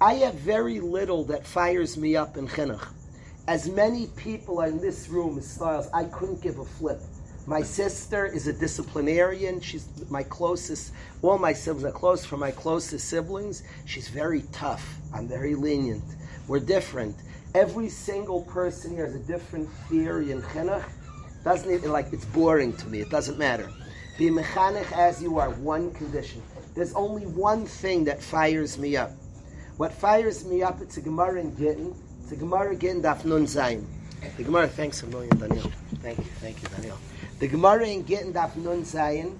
I 0.00 0.14
have 0.14 0.34
very 0.34 0.78
little 0.78 1.24
that 1.24 1.44
fires 1.44 1.96
me 1.96 2.14
up 2.14 2.36
in 2.36 2.46
chinuch 2.46 2.86
as 3.48 3.68
many 3.68 4.06
people 4.16 4.60
in 4.62 4.80
this 4.80 5.08
room 5.08 5.38
as 5.38 5.46
styles, 5.46 5.88
I 5.92 6.04
couldn't 6.04 6.40
give 6.42 6.58
a 6.58 6.64
flip. 6.64 7.00
My 7.46 7.60
sister 7.60 8.24
is 8.24 8.46
a 8.46 8.52
disciplinarian. 8.52 9.60
She's 9.60 9.88
my 10.08 10.22
closest, 10.22 10.92
all 11.22 11.38
my 11.38 11.52
siblings 11.52 11.84
are 11.84 11.90
close 11.90 12.24
from 12.24 12.38
my 12.38 12.52
closest 12.52 13.08
siblings. 13.08 13.64
She's 13.84 14.08
very 14.08 14.42
tough. 14.52 14.96
I'm 15.12 15.26
very 15.26 15.56
lenient. 15.56 16.04
We're 16.46 16.60
different. 16.60 17.16
Every 17.54 17.88
single 17.88 18.42
person 18.42 18.92
here 18.92 19.06
has 19.06 19.16
a 19.16 19.18
different 19.18 19.68
theory 19.88 20.30
in 20.30 20.40
chinuch. 20.42 20.84
Doesn't 21.42 21.68
it, 21.68 21.84
like 21.84 22.12
it's 22.12 22.24
boring 22.26 22.76
to 22.76 22.86
me. 22.86 23.00
It 23.00 23.10
doesn't 23.10 23.38
matter. 23.38 23.68
Be 24.18 24.30
mechanech 24.30 24.92
as 24.92 25.20
you 25.20 25.38
are, 25.38 25.50
one 25.50 25.90
condition. 25.92 26.42
There's 26.74 26.94
only 26.94 27.26
one 27.26 27.66
thing 27.66 28.04
that 28.04 28.22
fires 28.22 28.78
me 28.78 28.96
up. 28.96 29.10
What 29.78 29.92
fires 29.92 30.44
me 30.44 30.62
up, 30.62 30.80
it's 30.80 30.96
a 30.96 31.00
Gemara 31.00 31.40
in 31.40 31.56
Gittin, 31.56 31.94
the 32.28 32.36
Gemara 32.36 32.72
again, 32.72 33.02
Daf 33.02 33.24
Nun 33.24 33.46
Zayin. 33.46 33.84
The 34.36 34.44
Gemara, 34.44 34.68
thanks 34.68 35.02
a 35.02 35.06
million, 35.06 35.36
Daniel. 35.38 35.70
Thank 35.96 36.18
you, 36.18 36.24
thank 36.24 36.62
you, 36.62 36.68
Daniel. 36.68 36.98
The 37.38 37.48
Gemara 37.48 37.86
in 37.88 38.04
Gittin 38.04 38.32
Daf 38.32 38.56
Nun 38.56 38.82
Zayin, 38.82 39.36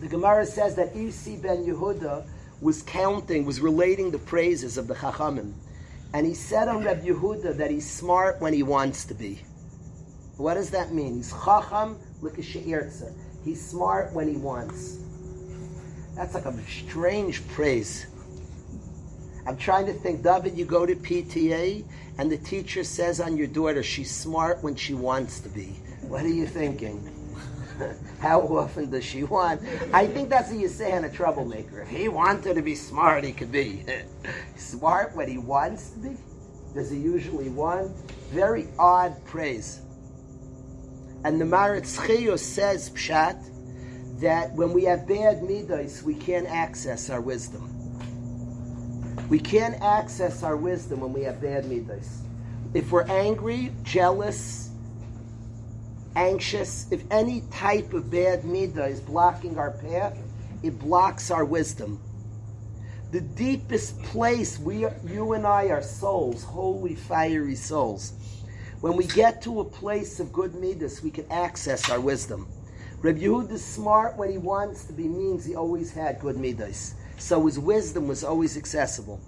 the 0.00 0.08
Gemara 0.08 0.44
says 0.44 0.74
that 0.76 0.94
Isi 0.94 1.36
ben 1.36 1.64
Yehuda 1.64 2.26
was 2.60 2.82
counting, 2.82 3.44
was 3.44 3.60
relating 3.60 4.10
the 4.10 4.18
praises 4.18 4.76
of 4.76 4.86
the 4.86 4.94
Chachamim. 4.94 5.52
And 6.12 6.26
he 6.26 6.34
said 6.34 6.68
on 6.68 6.84
Reb 6.84 7.04
Yehuda 7.04 7.56
that 7.56 7.70
he's 7.70 7.88
smart 7.88 8.40
when 8.40 8.52
he 8.52 8.62
wants 8.62 9.04
to 9.06 9.14
be. 9.14 9.40
What 10.36 10.54
does 10.54 10.70
that 10.70 10.92
mean? 10.92 11.16
He's 11.16 11.30
Chacham 11.30 11.98
l'kashe'irtza. 12.20 13.12
He's 13.44 13.64
smart 13.64 14.12
when 14.12 14.28
he 14.28 14.36
wants. 14.36 14.98
That's 16.14 16.34
like 16.34 16.46
a 16.46 16.54
strange 16.66 17.46
praise. 17.48 18.06
I'm 19.46 19.56
trying 19.56 19.86
to 19.86 19.92
think, 19.92 20.22
David, 20.22 20.56
you 20.56 20.64
go 20.64 20.84
to 20.84 20.96
PTA 20.96 21.84
and 22.18 22.30
the 22.30 22.38
teacher 22.38 22.82
says 22.82 23.20
on 23.20 23.36
your 23.36 23.46
daughter, 23.46 23.82
she's 23.82 24.10
smart 24.10 24.62
when 24.62 24.74
she 24.74 24.92
wants 24.92 25.40
to 25.40 25.48
be. 25.48 25.76
What 26.02 26.24
are 26.24 26.28
you 26.28 26.46
thinking? 26.46 27.12
How 28.20 28.40
often 28.40 28.90
does 28.90 29.04
she 29.04 29.22
want? 29.22 29.60
I 29.92 30.06
think 30.06 30.30
that's 30.30 30.50
what 30.50 30.58
you 30.58 30.68
say 30.68 30.92
on 30.92 31.04
a 31.04 31.10
troublemaker. 31.10 31.82
If 31.82 31.88
he 31.88 32.08
wanted 32.08 32.54
to 32.54 32.62
be 32.62 32.74
smart, 32.74 33.22
he 33.22 33.32
could 33.32 33.52
be 33.52 33.84
smart 34.56 35.14
when 35.14 35.28
he 35.28 35.38
wants 35.38 35.90
to 35.90 35.98
be. 35.98 36.16
Does 36.74 36.90
he 36.90 36.98
usually 36.98 37.48
want? 37.48 37.94
Very 38.30 38.68
odd 38.78 39.24
praise. 39.26 39.80
And 41.24 41.40
the 41.40 41.44
Maharitz 41.44 41.96
Chayes 41.98 42.40
says, 42.40 42.90
Pshat, 42.90 44.20
that 44.20 44.52
when 44.54 44.72
we 44.72 44.84
have 44.84 45.06
bad 45.06 45.42
midas, 45.42 46.02
we 46.02 46.14
can't 46.14 46.46
access 46.46 47.10
our 47.10 47.20
wisdom. 47.20 47.75
We 49.28 49.40
can't 49.40 49.80
access 49.82 50.42
our 50.44 50.56
wisdom 50.56 51.00
when 51.00 51.12
we 51.12 51.22
have 51.22 51.40
bad 51.40 51.66
midas. 51.66 52.22
If 52.74 52.92
we're 52.92 53.02
angry, 53.02 53.72
jealous, 53.82 54.70
anxious, 56.14 56.86
if 56.92 57.02
any 57.10 57.42
type 57.50 57.92
of 57.92 58.10
bad 58.10 58.42
midah 58.42 58.88
is 58.88 59.00
blocking 59.00 59.58
our 59.58 59.72
path, 59.72 60.16
it 60.62 60.78
blocks 60.78 61.30
our 61.30 61.44
wisdom. 61.44 62.00
The 63.10 63.20
deepest 63.20 64.00
place 64.02 64.58
we, 64.58 64.86
you 65.04 65.32
and 65.32 65.46
I 65.46 65.66
are 65.66 65.82
souls, 65.82 66.44
holy, 66.44 66.94
fiery 66.94 67.54
souls. 67.54 68.12
When 68.80 68.96
we 68.96 69.06
get 69.06 69.42
to 69.42 69.60
a 69.60 69.64
place 69.64 70.20
of 70.20 70.32
good 70.32 70.54
midas, 70.54 71.02
we 71.02 71.10
can 71.10 71.26
access 71.32 71.90
our 71.90 72.00
wisdom. 72.00 72.46
Reb 73.00 73.18
Yehud 73.18 73.50
is 73.50 73.64
smart 73.64 74.16
when 74.16 74.30
he 74.30 74.38
wants 74.38 74.84
to 74.84 74.92
be 74.92 75.08
means 75.08 75.44
he 75.44 75.54
always 75.54 75.92
had 75.92 76.20
good 76.20 76.36
midas. 76.36 76.94
So 77.18 77.46
his 77.46 77.58
wisdom 77.58 78.08
was 78.08 78.24
always 78.24 78.56
accessible. 78.56 79.20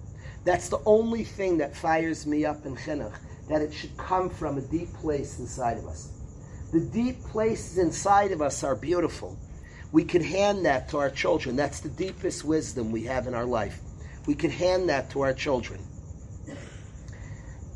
That's 0.45 0.69
the 0.69 0.79
only 0.85 1.23
thing 1.23 1.57
that 1.57 1.75
fires 1.75 2.25
me 2.25 2.45
up 2.45 2.65
in 2.65 2.75
chinuch, 2.75 3.17
that 3.49 3.61
it 3.61 3.73
should 3.73 3.95
come 3.97 4.29
from 4.29 4.57
a 4.57 4.61
deep 4.61 4.93
place 4.95 5.39
inside 5.39 5.77
of 5.77 5.87
us. 5.87 6.11
The 6.71 6.79
deep 6.79 7.23
places 7.25 7.77
inside 7.77 8.31
of 8.31 8.41
us 8.41 8.63
are 8.63 8.75
beautiful. 8.75 9.37
We 9.91 10.03
can 10.03 10.23
hand 10.23 10.65
that 10.65 10.89
to 10.89 10.97
our 10.97 11.09
children. 11.09 11.55
That's 11.55 11.79
the 11.79 11.89
deepest 11.89 12.45
wisdom 12.45 12.91
we 12.91 13.03
have 13.05 13.25
in 13.25 13.33
our 13.33 13.45
life. 13.45 13.79
We 14.27 14.35
can 14.35 14.51
hand 14.51 14.89
that 14.89 15.09
to 15.11 15.21
our 15.21 15.33
children. 15.33 15.79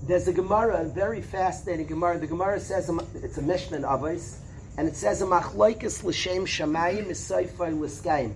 There's 0.04 0.28
a 0.28 0.34
Gemara, 0.34 0.82
a 0.82 0.86
very 0.86 1.22
fascinating 1.22 1.88
Gemara. 1.88 2.20
The 2.20 2.28
Gemara 2.28 2.60
says 2.60 2.90
it's 3.16 3.38
a 3.38 3.42
Mishnah 3.42 3.78
in 3.78 3.84
Avos, 3.84 4.38
and 4.78 4.88
it 4.88 4.96
says 4.96 5.22
a 5.22 5.26
machlokes 5.26 6.04
l'shem 6.04 6.46
shamayim 6.46 7.08
is 7.08 7.32
l'skaim. 7.32 8.34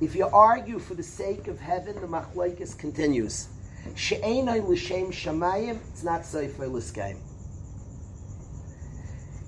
If 0.00 0.14
you 0.14 0.26
argue 0.26 0.78
for 0.78 0.94
the 0.94 1.02
sake 1.02 1.48
of 1.48 1.58
heaven, 1.58 1.94
the 2.00 2.06
machlokes 2.06 2.78
continues. 2.78 3.48
She'enay 3.94 4.60
l'shem 4.60 5.10
shamayim, 5.10 5.78
it's 5.90 6.02
not 6.02 6.22
seifay 6.22 6.70
l'skaim 6.70 7.18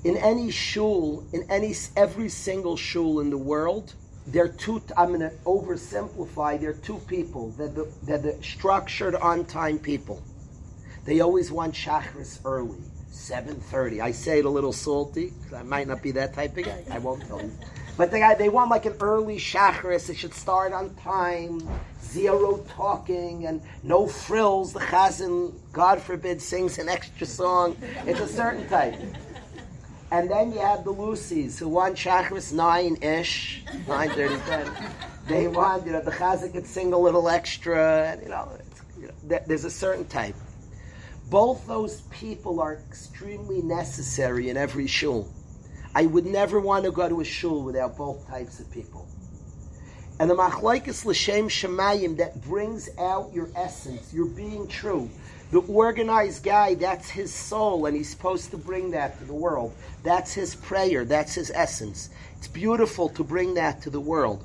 in 0.05 0.17
any 0.17 0.51
shul, 0.51 1.27
in 1.33 1.45
any 1.51 1.75
every 1.97 2.29
single 2.29 2.77
shul 2.77 3.21
in 3.21 3.31
the 3.31 3.39
world, 3.39 3.95
there 4.27 4.45
are 4.45 4.49
two. 4.49 4.83
I'm 4.97 5.09
going 5.09 5.21
to 5.21 5.33
oversimplify. 5.45 6.61
There 6.61 6.71
are 6.71 6.75
two 6.75 6.99
people. 7.07 7.51
They're 7.51 7.69
the, 7.69 7.93
they're 8.03 8.19
the 8.19 8.43
structured 8.43 9.15
on-time 9.15 9.79
people. 9.79 10.23
They 11.05 11.21
always 11.21 11.51
want 11.51 11.75
Shachris 11.75 12.41
early, 12.45 12.79
seven 13.11 13.57
thirty. 13.57 14.01
I 14.01 14.13
say 14.13 14.41
it 14.41 14.45
a 14.45 14.51
little 14.51 14.73
salty 14.73 15.33
because 15.39 15.55
I 15.55 15.63
might 15.63 15.89
not 15.89 16.03
be 16.03 16.13
that 16.13 16.35
type 16.35 16.57
of 16.57 16.65
guy. 16.65 16.85
I 16.91 16.99
won't 16.99 17.27
tell 17.27 17.41
you. 17.41 17.53
But 17.99 18.13
they, 18.13 18.23
they 18.39 18.49
want 18.49 18.71
like 18.71 18.87
an 18.87 18.95
early 19.01 19.39
Shachris. 19.39 20.09
It 20.09 20.17
should 20.17 20.33
start 20.33 20.73
on 20.73 20.95
time, 20.95 21.61
zero 22.01 22.59
talking, 22.77 23.47
and 23.47 23.61
no 23.83 24.07
frills. 24.07 24.73
The 24.73 24.79
chazan, 24.79 25.53
God 25.73 26.01
forbid, 26.01 26.41
sings 26.41 26.79
an 26.79 26.89
extra 26.89 27.27
song. 27.27 27.77
It's 28.07 28.21
a 28.21 28.29
certain 28.29 28.69
type. 28.69 28.95
And 30.13 30.31
then 30.31 30.53
you 30.53 30.61
have 30.61 30.85
the 30.85 30.93
Lucy's 30.93 31.59
who 31.59 31.69
want 31.69 31.97
Shachris 31.97 32.53
9 32.53 32.99
ish, 33.03 33.65
9 33.89 34.11
30, 34.11 34.37
10. 34.47 34.73
They 35.27 35.49
want, 35.49 35.85
you 35.85 35.91
know, 35.91 36.01
the 36.01 36.13
Chazan 36.13 36.53
could 36.53 36.69
sing 36.69 36.93
a 36.93 36.99
little 36.99 37.29
extra, 37.29 38.13
and, 38.13 38.23
you 38.23 38.29
know, 38.29 38.49
you 38.99 39.09
know, 39.09 39.41
there's 39.47 39.65
a 39.65 39.71
certain 39.71 40.05
type. 40.05 40.37
Both 41.31 41.67
those 41.67 42.03
people 42.13 42.61
are 42.61 42.75
extremely 42.75 43.61
necessary 43.61 44.51
in 44.51 44.57
every 44.57 44.87
shul. 44.87 45.29
I 45.99 46.07
would 46.07 46.27
never 46.27 46.61
want 46.61 46.85
to 46.85 46.93
go 46.93 47.09
to 47.09 47.21
a 47.23 47.25
shul 47.25 47.65
without 47.65 47.97
both 47.97 48.25
types 48.29 48.61
of 48.61 48.71
people. 48.71 49.09
And 50.21 50.31
the 50.31 50.37
machlaikas 50.37 51.05
l'shem 51.05 51.49
shemayim 51.49 52.19
that 52.19 52.41
brings 52.41 52.89
out 53.01 53.33
your 53.35 53.49
essence, 53.57 54.15
your 54.15 54.27
being 54.27 54.69
true, 54.69 55.11
the 55.51 55.59
organized 55.63 56.45
guy, 56.45 56.75
that's 56.75 57.11
his 57.11 57.35
soul, 57.35 57.87
and 57.87 57.97
he's 57.97 58.09
supposed 58.09 58.53
to 58.53 58.57
bring 58.57 58.93
that 58.93 59.19
to 59.19 59.25
the 59.25 59.35
world. 59.35 59.75
That's 60.05 60.33
his 60.33 60.55
prayer, 60.55 61.05
that's 61.05 61.35
his 61.35 61.51
essence. 61.53 62.11
It's 62.37 62.47
beautiful 62.47 63.09
to 63.09 63.25
bring 63.25 63.55
that 63.55 63.83
to 63.83 63.91
the 63.91 63.99
world. 63.99 64.45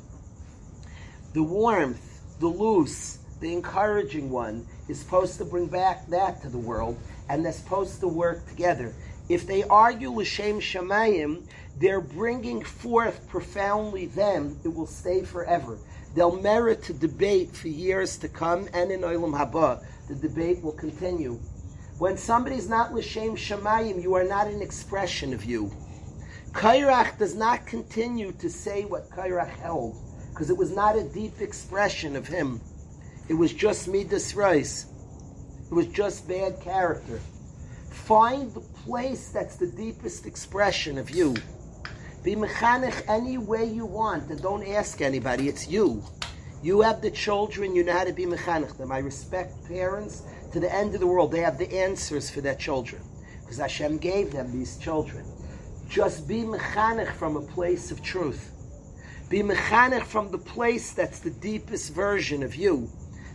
The 1.34 1.44
warmth, 1.44 2.20
the 2.40 2.48
loose, 2.48 3.20
the 3.42 3.54
encouraging 3.54 4.32
one 4.32 4.66
is 4.88 5.00
supposed 5.00 5.38
to 5.38 5.46
bring 5.46 5.68
back 5.68 6.08
that 6.08 6.42
to 6.42 6.50
the 6.50 6.58
world, 6.58 6.98
and 7.30 7.46
they're 7.46 7.52
supposed 7.52 8.00
to 8.00 8.08
work 8.08 8.48
together. 8.48 8.96
If 9.30 9.48
they 9.48 9.64
argue 9.64 10.12
l'shem 10.12 10.60
shamayim, 10.60 11.48
they're 11.80 12.02
bringing 12.02 12.64
forth 12.64 13.28
profoundly 13.30 14.08
them. 14.08 14.60
It 14.64 14.74
will 14.74 14.86
stay 14.86 15.24
forever. 15.24 15.78
They'll 16.14 16.40
merit 16.40 16.84
to 16.84 16.94
debate 16.94 17.56
for 17.56 17.70
years 17.70 18.18
to 18.18 18.28
come, 18.28 18.68
and 18.74 18.92
in 18.92 19.02
Olam 19.02 19.34
Haba 19.38 19.84
the 20.08 20.16
debate 20.16 20.62
will 20.62 20.74
continue. 20.74 21.40
When 21.98 22.18
somebody's 22.18 22.68
not 22.68 22.94
l'shem 22.94 23.36
shamayim, 23.36 24.02
you 24.02 24.14
are 24.16 24.24
not 24.24 24.48
an 24.48 24.62
expression 24.62 25.34
of 25.34 25.46
you. 25.46 25.72
Korach 26.52 27.18
does 27.18 27.34
not 27.34 27.66
continue 27.66 28.32
to 28.34 28.50
say 28.50 28.86
what 28.86 29.10
Korach 29.10 29.50
held, 29.50 29.96
because 30.30 30.50
it 30.50 30.58
was 30.58 30.72
not 30.76 30.98
a 30.98 31.04
deep 31.04 31.40
expression 31.42 32.16
of 32.16 32.28
him. 32.28 32.62
It 33.30 33.34
was 33.34 33.54
just 33.54 33.88
midas 33.88 34.36
rice. 34.36 34.86
It 35.72 35.74
was 35.74 35.88
just 35.88 36.28
bad 36.28 36.60
character. 36.60 37.20
Find 37.90 38.54
the 38.54 38.62
place 38.84 39.30
that's 39.30 39.56
the 39.56 39.68
deepest 39.68 40.26
expression 40.26 40.98
of 40.98 41.10
you. 41.10 41.34
Be 42.22 42.36
mechanech 42.36 43.04
any 43.08 43.38
way 43.38 43.66
you 43.66 43.86
want, 43.86 44.30
and 44.30 44.42
don't 44.42 44.68
ask 44.68 45.00
anybody. 45.00 45.48
It's 45.48 45.68
you. 45.68 46.04
You 46.62 46.82
have 46.82 47.02
the 47.02 47.12
children, 47.12 47.76
you 47.76 47.84
know 47.84 47.94
how 47.94 48.04
to 48.04 48.14
be 48.14 48.26
mechanech 48.26 48.78
them. 48.78 48.92
I 48.92 49.00
respect 49.00 49.66
parents 49.68 50.24
to 50.52 50.60
the 50.60 50.74
end 50.74 50.94
of 50.94 51.00
the 51.00 51.08
world. 51.08 51.32
They 51.32 51.40
have 51.40 51.58
the 51.58 51.74
answers 51.74 52.30
for 52.30 52.42
their 52.42 52.56
children. 52.56 53.02
Because 53.42 53.58
Hashem 53.58 54.00
gave 54.00 54.32
them 54.32 54.52
these 54.52 54.78
children. 54.78 55.26
Just 55.90 56.28
be 56.28 56.42
mechanech 56.42 57.14
from 57.14 57.38
a 57.38 57.42
place 57.42 57.90
of 57.90 58.04
truth. 58.04 58.52
Be 59.30 59.42
mechanech 59.44 60.04
from 60.04 60.30
the 60.30 60.38
place 60.38 60.92
that's 60.92 61.20
the 61.20 61.32
deepest 61.32 61.94
version 61.94 62.44
of 62.44 62.56
you. 62.56 62.90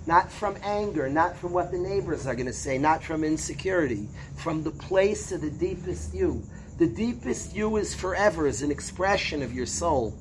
Not 0.09 0.33
from 0.33 0.57
anger, 0.63 1.07
not 1.11 1.37
from 1.37 1.53
what 1.53 1.71
the 1.71 1.77
neighbors 1.77 2.27
are 2.27 2.35
going 2.35 2.47
to 2.47 2.53
say, 2.55 2.79
not 2.79 3.05
from 3.05 3.23
insecurity. 3.23 4.09
From 4.37 4.63
the 4.63 4.71
place 4.71 5.33
of 5.33 5.43
the 5.43 5.51
deepest 5.51 6.15
you. 6.15 6.43
The 6.79 6.87
deepest 6.87 7.55
you 7.55 7.77
is 7.77 7.95
forever, 7.95 8.47
is 8.47 8.63
an 8.63 8.71
expression 8.71 9.43
of 9.43 9.53
your 9.53 9.67
soul. 9.67 10.17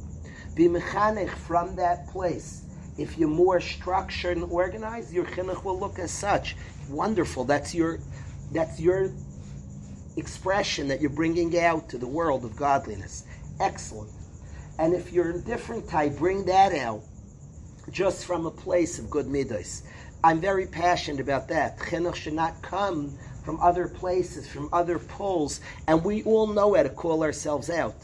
Be 0.56 0.68
mechanech 0.68 1.30
from 1.30 1.78
that 1.78 2.06
place. 2.10 2.66
If 2.98 3.18
you're 3.18 3.30
more 3.30 3.62
structured 3.62 4.36
and 4.36 4.52
organized, 4.52 5.14
your 5.14 5.24
chinuch 5.24 5.64
will 5.64 5.80
look 5.80 6.00
as 6.00 6.12
such. 6.12 6.58
Wonderful. 6.90 7.46
That's 7.46 7.74
your, 7.74 8.00
that's 8.52 8.82
your 8.82 9.14
expression 10.18 10.90
that 10.90 11.00
you're 11.00 11.10
bringing 11.12 11.58
out 11.58 11.88
to 11.92 11.98
the 11.98 12.08
world 12.08 12.44
of 12.44 12.58
godliness. 12.58 13.24
Excellent. 13.62 14.12
And 14.80 14.94
if 14.94 15.14
you're 15.14 15.32
a 15.32 15.40
different 15.40 15.88
type, 15.88 16.18
bring 16.18 16.44
that 16.44 16.74
out 16.74 17.04
just 17.92 18.26
from 18.26 18.46
a 18.46 18.52
place 18.52 19.00
of 19.00 19.10
good 19.10 19.28
midas. 19.28 19.84
I'm 20.24 20.40
very 20.40 20.66
passionate 20.66 21.22
about 21.22 21.48
that. 21.50 21.80
Chinuch 21.80 22.16
should 22.16 22.34
not 22.34 22.62
come 22.62 23.18
from 23.44 23.60
other 23.62 23.88
places, 23.88 24.48
from 24.48 24.70
other 24.74 25.00
pulls, 25.00 25.62
and 25.88 26.04
we 26.04 26.24
all 26.24 26.48
know 26.48 26.74
how 26.74 26.84
to 26.84 26.90
call 26.90 27.24
ourselves 27.24 27.70
out. 27.70 27.96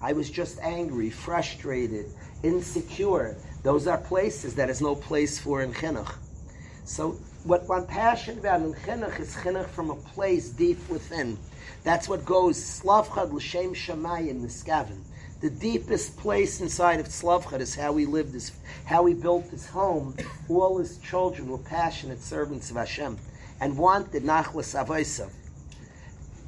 I 0.00 0.12
was 0.12 0.30
just 0.30 0.58
angry, 0.60 1.10
frustrated, 1.10 2.06
insecure. 2.42 3.36
Those 3.62 3.86
are 3.86 3.98
places 3.98 4.54
that 4.54 4.70
is 4.70 4.80
no 4.80 4.94
place 4.94 5.38
for 5.38 5.62
in 5.62 5.72
chinuch. 5.72 6.14
So 6.84 7.12
what 7.44 7.64
I'm 7.70 7.86
passionate 7.86 8.38
about 8.38 8.60
in 8.62 8.72
chinuch 8.72 9.20
is 9.20 9.34
chinuch 9.34 9.68
from 9.68 9.90
a 9.90 9.96
place 9.96 10.50
deep 10.50 10.78
within. 10.88 11.38
That's 11.82 12.08
what 12.08 12.24
goes 12.24 12.56
slavchad 12.56 13.32
l'shem 13.32 13.74
shamayim 13.74 14.40
niskaven. 14.42 15.00
The 15.46 15.52
deepest 15.52 16.16
place 16.16 16.60
inside 16.60 16.98
of 16.98 17.06
Slavchad 17.06 17.60
is 17.60 17.76
how 17.76 17.96
he 17.96 18.04
lived 18.04 18.34
his, 18.34 18.50
how 18.84 19.06
he 19.06 19.14
built 19.14 19.44
his 19.50 19.64
home. 19.64 20.16
All 20.48 20.78
his 20.78 20.98
children 20.98 21.48
were 21.48 21.58
passionate 21.58 22.20
servants 22.20 22.68
of 22.72 22.76
Hashem 22.76 23.16
and 23.60 23.78
wanted 23.78 24.24
nachlas 24.24 24.74
avoisa. 24.74 25.30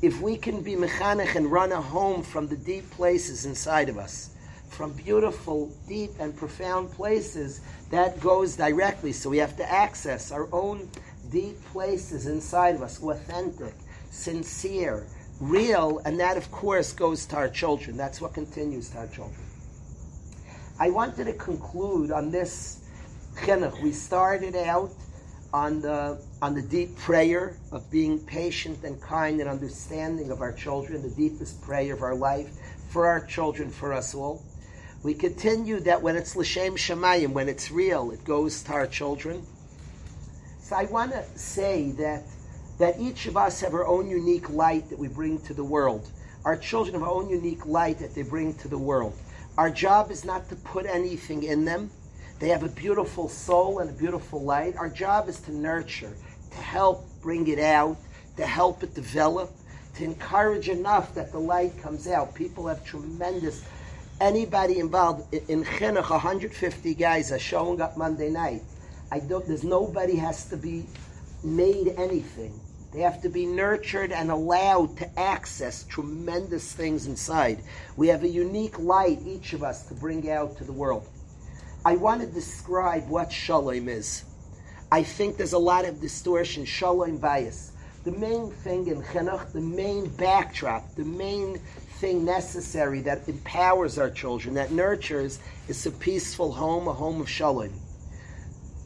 If 0.03 0.20
we 0.20 0.36
can 0.36 0.62
be 0.62 0.74
mechanech 0.74 1.36
and 1.36 1.46
run 1.46 1.70
a 1.70 1.80
home 1.80 2.24
from 2.24 2.49
the 2.49 2.57
deep 2.57 2.90
places 2.90 3.46
inside 3.46 3.88
of 3.88 3.99
us, 3.99 4.30
from 4.68 4.94
beautiful, 4.94 5.70
deep, 5.86 6.11
and 6.18 6.36
profound 6.36 6.90
places, 6.90 7.61
that 7.90 8.18
goes 8.18 8.57
directly. 8.57 9.12
So 9.12 9.30
we 9.30 9.38
have 9.38 9.57
to 9.59 9.72
access 9.72 10.32
our 10.32 10.49
own 10.51 10.90
deep 11.30 11.64
places 11.66 12.26
inside 12.26 12.74
of 12.74 12.82
us, 12.82 13.01
authentic, 13.01 13.74
sincere, 14.11 15.07
real, 15.41 16.01
and 16.05 16.20
that, 16.20 16.36
of 16.36 16.51
course, 16.51 16.93
goes 16.93 17.26
to 17.26 17.36
our 17.36 17.49
children. 17.49 17.97
That's 17.97 18.20
what 18.20 18.34
continues 18.34 18.91
to 18.91 18.99
our 18.99 19.07
children. 19.07 19.41
I 20.78 20.91
wanted 20.91 21.24
to 21.24 21.32
conclude 21.32 22.11
on 22.12 22.30
this 22.30 22.80
chinuch. 23.36 23.82
We 23.82 23.93
started 23.93 24.55
out 24.57 24.93
on 25.53 25.80
the 25.80 26.20
on 26.43 26.55
the 26.55 26.62
deep 26.62 26.97
prayer 26.97 27.57
of 27.72 27.91
being 27.91 28.18
patient 28.20 28.84
and 28.84 29.01
kind 29.01 29.41
and 29.41 29.49
understanding 29.49 30.30
of 30.30 30.41
our 30.41 30.53
children, 30.53 31.03
the 31.03 31.11
deepest 31.11 31.61
prayer 31.62 31.95
of 31.95 32.03
our 32.03 32.14
life 32.14 32.51
for 32.91 33.07
our 33.07 33.24
children, 33.24 33.70
for 33.70 33.93
us 33.93 34.14
all. 34.14 34.43
We 35.03 35.14
continue 35.14 35.80
that 35.80 36.03
when 36.03 36.16
it's 36.16 36.36
l'shem 36.36 36.76
shemayim, 36.76 37.30
when 37.30 37.49
it's 37.49 37.70
real, 37.70 38.11
it 38.11 38.24
goes 38.24 38.62
to 38.64 38.72
our 38.72 38.86
children. 38.86 39.47
So 40.61 40.76
I 40.76 40.84
want 40.84 41.12
to 41.12 41.24
say 41.39 41.93
that 41.93 42.24
that 42.79 42.99
each 42.99 43.26
of 43.26 43.37
us 43.37 43.61
have 43.61 43.74
our 43.74 43.87
own 43.87 44.09
unique 44.09 44.49
light 44.51 44.89
that 44.89 44.99
we 44.99 45.09
bring 45.09 45.41
to 45.43 45.55
the 45.55 45.64
world. 45.64 46.11
Our 46.45 46.57
children 46.57 46.95
have 46.95 47.03
our 47.03 47.11
own 47.11 47.29
unique 47.29 47.66
light 47.66 47.99
that 47.99 48.14
they 48.14 48.22
bring 48.22 48.55
to 48.55 48.68
the 48.68 48.79
world. 48.79 49.14
Our 49.57 49.70
job 49.70 50.11
is 50.11 50.24
not 50.24 50.49
to 50.51 50.57
put 50.57 50.87
anything 50.87 51.43
in 51.43 51.64
them. 51.64 51.91
They 52.39 52.49
have 52.51 52.62
a 52.62 52.68
beautiful 52.68 53.29
soul 53.29 53.81
and 53.81 53.91
a 53.91 53.93
beautiful 53.93 54.43
light. 54.43 54.76
Our 54.76 54.89
job 54.89 55.29
is 55.29 55.41
to 55.41 55.53
nurture, 55.55 56.16
to 56.53 56.57
help 56.57 57.05
bring 57.20 57.49
it 57.49 57.59
out, 57.59 57.97
to 58.37 58.47
help 58.47 58.85
it 58.85 58.95
develop, 58.95 59.51
to 59.97 60.05
encourage 60.05 60.68
enough 60.68 61.12
that 61.14 61.33
the 61.33 61.41
light 61.41 61.76
comes 61.83 62.07
out. 62.07 62.37
People 62.37 62.68
have 62.68 62.85
tremendous. 62.85 63.64
Anybody 64.20 64.79
involved 64.79 65.35
in 65.35 65.64
chinuch, 65.64 66.11
150 66.11 66.95
guys 66.95 67.33
are 67.33 67.39
showing 67.41 67.81
up 67.81 67.97
Monday 67.97 68.31
night. 68.31 68.62
I 69.11 69.18
don't. 69.18 69.45
There's 69.45 69.64
nobody 69.64 70.16
has 70.16 70.49
to 70.51 70.57
be 70.57 70.87
made 71.43 71.95
anything. 71.97 72.61
They 72.99 73.05
have 73.05 73.22
to 73.22 73.28
be 73.28 73.46
nurtured 73.46 74.11
and 74.11 74.28
allowed 74.28 74.96
to 74.96 75.09
access 75.16 75.84
tremendous 75.84 76.72
things 76.72 77.07
inside. 77.07 77.62
We 77.96 78.09
have 78.09 78.24
a 78.24 78.28
unique 78.28 78.76
light, 78.80 79.20
each 79.24 79.53
of 79.53 79.62
us, 79.62 79.86
to 79.86 79.94
bring 79.94 80.28
out 80.28 80.57
to 80.57 80.64
the 80.64 80.72
world. 80.72 81.07
I 81.84 81.94
want 81.94 82.22
to 82.22 82.26
describe 82.26 83.09
what 83.09 83.30
shalom 83.30 83.88
is. 83.88 84.24
I 84.90 85.05
think 85.05 85.36
there's 85.36 85.53
a 85.53 85.59
lot 85.59 85.84
of 85.84 86.01
distortion, 86.01 86.64
shalom 86.64 87.20
bayis. 87.20 87.70
The 88.03 88.11
main 88.11 88.51
thing 88.51 88.88
in 88.88 89.01
chinuch, 89.03 89.53
the 89.53 89.61
main 89.61 90.09
backdrop, 90.09 90.96
the 90.96 91.05
main 91.05 91.59
thing 92.01 92.24
necessary 92.24 93.01
that 93.03 93.28
empowers 93.28 93.96
our 93.96 94.11
children, 94.11 94.55
that 94.55 94.72
nurtures, 94.72 95.38
is 95.68 95.86
a 95.86 95.92
peaceful 95.92 96.51
home, 96.51 96.88
a 96.88 96.92
home 96.92 97.20
of 97.20 97.30
shalom 97.30 97.70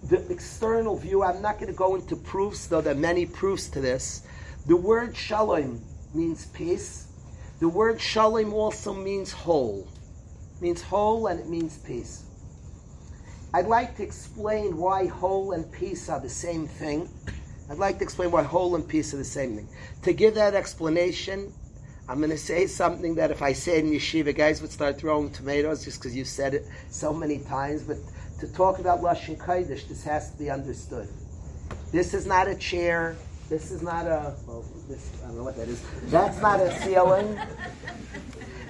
the 0.05 0.27
external 0.31 0.97
view, 0.97 1.23
I'm 1.23 1.41
not 1.41 1.59
going 1.59 1.71
to 1.71 1.77
go 1.77 1.95
into 1.95 2.17
proofs, 2.17 2.67
though 2.67 2.81
there 2.81 2.95
are 2.95 2.99
many 2.99 3.27
proofs 3.27 3.69
to 3.69 3.81
this. 3.81 4.27
The 4.67 4.77
word 4.77 5.17
shalom 5.17 5.83
means 6.15 6.47
peace. 6.47 7.09
The 7.61 7.69
word 7.69 8.01
shalom 8.01 8.53
also 8.53 8.93
means 8.93 9.33
whole. 9.33 9.87
It 10.57 10.63
means 10.63 10.83
whole 10.83 11.29
and 11.29 11.39
it 11.39 11.49
means 11.49 11.79
peace. 11.79 12.25
I'd 13.55 13.67
like 13.67 13.97
to 13.97 14.03
explain 14.03 14.77
why 14.77 15.07
whole 15.07 15.53
and 15.53 15.71
peace 15.71 16.09
are 16.09 16.21
the 16.21 16.29
same 16.29 16.67
thing. 16.67 17.09
I'd 17.71 17.79
like 17.79 17.99
to 17.99 18.05
explain 18.05 18.31
why 18.31 18.43
whole 18.43 18.75
and 18.75 18.87
peace 18.87 19.15
are 19.15 19.19
the 19.19 19.25
same 19.25 19.57
thing. 19.57 19.69
To 20.03 20.13
give 20.13 20.35
that 20.35 20.55
explanation, 20.55 21.53
I'm 22.09 22.19
going 22.19 22.31
to 22.31 22.39
say 22.39 22.67
something 22.67 23.15
that 23.17 23.31
if 23.31 23.43
I 23.43 23.53
say 23.53 23.79
in 23.79 23.91
yeshiva, 23.91 24.35
guys 24.35 24.61
would 24.61 24.73
start 24.73 24.99
throwing 24.99 25.31
tomatoes 25.31 25.85
just 25.85 26.01
because 26.01 26.17
you 26.17 26.25
said 26.25 26.55
it 26.55 26.67
so 26.91 27.13
many 27.13 27.39
times. 27.39 27.83
But 27.85 27.99
to 28.43 28.53
talk 28.53 28.81
about 28.81 29.01
Lashon 29.03 29.39
Kodesh, 29.39 29.87
this 29.87 30.03
has 30.03 30.33
to 30.33 30.37
be 30.37 30.51
understood. 30.51 31.09
This 31.93 32.13
is 32.13 32.27
not 32.27 32.49
a 32.49 32.57
chair. 32.57 33.15
This 33.49 33.71
is 33.71 33.83
not 33.83 34.05
a, 34.07 34.35
well, 34.49 34.65
this, 34.89 35.13
I 35.23 35.29
don't 35.29 35.37
know 35.37 35.45
what 35.45 35.57
that 35.57 35.69
is. 35.69 35.81
That's 36.07 36.43
not 36.43 36.59
a 36.59 36.77
ceiling. 36.81 37.39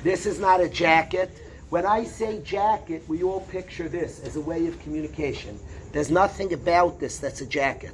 This 0.02 0.26
is 0.26 0.38
not 0.38 0.60
a 0.60 0.68
jacket. 0.68 1.30
When 1.70 1.86
I 1.86 2.04
say 2.04 2.42
jacket, 2.42 3.02
we 3.08 3.22
all 3.22 3.40
picture 3.40 3.88
this 3.88 4.20
as 4.20 4.36
a 4.36 4.42
way 4.42 4.66
of 4.66 4.78
communication. 4.80 5.58
There's 5.92 6.10
nothing 6.10 6.52
about 6.52 7.00
this 7.00 7.16
that's 7.18 7.40
a 7.40 7.46
jacket. 7.46 7.92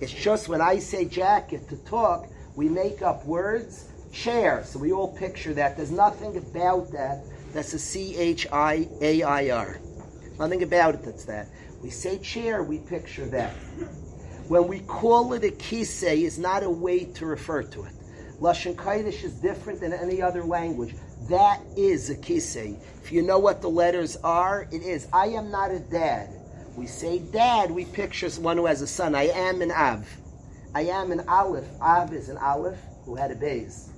It's 0.00 0.12
just 0.12 0.48
when 0.48 0.60
I 0.60 0.80
say 0.80 1.04
jacket 1.04 1.68
to 1.68 1.76
talk, 1.76 2.26
we 2.56 2.68
make 2.68 3.02
up 3.02 3.24
words. 3.24 3.86
Chair, 4.12 4.64
so 4.64 4.80
we 4.80 4.90
all 4.90 5.16
picture 5.16 5.54
that. 5.54 5.76
There's 5.76 5.92
nothing 5.92 6.36
about 6.36 6.90
that 6.90 7.22
that's 7.52 7.72
a 7.74 7.78
C 7.78 8.16
H 8.16 8.48
I 8.50 8.88
A 9.00 9.22
I 9.22 9.50
R. 9.50 9.78
Nothing 10.40 10.62
about 10.62 10.94
it 10.94 11.02
that's 11.02 11.26
that. 11.26 11.48
We 11.82 11.90
say 11.90 12.16
chair, 12.18 12.62
we 12.62 12.78
picture 12.78 13.26
that. 13.26 13.52
When 14.48 14.68
we 14.68 14.80
call 14.80 15.34
it 15.34 15.44
a 15.44 15.48
kisei, 15.48 16.22
is 16.22 16.38
not 16.38 16.62
a 16.62 16.70
way 16.70 17.04
to 17.04 17.26
refer 17.26 17.62
to 17.62 17.84
it. 17.84 17.92
Lashon 18.40 18.74
Kodesh 18.74 19.22
is 19.22 19.34
different 19.34 19.80
than 19.80 19.92
any 19.92 20.22
other 20.22 20.42
language. 20.42 20.94
That 21.28 21.60
is 21.76 22.08
a 22.08 22.16
kisei. 22.16 22.78
If 23.02 23.12
you 23.12 23.20
know 23.20 23.38
what 23.38 23.60
the 23.60 23.68
letters 23.68 24.16
are, 24.24 24.66
it 24.72 24.82
is. 24.82 25.08
I 25.12 25.26
am 25.26 25.50
not 25.50 25.70
a 25.72 25.78
dad. 25.78 26.30
We 26.74 26.86
say 26.86 27.18
dad, 27.18 27.70
we 27.70 27.84
picture 27.84 28.30
one 28.40 28.56
who 28.56 28.64
has 28.64 28.80
a 28.80 28.86
son. 28.86 29.14
I 29.14 29.24
am 29.24 29.60
an 29.60 29.70
Av. 29.70 30.08
I 30.74 30.84
am 30.84 31.12
an 31.12 31.28
Aleph. 31.28 31.68
Av 31.82 32.14
is 32.14 32.30
an 32.30 32.38
Aleph 32.38 32.78
who 33.04 33.14
had 33.14 33.30
a 33.30 33.34
base. 33.34 33.90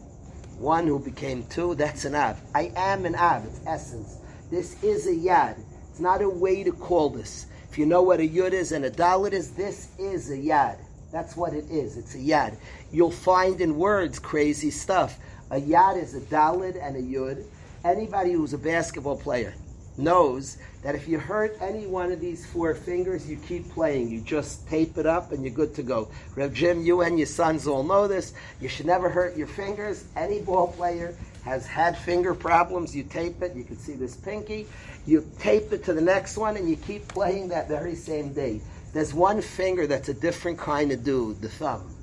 One 0.58 0.88
who 0.88 0.98
became 0.98 1.44
two, 1.44 1.76
that's 1.76 2.04
an 2.04 2.16
Av. 2.16 2.40
I 2.52 2.72
am 2.74 3.06
an 3.06 3.14
Av, 3.14 3.46
it's 3.46 3.60
essence. 3.64 4.16
This 4.50 4.82
is 4.82 5.06
a 5.06 5.12
Yad. 5.12 5.56
It's 5.92 6.00
not 6.00 6.22
a 6.22 6.28
way 6.28 6.64
to 6.64 6.72
call 6.72 7.10
this. 7.10 7.44
If 7.70 7.76
you 7.76 7.84
know 7.84 8.00
what 8.00 8.18
a 8.18 8.26
yud 8.26 8.52
is 8.52 8.72
and 8.72 8.86
a 8.86 8.90
dalit 8.90 9.32
is, 9.32 9.50
this 9.50 9.88
is 9.98 10.30
a 10.30 10.36
yad. 10.38 10.78
That's 11.12 11.36
what 11.36 11.52
it 11.52 11.66
is. 11.70 11.98
It's 11.98 12.14
a 12.14 12.18
yad. 12.18 12.56
You'll 12.90 13.10
find 13.10 13.60
in 13.60 13.76
words 13.76 14.18
crazy 14.18 14.70
stuff. 14.70 15.18
A 15.50 15.60
yad 15.60 16.02
is 16.02 16.14
a 16.14 16.20
dalit 16.20 16.82
and 16.82 16.96
a 16.96 17.02
yud. 17.02 17.44
Anybody 17.84 18.32
who's 18.32 18.54
a 18.54 18.58
basketball 18.58 19.18
player 19.18 19.52
knows 19.98 20.56
that 20.82 20.94
if 20.94 21.06
you 21.06 21.18
hurt 21.18 21.58
any 21.60 21.86
one 21.86 22.10
of 22.10 22.20
these 22.20 22.46
four 22.46 22.74
fingers, 22.74 23.28
you 23.28 23.36
keep 23.36 23.68
playing. 23.70 24.08
You 24.08 24.22
just 24.22 24.66
tape 24.68 24.96
it 24.96 25.04
up 25.04 25.30
and 25.30 25.44
you're 25.44 25.52
good 25.52 25.74
to 25.74 25.82
go. 25.82 26.08
Rev 26.34 26.54
Jim, 26.54 26.80
you 26.80 27.02
and 27.02 27.18
your 27.18 27.26
sons 27.26 27.66
all 27.66 27.82
know 27.82 28.08
this. 28.08 28.32
You 28.62 28.68
should 28.70 28.86
never 28.86 29.10
hurt 29.10 29.36
your 29.36 29.46
fingers. 29.46 30.06
Any 30.16 30.40
ball 30.40 30.68
player 30.68 31.14
has 31.44 31.66
had 31.66 31.98
finger 31.98 32.34
problems. 32.34 32.96
You 32.96 33.02
tape 33.02 33.42
it. 33.42 33.54
You 33.54 33.64
can 33.64 33.76
see 33.76 33.94
this 33.94 34.16
pinky 34.16 34.66
you 35.06 35.28
tape 35.38 35.72
it 35.72 35.84
to 35.84 35.92
the 35.92 36.00
next 36.00 36.36
one, 36.36 36.56
and 36.56 36.68
you 36.68 36.76
keep 36.76 37.08
playing 37.08 37.48
that 37.48 37.68
very 37.68 37.94
same 37.94 38.32
day. 38.32 38.60
There's 38.92 39.14
one 39.14 39.40
finger 39.40 39.86
that's 39.86 40.08
a 40.08 40.14
different 40.14 40.58
kind 40.58 40.92
of 40.92 41.02
dude, 41.02 41.40
the 41.40 41.48
thumb. 41.48 41.94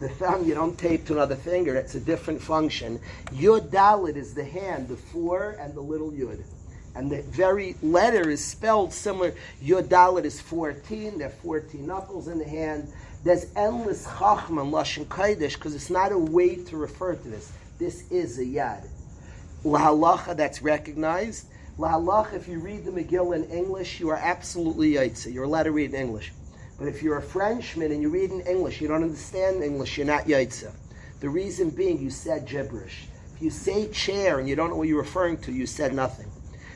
The 0.00 0.08
thumb 0.10 0.44
you 0.44 0.54
don't 0.54 0.76
tape 0.76 1.06
to 1.06 1.14
another 1.14 1.36
finger, 1.36 1.74
it's 1.74 1.94
a 1.94 2.00
different 2.00 2.42
function. 2.42 3.00
Yud 3.32 3.70
Dalit 3.70 4.16
is 4.16 4.34
the 4.34 4.44
hand, 4.44 4.88
the 4.88 4.96
four 4.96 5.56
and 5.58 5.74
the 5.74 5.80
little 5.80 6.10
Yud. 6.10 6.42
And 6.94 7.10
the 7.10 7.22
very 7.22 7.76
letter 7.82 8.28
is 8.28 8.44
spelled 8.44 8.92
similar. 8.92 9.34
Yud 9.62 9.84
Dalit 9.84 10.24
is 10.24 10.40
14, 10.40 11.18
there 11.18 11.28
are 11.28 11.30
14 11.30 11.86
knuckles 11.86 12.28
in 12.28 12.38
the 12.38 12.44
hand. 12.44 12.92
There's 13.24 13.46
endless 13.56 14.06
Chachma 14.06 14.62
and 14.62 14.72
Lashon 14.72 15.06
Kodesh 15.06 15.54
because 15.54 15.74
it's 15.74 15.90
not 15.90 16.12
a 16.12 16.18
way 16.18 16.56
to 16.56 16.76
refer 16.76 17.14
to 17.14 17.28
this. 17.28 17.52
This 17.78 18.10
is 18.10 18.38
a 18.38 18.44
Yad. 18.44 18.86
Lahalacha 19.64 20.36
that's 20.36 20.60
recognized 20.60 21.46
Lahalach, 21.78 22.32
if 22.32 22.48
you 22.48 22.58
read 22.58 22.86
the 22.86 22.90
Megillah 22.90 23.36
in 23.36 23.50
English, 23.50 24.00
you 24.00 24.08
are 24.08 24.16
absolutely 24.16 24.92
Yaitse. 24.92 25.30
You're 25.30 25.44
allowed 25.44 25.64
to 25.64 25.72
read 25.72 25.92
in 25.92 26.00
English. 26.00 26.32
But 26.78 26.88
if 26.88 27.02
you're 27.02 27.18
a 27.18 27.22
Frenchman 27.22 27.92
and 27.92 28.00
you 28.00 28.08
read 28.08 28.30
in 28.30 28.40
English, 28.40 28.80
you 28.80 28.88
don't 28.88 29.02
understand 29.02 29.62
English, 29.62 29.98
you're 29.98 30.06
not 30.06 30.24
Yaitse. 30.24 30.72
The 31.20 31.28
reason 31.28 31.68
being, 31.68 32.00
you 32.00 32.08
said 32.08 32.46
gibberish. 32.46 33.08
If 33.34 33.42
you 33.42 33.50
say 33.50 33.88
chair 33.88 34.38
and 34.38 34.48
you 34.48 34.56
don't 34.56 34.70
know 34.70 34.76
what 34.76 34.88
you're 34.88 35.02
referring 35.02 35.36
to, 35.42 35.52
you 35.52 35.66
said 35.66 35.92
nothing. 35.92 36.30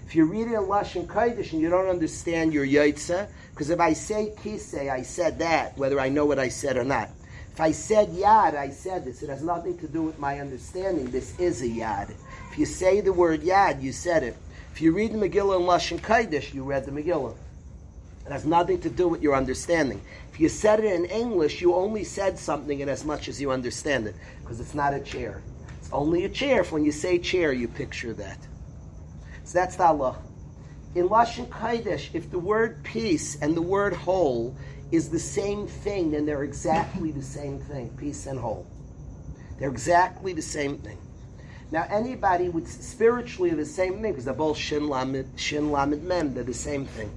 If 0.05 0.15
you 0.15 0.27
read 0.27 0.49
it 0.49 0.53
in 0.53 0.65
Lashon 0.65 1.07
Kodesh 1.07 1.53
and 1.53 1.63
you 1.63 1.71
don't 1.71 1.89
understand 1.89 2.53
your 2.53 2.67
Yaitse, 2.67 3.27
because 3.53 3.71
if 3.71 3.81
I 3.81 3.95
say 3.95 4.35
Kisei, 4.43 4.91
I 4.91 5.01
said 5.01 5.39
that, 5.39 5.79
whether 5.79 5.99
I 5.99 6.11
know 6.11 6.27
what 6.27 6.39
I 6.39 6.51
said 6.51 6.77
or 6.77 6.85
not. 6.85 7.09
If 7.55 7.61
I 7.61 7.73
said 7.73 8.09
Yad, 8.09 8.55
I 8.55 8.69
said 8.69 9.07
this. 9.07 9.23
It 9.23 9.31
has 9.31 9.43
nothing 9.43 9.79
to 9.79 9.89
do 9.89 10.03
with 10.03 10.19
my 10.19 10.41
understanding. 10.41 11.11
This 11.11 11.39
is 11.39 11.63
a 11.63 11.69
Yad. 11.69 12.11
If 12.51 12.59
you 12.59 12.67
say 12.67 13.01
the 13.01 13.15
word 13.15 13.41
Yad, 13.41 13.83
you 13.83 13.93
said 13.93 14.25
it. 14.25 14.37
If 14.73 14.81
you 14.81 14.93
read 14.93 15.13
the 15.13 15.19
Megillah 15.19 15.61
in 15.61 15.67
Lashon 15.67 16.01
Kodesh, 16.01 16.55
you 16.55 16.65
read 16.65 16.87
the 16.87 16.93
Megillah. 16.93 17.35
It 18.27 18.33
has 18.33 18.47
nothing 18.47 18.81
to 18.83 18.91
do 18.91 19.09
with 19.09 19.23
your 19.23 19.35
understanding. 19.35 20.01
If 20.33 20.41
you 20.41 20.49
said 20.49 20.81
it 20.81 20.93
in 20.93 21.05
English, 21.07 21.61
you 21.61 21.75
only 21.75 22.05
said 22.05 22.39
something 22.39 22.81
in 22.81 22.89
as 22.89 23.05
much 23.05 23.29
as 23.29 23.41
you 23.41 23.51
understand 23.51 24.07
it, 24.07 24.15
because 24.41 24.61
it's 24.61 24.75
not 24.75 24.95
a 24.95 25.01
chair. 25.01 25.43
It's 25.81 25.91
only 25.93 26.25
a 26.25 26.29
chair. 26.29 26.61
If 26.61 26.73
when 26.73 26.85
you 26.85 26.93
say 26.93 27.19
chair, 27.19 27.53
you 27.53 27.69
picture 27.69 28.15
that. 28.15 28.39
So 29.45 29.59
that's 29.59 29.77
the 29.77 29.85
Allah. 29.85 30.17
In 30.95 31.09
Lashon 31.09 31.49
Kodesh, 31.49 32.15
if 32.15 32.31
the 32.31 32.39
word 32.39 32.83
peace 32.85 33.37
and 33.43 33.57
the 33.57 33.63
word 33.63 33.95
whole 33.95 34.57
is 34.93 35.09
the 35.09 35.19
same 35.19 35.67
thing, 35.67 36.13
then 36.13 36.27
they're 36.27 36.45
exactly 36.45 37.11
the 37.11 37.23
same 37.23 37.59
thing, 37.59 37.91
peace 37.97 38.27
and 38.27 38.39
whole. 38.39 38.67
They're 39.59 39.71
exactly 39.71 40.33
the 40.33 40.43
same 40.43 40.79
thing. 40.79 40.99
Now, 41.73 41.87
anybody 41.89 42.49
would 42.49 42.67
spiritually 42.67 43.51
the 43.51 43.65
same 43.65 44.03
thing 44.03 44.13
because 44.13 44.25
they're 44.25 44.35
both 44.35 44.57
shin 44.57 44.89
lamed, 44.89 45.31
shin 45.37 45.71
lamed 45.71 46.03
mem. 46.03 46.35
They're 46.35 46.43
the 46.43 46.53
same 46.53 46.85
thing. 46.85 47.11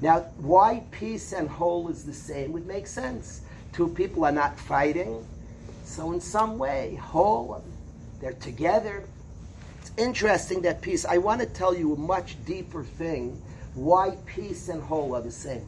Now, 0.00 0.20
why 0.38 0.82
peace 0.90 1.32
and 1.32 1.48
whole 1.48 1.88
is 1.88 2.04
the 2.04 2.12
same 2.12 2.52
would 2.52 2.66
make 2.66 2.88
sense. 2.88 3.42
Two 3.72 3.88
people 3.88 4.24
are 4.24 4.32
not 4.32 4.58
fighting, 4.58 5.24
so 5.84 6.12
in 6.12 6.20
some 6.20 6.58
way, 6.58 6.96
whole. 6.96 7.54
Um, 7.54 7.62
they're 8.20 8.32
together. 8.32 9.04
It's 9.80 9.92
interesting 9.96 10.62
that 10.62 10.80
peace. 10.82 11.04
I 11.04 11.18
want 11.18 11.40
to 11.40 11.46
tell 11.46 11.74
you 11.74 11.94
a 11.94 11.98
much 11.98 12.36
deeper 12.44 12.82
thing 12.82 13.40
why 13.74 14.16
peace 14.26 14.68
and 14.68 14.82
whole 14.82 15.14
are 15.14 15.22
the 15.22 15.30
same. 15.30 15.66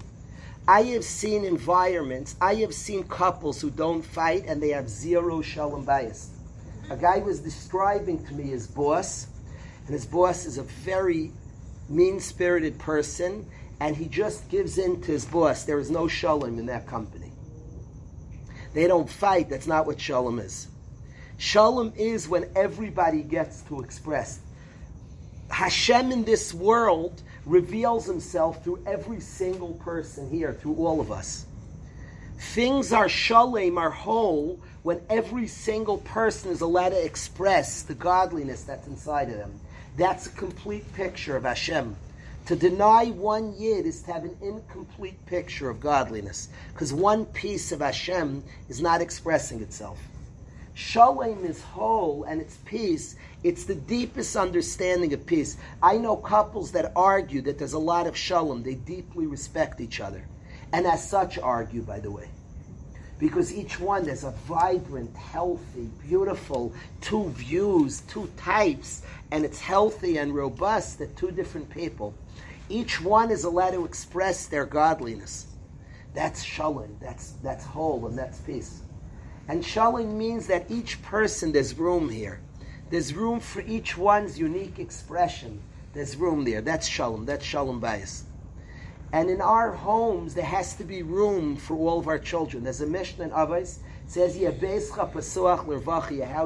I 0.66 0.82
have 0.82 1.04
seen 1.04 1.44
environments, 1.44 2.36
I 2.40 2.54
have 2.56 2.74
seen 2.74 3.04
couples 3.04 3.60
who 3.60 3.70
don't 3.70 4.02
fight 4.02 4.44
and 4.46 4.62
they 4.62 4.70
have 4.70 4.88
zero 4.88 5.42
shalom 5.42 5.86
bayis. 5.86 6.33
A 6.90 6.96
guy 6.96 7.18
was 7.18 7.40
describing 7.40 8.24
to 8.26 8.34
me 8.34 8.44
his 8.44 8.66
boss, 8.66 9.26
and 9.86 9.94
his 9.94 10.04
boss 10.04 10.44
is 10.44 10.58
a 10.58 10.62
very 10.62 11.32
mean 11.88 12.20
spirited 12.20 12.78
person, 12.78 13.46
and 13.80 13.96
he 13.96 14.06
just 14.06 14.48
gives 14.48 14.78
in 14.78 15.00
to 15.02 15.12
his 15.12 15.24
boss. 15.24 15.64
There 15.64 15.78
is 15.78 15.90
no 15.90 16.08
shalom 16.08 16.58
in 16.58 16.66
that 16.66 16.86
company. 16.86 17.32
They 18.74 18.86
don't 18.86 19.08
fight, 19.08 19.48
that's 19.48 19.66
not 19.66 19.86
what 19.86 20.00
shalom 20.00 20.38
is. 20.38 20.68
Shalom 21.38 21.92
is 21.96 22.28
when 22.28 22.50
everybody 22.54 23.22
gets 23.22 23.62
to 23.62 23.80
express. 23.80 24.40
Hashem 25.50 26.12
in 26.12 26.24
this 26.24 26.52
world 26.52 27.22
reveals 27.46 28.06
himself 28.06 28.62
through 28.62 28.82
every 28.86 29.20
single 29.20 29.74
person 29.74 30.28
here, 30.30 30.52
through 30.52 30.76
all 30.76 31.00
of 31.00 31.12
us. 31.12 31.46
Things 32.38 32.92
are 32.92 33.08
shalem, 33.08 33.78
are 33.78 33.90
whole, 33.90 34.60
when 34.84 35.00
every 35.08 35.46
single 35.46 35.96
person 35.96 36.50
is 36.50 36.60
allowed 36.60 36.90
to 36.90 37.04
express 37.04 37.82
the 37.82 37.94
godliness 37.94 38.64
that's 38.64 38.86
inside 38.86 39.30
of 39.30 39.38
them. 39.38 39.58
That's 39.96 40.26
a 40.26 40.30
complete 40.30 40.92
picture 40.92 41.36
of 41.36 41.44
Hashem. 41.44 41.96
To 42.46 42.54
deny 42.54 43.06
one 43.06 43.54
yid 43.58 43.86
is 43.86 44.02
to 44.02 44.12
have 44.12 44.24
an 44.24 44.36
incomplete 44.42 45.24
picture 45.24 45.70
of 45.70 45.80
godliness, 45.80 46.50
because 46.74 46.92
one 46.92 47.24
piece 47.24 47.72
of 47.72 47.80
Hashem 47.80 48.44
is 48.68 48.82
not 48.82 49.00
expressing 49.00 49.62
itself. 49.62 49.98
Shalom 50.74 51.46
is 51.46 51.62
whole 51.62 52.24
and 52.24 52.42
it's 52.42 52.58
peace. 52.66 53.16
It's 53.42 53.64
the 53.64 53.74
deepest 53.74 54.36
understanding 54.36 55.14
of 55.14 55.24
peace. 55.24 55.56
I 55.82 55.96
know 55.96 56.14
couples 56.14 56.72
that 56.72 56.92
argue 56.94 57.40
that 57.42 57.58
there's 57.58 57.72
a 57.72 57.78
lot 57.78 58.06
of 58.06 58.18
shalom. 58.18 58.62
They 58.62 58.74
deeply 58.74 59.26
respect 59.26 59.80
each 59.80 60.00
other. 60.00 60.26
And 60.74 60.86
as 60.86 61.08
such 61.08 61.38
argue, 61.38 61.80
by 61.80 62.00
the 62.00 62.10
way. 62.10 62.28
Because 63.18 63.54
each 63.54 63.78
one, 63.78 64.04
there's 64.04 64.24
a 64.24 64.32
vibrant, 64.46 65.16
healthy, 65.16 65.88
beautiful, 66.06 66.72
two 67.00 67.28
views, 67.30 68.00
two 68.02 68.28
types, 68.36 69.02
and 69.30 69.44
it's 69.44 69.60
healthy 69.60 70.18
and 70.18 70.34
robust 70.34 71.00
at 71.00 71.16
two 71.16 71.30
different 71.30 71.70
people. 71.70 72.14
Each 72.68 73.00
one 73.00 73.30
is 73.30 73.44
allowed 73.44 73.72
to 73.72 73.84
express 73.84 74.46
their 74.46 74.64
godliness. 74.64 75.46
That's 76.12 76.42
shalom, 76.42 76.96
that's, 77.00 77.32
that's 77.42 77.64
whole, 77.64 78.06
and 78.06 78.18
that's 78.18 78.38
peace. 78.38 78.82
And 79.48 79.64
shalom 79.64 80.16
means 80.18 80.46
that 80.48 80.70
each 80.70 81.02
person, 81.02 81.52
there's 81.52 81.78
room 81.78 82.08
here. 82.08 82.40
There's 82.90 83.14
room 83.14 83.40
for 83.40 83.60
each 83.62 83.96
one's 83.96 84.38
unique 84.38 84.78
expression. 84.78 85.60
There's 85.92 86.16
room 86.16 86.44
there. 86.44 86.60
That's 86.60 86.86
shalom. 86.86 87.24
That's 87.24 87.44
shalom 87.44 87.80
bayis. 87.80 88.23
And 89.14 89.30
in 89.30 89.40
our 89.40 89.70
homes, 89.70 90.34
there 90.34 90.44
has 90.44 90.74
to 90.74 90.82
be 90.82 91.04
room 91.04 91.54
for 91.54 91.76
all 91.76 92.00
of 92.00 92.08
our 92.08 92.18
children. 92.18 92.64
There's 92.64 92.80
a 92.80 92.86
Mishnah 92.86 93.26
in 93.26 93.30
Avos 93.30 93.78
says, 94.08 94.36
Your 94.36 94.50
house 94.50 94.90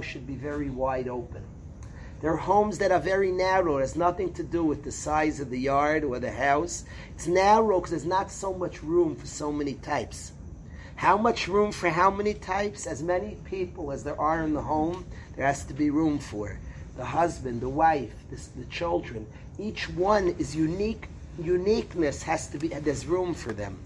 should 0.05 0.27
be 0.27 0.35
very 0.35 0.69
wide 0.69 1.09
open. 1.09 1.45
There 2.21 2.31
are 2.31 2.37
homes 2.37 2.77
that 2.77 2.93
are 2.93 3.01
very 3.01 3.33
narrow. 3.33 3.79
It 3.79 3.81
has 3.81 3.97
nothing 3.97 4.35
to 4.35 4.43
do 4.43 4.63
with 4.63 4.85
the 4.85 4.93
size 4.93 5.41
of 5.41 5.49
the 5.49 5.59
yard 5.59 6.05
or 6.05 6.19
the 6.19 6.31
house. 6.31 6.85
It's 7.15 7.27
narrow 7.27 7.81
because 7.81 7.93
there's 7.93 8.05
not 8.05 8.31
so 8.31 8.53
much 8.53 8.83
room 8.83 9.17
for 9.17 9.27
so 9.27 9.51
many 9.51 9.73
types. 9.73 10.33
How 10.97 11.17
much 11.17 11.49
room 11.49 11.73
for 11.73 11.89
how 11.89 12.11
many 12.11 12.35
types? 12.35 12.87
As 12.87 13.03
many 13.03 13.39
people 13.47 13.93
as 13.93 14.05
there 14.05 14.21
are 14.21 14.43
in 14.43 14.53
the 14.53 14.61
home, 14.61 15.07
there 15.37 15.47
has 15.47 15.65
to 15.65 15.73
be 15.73 15.89
room 15.89 16.19
for. 16.19 16.59
The 16.99 17.07
husband, 17.07 17.63
the 17.63 17.71
wife, 17.71 18.13
the, 18.29 18.61
the 18.61 18.67
children. 18.67 19.27
Each 19.59 19.89
one 19.89 20.37
is 20.39 20.55
unique. 20.55 21.09
Uniqueness 21.39 22.23
has 22.23 22.49
to 22.49 22.59
be, 22.59 22.69
there's 22.69 23.07
room 23.07 23.35
for 23.35 23.53
them. 23.53 23.79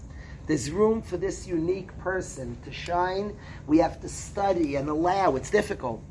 There's 0.45 0.71
room 0.71 1.01
for 1.01 1.17
this 1.17 1.47
unique 1.47 1.97
person 1.99 2.57
to 2.65 2.71
shine. 2.71 3.35
We 3.65 3.77
have 3.77 4.01
to 4.01 4.09
study 4.09 4.75
and 4.75 4.89
allow. 4.89 5.35
It's 5.35 5.49
difficult. 5.49 6.03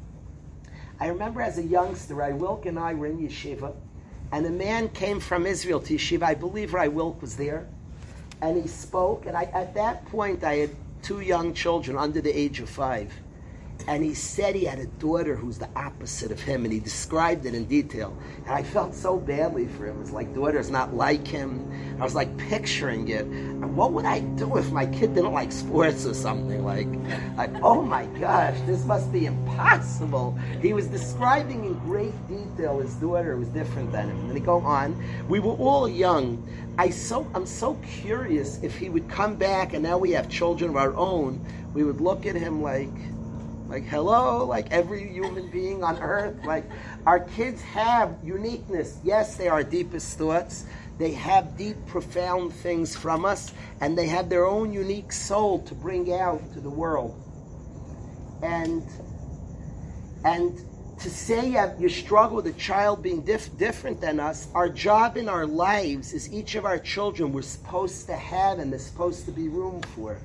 I 1.00 1.08
remember 1.08 1.42
as 1.42 1.58
a 1.58 1.62
youngster, 1.62 2.14
Rai 2.14 2.32
Wilk 2.32 2.64
and 2.66 2.78
I 2.78 2.94
were 2.94 3.06
in 3.06 3.18
yeshiva, 3.18 3.74
and 4.30 4.46
a 4.46 4.50
man 4.50 4.88
came 4.90 5.20
from 5.20 5.46
Israel 5.46 5.80
to 5.80 5.94
yeshiva. 5.94 6.22
I 6.22 6.34
believe 6.34 6.72
Rai 6.72 6.88
Wilk 6.88 7.20
was 7.20 7.36
there, 7.36 7.66
and 8.40 8.60
he 8.60 8.68
spoke. 8.68 9.26
And 9.26 9.36
I, 9.36 9.44
at 9.52 9.74
that 9.74 10.06
point, 10.06 10.44
I 10.44 10.56
had 10.56 10.70
two 11.02 11.20
young 11.20 11.52
children 11.52 11.98
under 11.98 12.20
the 12.20 12.30
age 12.30 12.60
of 12.60 12.70
five. 12.70 13.12
And 13.88 14.04
he 14.04 14.14
said 14.14 14.54
he 14.54 14.64
had 14.64 14.78
a 14.78 14.86
daughter 14.86 15.34
who's 15.34 15.58
the 15.58 15.68
opposite 15.76 16.30
of 16.30 16.40
him, 16.40 16.64
and 16.64 16.72
he 16.72 16.80
described 16.80 17.46
it 17.46 17.54
in 17.54 17.64
detail. 17.64 18.16
And 18.46 18.54
I 18.54 18.62
felt 18.62 18.94
so 18.94 19.18
badly 19.18 19.66
for 19.66 19.86
him. 19.86 19.96
It 19.96 20.00
was 20.00 20.12
like 20.12 20.34
daughter's 20.34 20.70
not 20.70 20.94
like 20.94 21.26
him. 21.26 21.70
I 22.00 22.04
was 22.04 22.14
like 22.14 22.36
picturing 22.36 23.08
it. 23.08 23.24
And 23.24 23.76
what 23.76 23.92
would 23.92 24.04
I 24.04 24.20
do 24.20 24.56
if 24.56 24.70
my 24.72 24.86
kid 24.86 25.14
didn't 25.14 25.32
like 25.32 25.52
sports 25.52 26.06
or 26.06 26.14
something? 26.14 26.64
Like, 26.64 26.88
like, 27.36 27.62
oh 27.62 27.82
my 27.82 28.06
gosh, 28.20 28.58
this 28.66 28.84
must 28.84 29.12
be 29.12 29.26
impossible. 29.26 30.38
He 30.60 30.72
was 30.72 30.86
describing 30.86 31.64
in 31.64 31.74
great 31.80 32.14
detail 32.28 32.80
his 32.80 32.94
daughter 32.94 33.36
was 33.36 33.48
different 33.48 33.92
than 33.92 34.08
him. 34.08 34.18
And 34.20 34.36
they 34.36 34.40
go 34.40 34.58
on. 34.60 35.02
We 35.28 35.40
were 35.40 35.52
all 35.52 35.88
young. 35.88 36.46
I 36.78 36.90
so 36.90 37.30
I'm 37.34 37.46
so 37.46 37.74
curious 37.86 38.58
if 38.62 38.76
he 38.78 38.88
would 38.88 39.08
come 39.08 39.36
back 39.36 39.74
and 39.74 39.82
now 39.82 39.98
we 39.98 40.12
have 40.12 40.28
children 40.28 40.70
of 40.70 40.76
our 40.76 40.94
own, 40.94 41.44
we 41.74 41.84
would 41.84 42.00
look 42.00 42.26
at 42.26 42.34
him 42.34 42.62
like 42.62 42.88
like 43.72 43.84
hello, 43.84 44.44
like 44.44 44.70
every 44.70 45.08
human 45.08 45.50
being 45.50 45.82
on 45.82 45.98
earth. 45.98 46.36
Like 46.44 46.64
our 47.06 47.20
kids 47.20 47.62
have 47.62 48.18
uniqueness. 48.22 48.98
Yes, 49.02 49.36
they 49.36 49.48
are 49.48 49.64
deepest 49.64 50.18
thoughts. 50.18 50.66
They 50.98 51.12
have 51.12 51.56
deep, 51.56 51.78
profound 51.86 52.52
things 52.52 52.94
from 52.94 53.24
us, 53.24 53.54
and 53.80 53.96
they 53.96 54.08
have 54.08 54.28
their 54.28 54.44
own 54.44 54.74
unique 54.74 55.10
soul 55.10 55.60
to 55.60 55.74
bring 55.74 56.12
out 56.12 56.52
to 56.52 56.60
the 56.60 56.68
world. 56.68 57.18
And 58.42 58.86
and 60.22 60.60
to 61.00 61.08
say 61.08 61.56
you 61.78 61.88
struggle 61.88 62.36
with 62.36 62.48
a 62.48 62.52
child 62.52 63.02
being 63.02 63.22
dif- 63.22 63.56
different 63.56 64.02
than 64.02 64.20
us, 64.20 64.48
our 64.54 64.68
job 64.68 65.16
in 65.16 65.30
our 65.30 65.46
lives 65.46 66.12
is 66.12 66.30
each 66.30 66.56
of 66.56 66.66
our 66.66 66.78
children 66.78 67.32
we're 67.32 67.40
supposed 67.40 68.04
to 68.06 68.16
have 68.16 68.58
and 68.58 68.70
there's 68.70 68.84
supposed 68.84 69.24
to 69.24 69.32
be 69.32 69.48
room 69.48 69.80
for. 69.94 70.18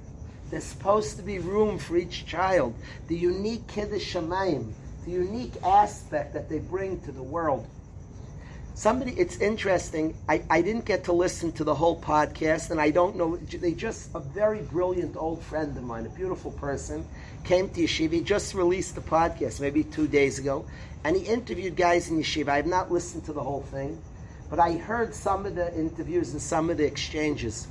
There's 0.50 0.64
supposed 0.64 1.18
to 1.18 1.24
be 1.24 1.40
room 1.40 1.78
for 1.78 1.98
each 1.98 2.26
child. 2.26 2.74
The 3.08 3.18
unique 3.18 3.68
Kiddush 3.68 4.16
Shemayim, 4.16 4.72
the 5.06 5.12
unique 5.12 5.54
aspect 5.64 6.34
that 6.34 6.50
they 6.50 6.60
bring 6.60 7.02
to 7.02 7.12
the 7.12 7.24
world. 7.24 7.68
Somebody, 8.74 9.14
it's 9.14 9.38
interesting. 9.40 10.16
I, 10.30 10.44
I 10.52 10.62
didn't 10.62 10.86
get 10.86 11.06
to 11.06 11.12
listen 11.12 11.52
to 11.54 11.64
the 11.64 11.74
whole 11.74 12.00
podcast, 12.00 12.70
and 12.70 12.80
I 12.80 12.92
don't 12.92 13.16
know. 13.16 13.36
They 13.36 13.74
just 13.74 14.12
a 14.14 14.20
very 14.20 14.62
brilliant 14.62 15.18
old 15.18 15.42
friend 15.42 15.76
of 15.76 15.84
mine, 15.84 16.06
a 16.06 16.10
beautiful 16.10 16.52
person, 16.52 17.04
came 17.44 17.70
to 17.70 17.82
yeshiva. 17.82 18.12
He 18.12 18.22
just 18.22 18.54
released 18.54 18.94
the 18.94 19.02
podcast 19.02 19.60
maybe 19.60 19.84
two 19.84 20.08
days 20.08 20.38
ago, 20.38 20.64
and 21.04 21.16
he 21.16 21.24
interviewed 21.24 21.76
guys 21.76 22.10
in 22.10 22.20
yeshiva. 22.20 22.50
I 22.50 22.58
have 22.58 22.68
not 22.68 22.92
listened 22.92 23.26
to 23.26 23.34
the 23.34 23.42
whole 23.42 23.64
thing, 23.64 24.00
but 24.48 24.60
I 24.60 24.74
heard 24.74 25.16
some 25.16 25.48
of 25.48 25.56
the 25.56 25.76
interviews 25.76 26.34
and 26.34 26.42
some 26.42 26.70
of 26.70 26.78
the 26.78 26.86
exchanges. 26.86 27.68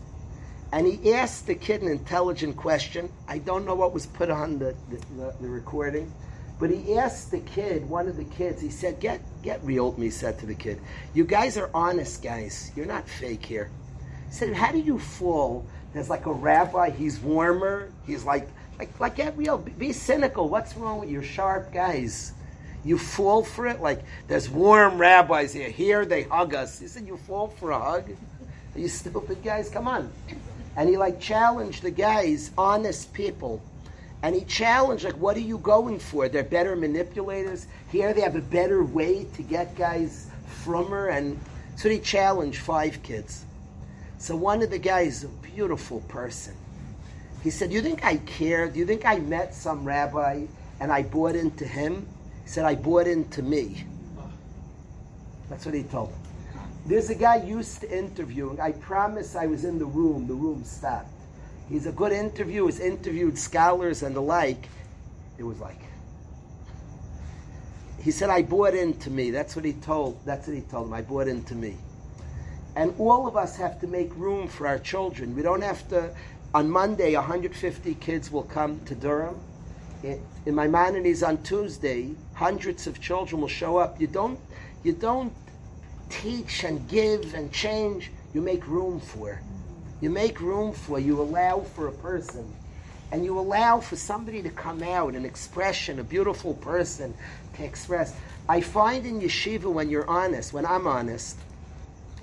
And 0.73 0.87
he 0.87 1.13
asked 1.13 1.47
the 1.47 1.55
kid 1.55 1.83
an 1.83 1.89
intelligent 1.89 2.57
question. 2.57 3.11
I 3.29 3.39
don't 3.39 3.65
know 3.65 3.75
what 3.75 3.93
was 3.93 4.07
put 4.07 4.31
on 4.31 4.59
the, 4.59 4.75
the, 4.91 4.97
the, 5.17 5.35
the 5.41 5.49
recording. 5.49 6.13
But 6.59 6.71
he 6.71 6.97
asked 6.97 7.31
the 7.31 7.41
kid, 7.41 7.89
one 7.89 8.09
of 8.09 8.17
the 8.17 8.25
kids, 8.25 8.63
he 8.63 8.71
said, 8.71 8.99
get, 8.99 9.21
get 9.43 9.63
real 9.63 9.93
he 9.93 10.11
said 10.11 10.39
to 10.39 10.47
the 10.47 10.55
kid. 10.55 10.81
You 11.13 11.25
guys 11.25 11.57
are 11.59 11.71
honest 11.75 12.23
guys. 12.23 12.73
You're 12.75 12.87
not 12.87 13.07
fake 13.09 13.45
here. 13.45 13.71
He 14.29 14.35
said, 14.35 14.55
how 14.55 14.73
do 14.73 14.79
you 14.79 14.99
fall? 14.99 15.67
There's 15.93 16.11
like 16.11 16.27
a 16.27 16.33
rabbi, 16.33 16.91
he's 16.91 17.21
warmer. 17.21 17.93
He's 18.07 18.25
like, 18.25 18.49
like, 18.79 18.99
like 18.99 19.17
get 19.17 19.37
real, 19.37 19.59
be 19.59 19.93
cynical. 19.93 20.49
What's 20.49 20.77
wrong 20.77 21.01
with 21.01 21.11
your 21.11 21.23
sharp 21.23 21.73
guys? 21.73 22.33
You 22.85 22.99
fall 22.99 23.43
for 23.43 23.67
it? 23.67 23.81
Like, 23.81 24.03
there's 24.29 24.49
warm 24.49 24.99
rabbis 24.99 25.53
here. 25.53 25.71
Here 25.71 26.07
they 26.07 26.23
hug 26.23 26.55
us. 26.55 26.79
He 26.79 26.87
said, 26.87 27.07
you 27.07 27.17
fall 27.17 27.49
for 27.49 27.73
a 27.73 27.79
hug? 27.79 28.11
Are 28.75 28.79
you 28.79 28.89
stupid 28.89 29.43
guys? 29.43 29.69
Come 29.69 29.89
on. 29.89 30.11
And 30.77 30.89
he 30.89 30.97
like 30.97 31.21
challenged 31.21 31.83
the 31.83 31.91
guys, 31.91 32.51
honest 32.57 33.13
people 33.13 33.63
and 34.23 34.35
he 34.35 34.43
challenged, 34.43 35.05
like, 35.05 35.19
what 35.19 35.37
are 35.37 35.41
you 35.41 35.59
going 35.59 35.99
for? 35.99 36.29
They're 36.29 36.43
better 36.43 36.75
manipulators. 36.75 37.67
Here 37.93 38.13
they 38.13 38.23
have 38.23 38.35
a 38.35 38.41
better 38.41 38.83
way 38.83 39.27
to 39.37 39.43
get 39.43 39.77
guys 39.77 40.27
from 40.65 40.89
her. 40.91 41.09
And 41.09 41.39
so 41.77 41.89
he 41.89 41.99
challenged 41.99 42.59
five 42.59 43.03
kids. 43.03 43.45
So 44.19 44.35
one 44.35 44.63
of 44.63 44.71
the 44.71 44.79
guys, 44.79 45.25
a 45.25 45.29
beautiful 45.29 46.01
person, 46.09 46.55
he 47.43 47.51
said, 47.51 47.73
You 47.73 47.83
think 47.83 48.05
I 48.05 48.17
care? 48.17 48.69
Do 48.69 48.79
you 48.79 48.87
think 48.87 49.05
I 49.05 49.19
met 49.19 49.55
some 49.55 49.85
rabbi 49.85 50.47
and 50.81 50.91
I 50.91 51.03
bought 51.03 51.37
into 51.37 51.65
him? 51.65 52.09
He 52.43 52.51
said, 52.51 52.65
I 52.65 52.75
bought 52.75 53.07
into 53.07 53.43
me. 53.43 53.85
That's 55.49 55.65
what 55.67 55.75
he 55.75 55.85
told 55.85 56.09
him. 56.09 56.26
There's 56.87 57.11
a 57.11 57.15
guy 57.15 57.37
used 57.37 57.81
to 57.81 57.99
interviewing. 57.99 58.61
I 58.61 58.73
promise 58.73 59.37
I 59.37 59.47
was 59.47 59.65
in 59.65 59.79
the 59.79 59.87
room. 59.87 60.27
The 60.27 60.35
room 60.35 60.65
stopped. 60.65 61.11
He's 61.69 61.87
a 61.87 61.93
good 61.93 62.13
interviewer. 62.13 62.67
He's 62.67 62.81
interviewed 62.81 63.37
scholars 63.39 64.03
and 64.03 64.15
the 64.15 64.23
like. 64.23 64.69
It 65.37 65.43
was 65.43 65.59
like 65.59 65.81
he 68.07 68.13
said, 68.13 68.31
I 68.31 68.43
bought 68.43 68.75
into 68.75 69.11
me. 69.11 69.33
That's 69.33 69.57
what 69.57 69.65
he 69.65 69.73
told. 69.73 70.25
That's 70.25 70.47
what 70.47 70.55
he 70.55 70.63
told 70.63 70.87
him. 70.87 70.93
I 70.93 71.03
bought 71.03 71.27
into 71.27 71.57
me. 71.57 71.77
And 72.77 72.95
all 72.99 73.27
of 73.27 73.37
us 73.37 73.57
have 73.57 73.81
to 73.81 73.89
make 73.89 74.15
room 74.15 74.47
for 74.47 74.69
our 74.69 74.79
children. 74.79 75.35
We 75.35 75.43
don't 75.43 75.63
have 75.63 75.89
to. 75.89 76.15
On 76.55 76.71
Monday, 76.71 77.17
150 77.17 77.95
kids 77.97 78.31
will 78.31 78.45
come 78.45 78.79
to 78.85 78.95
Durham. 78.95 79.41
In, 80.05 80.23
in 80.47 80.55
Maimonides 80.55 81.25
on 81.25 81.43
Tuesday, 81.43 82.15
hundreds 82.35 82.87
of 82.87 83.01
children 83.01 83.41
will 83.41 83.49
show 83.49 83.77
up. 83.77 84.01
You 84.01 84.07
don't, 84.07 84.39
you 84.85 84.93
don't 84.93 85.33
teach 86.09 86.65
and 86.65 86.89
give 86.89 87.35
and 87.35 87.53
change. 87.53 88.11
You 88.35 88.41
make 88.41 88.67
room 88.67 89.01
for. 89.01 89.41
You 90.01 90.11
make 90.11 90.41
room 90.41 90.73
for. 90.73 90.99
You 90.99 91.21
allow 91.21 91.61
for 91.61 91.89
a 91.89 91.93
person 91.93 92.53
and 93.13 93.25
you 93.25 93.39
allow 93.39 93.81
for 93.81 93.97
somebody 93.97 94.43
to 94.43 94.51
come 94.51 94.83
out, 94.83 95.15
an 95.15 95.25
expression, 95.25 95.99
a 96.01 96.05
beautiful 96.05 96.55
person 96.55 97.15
to 97.55 97.65
express. 97.65 98.15
I 98.49 98.61
find 98.61 99.07
in 99.07 99.21
yeshiva 99.21 99.73
when 99.73 99.89
you're 99.89 100.09
honest, 100.09 100.53
when 100.53 100.67
I'm 100.67 100.87
honest, 100.87 101.39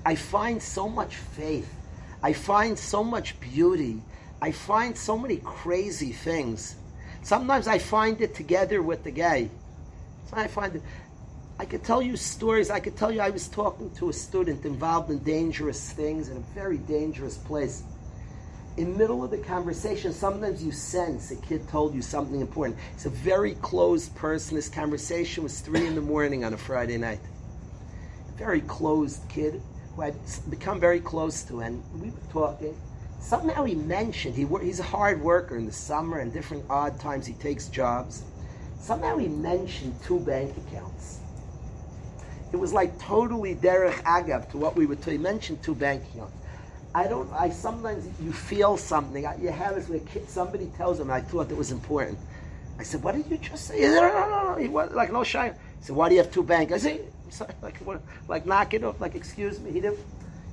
I 0.05 0.15
find 0.15 0.61
so 0.61 0.89
much 0.89 1.15
faith. 1.15 1.73
I 2.21 2.33
find 2.33 2.77
so 2.77 3.03
much 3.03 3.39
beauty. 3.39 4.01
I 4.41 4.51
find 4.51 4.97
so 4.97 5.17
many 5.17 5.37
crazy 5.37 6.11
things. 6.11 6.75
Sometimes 7.21 7.67
I 7.67 7.79
find 7.79 8.19
it 8.19 8.35
together 8.35 8.81
with 8.81 9.05
the 9.05 9.11
guy. 9.11 9.49
So 10.29 10.37
I 10.37 10.47
find 10.47 10.75
it. 10.75 10.81
I 11.59 11.65
could 11.65 11.83
tell 11.83 12.01
you 12.01 12.17
stories. 12.17 12.69
I 12.69 12.79
could 12.79 12.97
tell 12.97 13.11
you 13.11 13.21
I 13.21 13.29
was 13.29 13.47
talking 13.47 13.89
to 13.95 14.09
a 14.09 14.13
student 14.13 14.65
involved 14.65 15.09
in 15.11 15.19
dangerous 15.19 15.91
things 15.91 16.29
in 16.29 16.37
a 16.37 16.53
very 16.53 16.77
dangerous 16.77 17.37
place 17.37 17.83
in 18.77 18.97
middle 18.97 19.23
of 19.23 19.29
the 19.29 19.37
conversation, 19.37 20.11
sometimes 20.11 20.63
you 20.63 20.71
sense 20.71 21.29
a 21.31 21.35
kid 21.35 21.67
told 21.67 21.93
you 21.93 22.01
something 22.01 22.41
important. 22.41 22.79
It's 22.93 23.05
a 23.05 23.11
very 23.11 23.53
closed 23.55 24.15
person. 24.15 24.55
This 24.55 24.69
conversation 24.69 25.43
was 25.43 25.59
three 25.59 25.85
in 25.85 25.95
the 25.95 26.01
morning 26.01 26.43
on 26.43 26.53
a 26.53 26.57
Friday 26.57 26.97
night. 26.97 27.19
Very 28.35 28.61
closed 28.61 29.27
kid 29.29 29.61
who 29.95 30.01
I'd 30.01 30.15
become 30.49 30.79
very 30.79 30.99
close 30.99 31.43
to, 31.43 31.59
and 31.61 31.83
we 32.01 32.09
were 32.09 32.31
talking. 32.31 32.75
Somehow 33.19 33.63
he 33.63 33.75
mentioned 33.75 34.35
he 34.35 34.47
he's 34.61 34.79
a 34.79 34.83
hard 34.83 35.21
worker 35.21 35.55
in 35.55 35.65
the 35.65 35.71
summer 35.71 36.17
and 36.17 36.33
different 36.33 36.65
odd 36.69 36.99
times 36.99 37.27
he 37.27 37.33
takes 37.33 37.67
jobs. 37.67 38.23
Somehow 38.79 39.17
he 39.17 39.27
mentioned 39.27 39.95
two 40.03 40.19
bank 40.19 40.57
accounts. 40.57 41.19
It 42.53 42.59
was 42.59 42.71
like 42.71 42.99
totally 42.99 43.55
derech 43.55 44.03
agav 44.03 44.49
to 44.51 44.57
what 44.57 44.75
we 44.75 44.85
would. 44.85 45.03
He 45.03 45.17
mentioned 45.17 45.63
two 45.63 45.73
bank 45.73 46.03
accounts. 46.13 46.33
I 46.93 47.07
don't. 47.07 47.27
I 47.33 47.49
sometimes 47.49 48.07
you 48.21 48.31
feel 48.31 48.77
something. 48.77 49.23
You 49.41 49.49
have 49.49 49.73
this 49.73 49.89
where 49.89 49.99
kid, 49.99 50.29
somebody 50.29 50.67
tells 50.77 50.99
him. 50.99 51.09
I 51.09 51.21
thought 51.21 51.49
it 51.49 51.57
was 51.57 51.71
important. 51.71 52.19
I 52.77 52.83
said, 52.83 53.01
"What 53.01 53.15
did 53.15 53.25
you 53.31 53.39
just 53.39 53.65
say?" 53.65 53.81
No, 53.81 54.01
no, 54.01 54.29
no, 54.29 54.53
no. 54.53 54.55
He 54.57 54.67
was 54.67 54.91
like 54.91 55.11
no 55.11 55.23
shy. 55.23 55.49
He 55.49 55.85
said, 55.85 55.95
"Why 55.95 56.09
do 56.09 56.15
you 56.15 56.21
have 56.21 56.31
two 56.31 56.43
banks?" 56.43 56.71
I 56.73 56.77
said, 56.77 56.99
sorry, 57.31 57.53
like, 57.63 57.77
what, 57.77 58.03
like 58.27 58.45
knock 58.45 58.75
it 58.75 58.83
off. 58.83 59.01
Like, 59.01 59.15
excuse 59.15 59.59
me. 59.59 59.71
He 59.71 59.81
didn't. 59.81 59.99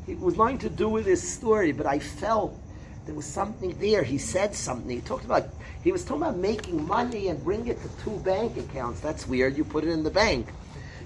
He 0.06 0.14
was 0.14 0.38
nothing 0.38 0.58
to 0.58 0.70
do 0.70 0.88
with 0.88 1.04
his 1.04 1.22
story, 1.22 1.72
but 1.72 1.84
I 1.84 1.98
felt 1.98 2.58
there 3.04 3.14
was 3.14 3.26
something 3.26 3.78
there. 3.78 4.02
He 4.02 4.16
said 4.16 4.54
something. 4.54 4.88
He 4.88 5.02
talked 5.02 5.26
about. 5.26 5.50
He 5.84 5.92
was 5.92 6.02
talking 6.02 6.22
about 6.22 6.38
making 6.38 6.86
money 6.86 7.28
and 7.28 7.44
bring 7.44 7.66
it 7.66 7.78
to 7.82 7.88
two 8.04 8.16
bank 8.20 8.56
accounts. 8.56 9.00
That's 9.00 9.26
weird. 9.26 9.58
You 9.58 9.64
put 9.64 9.84
it 9.84 9.90
in 9.90 10.02
the 10.02 10.10
bank. 10.10 10.46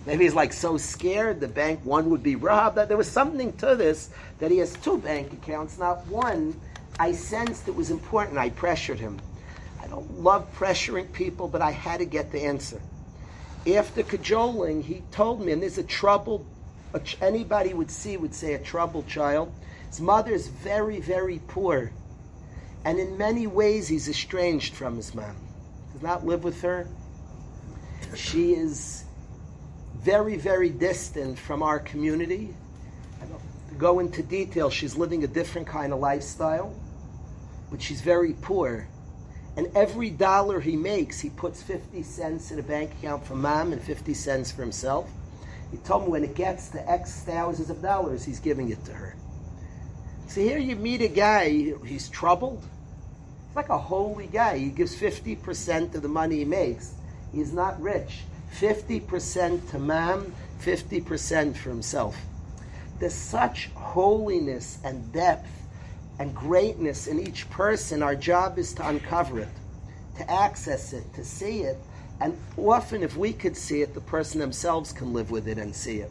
Maybe 0.06 0.24
he's 0.24 0.34
like 0.34 0.52
so 0.52 0.76
scared 0.76 1.40
the 1.40 1.48
bank 1.48 1.80
one 1.82 2.10
would 2.10 2.22
be 2.22 2.36
robbed. 2.36 2.76
That 2.76 2.88
there 2.88 2.96
was 2.96 3.10
something 3.10 3.52
to 3.58 3.74
this 3.74 4.10
that 4.38 4.50
he 4.50 4.58
has 4.58 4.72
two 4.74 4.98
bank 4.98 5.32
accounts, 5.32 5.78
not 5.78 6.06
one. 6.06 6.60
I 6.98 7.12
sensed 7.12 7.68
it 7.68 7.74
was 7.74 7.90
important. 7.90 8.38
I 8.38 8.50
pressured 8.50 9.00
him. 9.00 9.20
I 9.82 9.86
don't 9.86 10.20
love 10.20 10.46
pressuring 10.56 11.12
people, 11.12 11.48
but 11.48 11.62
I 11.62 11.70
had 11.70 11.98
to 11.98 12.04
get 12.04 12.32
the 12.32 12.42
answer. 12.42 12.80
After 13.66 14.02
cajoling, 14.02 14.82
he 14.82 15.02
told 15.10 15.40
me, 15.40 15.52
and 15.52 15.62
there's 15.62 15.78
a 15.78 15.82
troubled, 15.82 16.46
anybody 17.20 17.72
would 17.72 17.90
see 17.90 18.16
would 18.16 18.34
say 18.34 18.54
a 18.54 18.58
troubled 18.58 19.08
child. 19.08 19.52
His 19.88 20.00
mother 20.00 20.32
is 20.32 20.48
very, 20.48 21.00
very 21.00 21.40
poor. 21.48 21.92
And 22.84 22.98
in 22.98 23.16
many 23.16 23.46
ways, 23.46 23.88
he's 23.88 24.08
estranged 24.08 24.74
from 24.74 24.96
his 24.96 25.14
mom. 25.14 25.36
Does 25.94 26.02
not 26.02 26.26
live 26.26 26.44
with 26.44 26.60
her. 26.60 26.86
She 28.14 28.52
is 28.52 29.04
very, 30.04 30.36
very 30.36 30.68
distant 30.68 31.38
from 31.38 31.62
our 31.62 31.78
community. 31.78 32.54
To 33.70 33.74
go 33.76 34.00
into 34.00 34.22
detail, 34.22 34.68
she's 34.68 34.96
living 34.96 35.24
a 35.24 35.26
different 35.26 35.66
kind 35.66 35.94
of 35.94 35.98
lifestyle, 35.98 36.74
but 37.70 37.80
she's 37.80 38.02
very 38.02 38.34
poor. 38.34 38.86
And 39.56 39.68
every 39.74 40.10
dollar 40.10 40.60
he 40.60 40.76
makes, 40.76 41.20
he 41.20 41.30
puts 41.30 41.62
50 41.62 42.02
cents 42.02 42.50
in 42.50 42.58
a 42.58 42.62
bank 42.62 42.92
account 42.98 43.24
for 43.24 43.34
mom 43.34 43.72
and 43.72 43.80
50 43.80 44.12
cents 44.12 44.52
for 44.52 44.60
himself. 44.60 45.08
He 45.70 45.78
told 45.78 46.04
me 46.04 46.10
when 46.10 46.24
it 46.24 46.34
gets 46.34 46.68
to 46.70 46.90
X 46.90 47.22
thousands 47.22 47.70
of 47.70 47.80
dollars, 47.80 48.24
he's 48.24 48.40
giving 48.40 48.70
it 48.70 48.84
to 48.84 48.92
her. 48.92 49.16
So 50.26 50.42
here 50.42 50.58
you 50.58 50.76
meet 50.76 51.00
a 51.00 51.08
guy, 51.08 51.72
he's 51.86 52.10
troubled. 52.10 52.62
He's 53.46 53.56
like 53.56 53.70
a 53.70 53.78
holy 53.78 54.26
guy. 54.26 54.58
He 54.58 54.68
gives 54.68 54.94
50% 54.94 55.94
of 55.94 56.02
the 56.02 56.08
money 56.08 56.38
he 56.38 56.44
makes. 56.44 56.92
He's 57.32 57.54
not 57.54 57.80
rich. 57.80 58.20
50% 58.58 59.70
to 59.70 59.78
man, 59.78 60.32
50% 60.60 61.56
for 61.56 61.68
himself. 61.70 62.16
There's 63.00 63.14
such 63.14 63.70
holiness 63.74 64.78
and 64.84 65.12
depth 65.12 65.50
and 66.18 66.34
greatness 66.34 67.06
in 67.06 67.18
each 67.18 67.50
person. 67.50 68.02
Our 68.02 68.14
job 68.14 68.58
is 68.58 68.72
to 68.74 68.88
uncover 68.88 69.40
it, 69.40 69.48
to 70.18 70.30
access 70.30 70.92
it, 70.92 71.12
to 71.14 71.24
see 71.24 71.60
it. 71.60 71.76
And 72.20 72.38
often, 72.56 73.02
if 73.02 73.16
we 73.16 73.32
could 73.32 73.56
see 73.56 73.82
it, 73.82 73.92
the 73.92 74.00
person 74.00 74.40
themselves 74.40 74.92
can 74.92 75.12
live 75.12 75.32
with 75.32 75.48
it 75.48 75.58
and 75.58 75.74
see 75.74 75.98
it. 75.98 76.10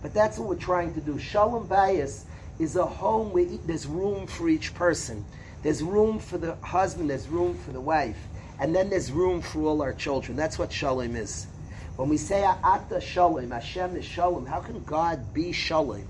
But 0.00 0.14
that's 0.14 0.38
what 0.38 0.48
we're 0.48 0.56
trying 0.56 0.94
to 0.94 1.00
do. 1.00 1.18
Shalom 1.18 1.66
Bayis 1.66 2.24
is 2.60 2.76
a 2.76 2.86
home 2.86 3.32
where 3.32 3.46
there's 3.66 3.86
room 3.86 4.28
for 4.28 4.48
each 4.48 4.74
person. 4.74 5.24
There's 5.62 5.82
room 5.82 6.20
for 6.20 6.38
the 6.38 6.54
husband, 6.56 7.10
there's 7.10 7.26
room 7.26 7.58
for 7.58 7.72
the 7.72 7.80
wife. 7.80 8.18
And 8.60 8.72
then 8.74 8.88
there's 8.90 9.10
room 9.10 9.42
for 9.42 9.62
all 9.62 9.82
our 9.82 9.92
children. 9.92 10.36
That's 10.36 10.58
what 10.58 10.72
Shalom 10.72 11.16
is. 11.16 11.48
When 11.96 12.08
we 12.08 12.16
say 12.16 12.44
Ata 12.44 13.00
Shalom, 13.00 13.52
Hashem 13.52 13.94
is 13.96 14.04
Shalom, 14.04 14.46
how 14.46 14.58
can 14.58 14.82
God 14.82 15.32
be 15.32 15.52
Shalom? 15.52 16.08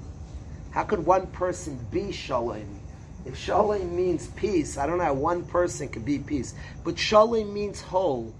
How 0.70 0.84
could 0.84 1.04
one 1.04 1.26
person 1.26 1.78
be 1.90 2.10
Shalom? 2.10 2.80
If 3.26 3.36
Shalom 3.36 3.94
means 3.94 4.28
peace, 4.28 4.78
I 4.78 4.86
don't 4.86 4.96
know 4.96 5.04
how 5.04 5.14
one 5.14 5.44
person 5.44 5.90
could 5.90 6.06
be 6.06 6.18
peace. 6.18 6.54
But 6.84 6.98
Shalom 6.98 7.52
means 7.52 7.82
whole. 7.82 8.32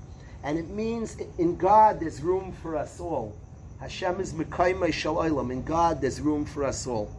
And 0.43 0.59
it 0.59 0.71
means 0.71 1.19
in 1.37 1.57
God 1.57 2.01
there's 2.01 2.23
room 2.23 2.55
for 2.63 2.77
us 2.77 2.99
all. 2.99 3.37
Hashem 3.79 4.21
is 4.21 4.33
Mekaimai 4.33 4.95
Shalom. 4.95 5.51
In 5.51 5.65
God 5.65 6.01
there's 6.01 6.23
room 6.23 6.47
for 6.47 6.65
us 6.65 6.87
all. 6.87 7.11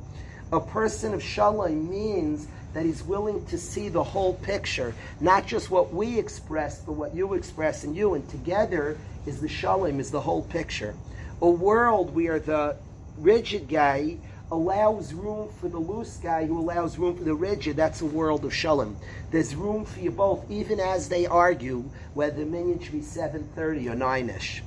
A 0.52 0.60
person 0.60 1.14
of 1.14 1.22
Shalom 1.22 1.88
means 1.88 2.47
that 2.73 2.84
he's 2.84 3.03
willing 3.03 3.45
to 3.45 3.57
see 3.57 3.89
the 3.89 4.03
whole 4.03 4.34
picture, 4.34 4.93
not 5.22 5.45
just 5.47 5.72
what 5.72 5.93
we 5.93 6.19
express, 6.19 6.81
but 6.81 6.93
what 6.93 7.15
you 7.15 7.35
express 7.35 7.84
in 7.84 7.93
you. 7.93 8.15
And 8.15 8.27
together 8.30 8.97
is 9.26 9.41
the 9.41 9.47
shalom, 9.47 9.99
is 9.99 10.11
the 10.11 10.22
whole 10.22 10.41
picture. 10.41 10.95
A 11.41 11.49
world 11.49 12.15
where 12.15 12.39
the 12.39 12.76
rigid 13.18 13.68
guy 13.68 14.18
allows 14.52 15.14
room 15.14 15.49
for 15.49 15.68
the 15.68 15.80
loose 15.80 16.18
guy 16.18 16.45
who 16.45 16.60
allows 16.60 16.97
room 16.97 17.15
for 17.15 17.23
the 17.23 17.34
rigid, 17.34 17.76
that's 17.76 18.02
a 18.02 18.06
world 18.06 18.45
of 18.45 18.53
shalom. 18.53 18.97
There's 19.31 19.56
room 19.56 19.85
for 19.85 19.99
you 19.99 20.11
both, 20.11 20.49
even 20.49 20.80
as 20.80 21.10
they 21.10 21.26
argue 21.26 21.89
whether 22.14 22.38
the 22.38 22.45
minyan 22.45 22.80
should 22.80 22.91
be 22.91 23.02
7.30 23.02 23.91
or 23.91 23.95
9ish. 23.95 24.61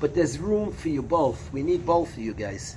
But 0.00 0.14
there's 0.14 0.38
room 0.38 0.72
for 0.72 0.88
you 0.88 1.02
both. 1.02 1.52
We 1.52 1.62
need 1.62 1.84
both 1.86 2.12
of 2.12 2.18
you 2.18 2.34
guys. 2.34 2.76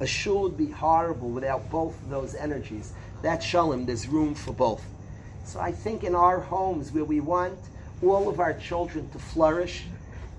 A 0.00 0.06
shul 0.06 0.42
would 0.42 0.58
be 0.58 0.70
horrible 0.70 1.30
without 1.30 1.70
both 1.70 2.02
of 2.02 2.10
those 2.10 2.34
energies. 2.34 2.92
That 3.22 3.42
shalom. 3.42 3.86
There's 3.86 4.08
room 4.08 4.34
for 4.34 4.52
both. 4.52 4.86
So 5.44 5.60
I 5.60 5.72
think 5.72 6.04
in 6.04 6.14
our 6.14 6.40
homes 6.40 6.92
where 6.92 7.04
we 7.04 7.20
want 7.20 7.58
all 8.02 8.28
of 8.28 8.40
our 8.40 8.52
children 8.52 9.08
to 9.10 9.18
flourish, 9.18 9.86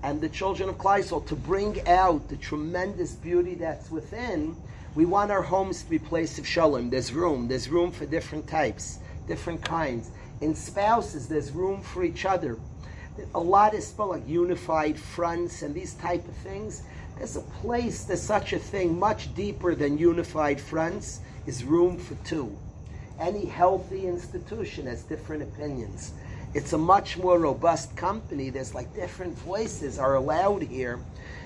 and 0.02 0.20
the 0.20 0.28
children 0.28 0.68
of 0.68 0.78
Klal 0.78 1.00
Yisrael 1.00 1.26
to 1.26 1.36
bring 1.36 1.86
out 1.88 2.28
the 2.28 2.36
tremendous 2.36 3.12
beauty 3.12 3.54
that's 3.54 3.90
within, 3.90 4.56
we 4.94 5.04
want 5.04 5.30
our 5.30 5.42
homes 5.42 5.82
to 5.82 5.90
be 5.90 5.98
place 5.98 6.38
of 6.38 6.46
shalom. 6.46 6.90
There's 6.90 7.12
room. 7.12 7.48
There's 7.48 7.68
room 7.68 7.90
for 7.90 8.06
different 8.06 8.46
types, 8.46 9.00
different 9.26 9.64
kinds. 9.64 10.10
In 10.40 10.54
spouses, 10.54 11.28
there's 11.28 11.50
room 11.50 11.82
for 11.82 12.04
each 12.04 12.24
other. 12.24 12.58
A 13.34 13.40
lot 13.40 13.74
is 13.74 13.86
spoken 13.86 14.20
like 14.20 14.28
unified 14.28 14.98
fronts 14.98 15.62
and 15.62 15.74
these 15.74 15.94
type 15.94 16.26
of 16.28 16.36
things. 16.36 16.82
There's 17.16 17.36
a 17.36 17.40
place, 17.40 18.04
there's 18.04 18.22
such 18.22 18.52
a 18.52 18.58
thing 18.58 18.98
much 18.98 19.34
deeper 19.34 19.74
than 19.74 19.98
unified 19.98 20.60
fronts, 20.60 21.20
is 21.46 21.64
room 21.64 21.98
for 21.98 22.14
two. 22.24 22.56
Any 23.18 23.46
healthy 23.46 24.06
institution 24.06 24.86
has 24.86 25.02
different 25.02 25.42
opinions 25.42 26.12
it's 26.54 26.72
a 26.72 26.78
much 26.78 27.18
more 27.18 27.38
robust 27.38 27.96
company. 27.96 28.50
There's 28.50 28.74
like 28.74 28.94
different 28.94 29.36
voices 29.38 29.98
are 29.98 30.14
allowed 30.14 30.62
here. 30.62 30.98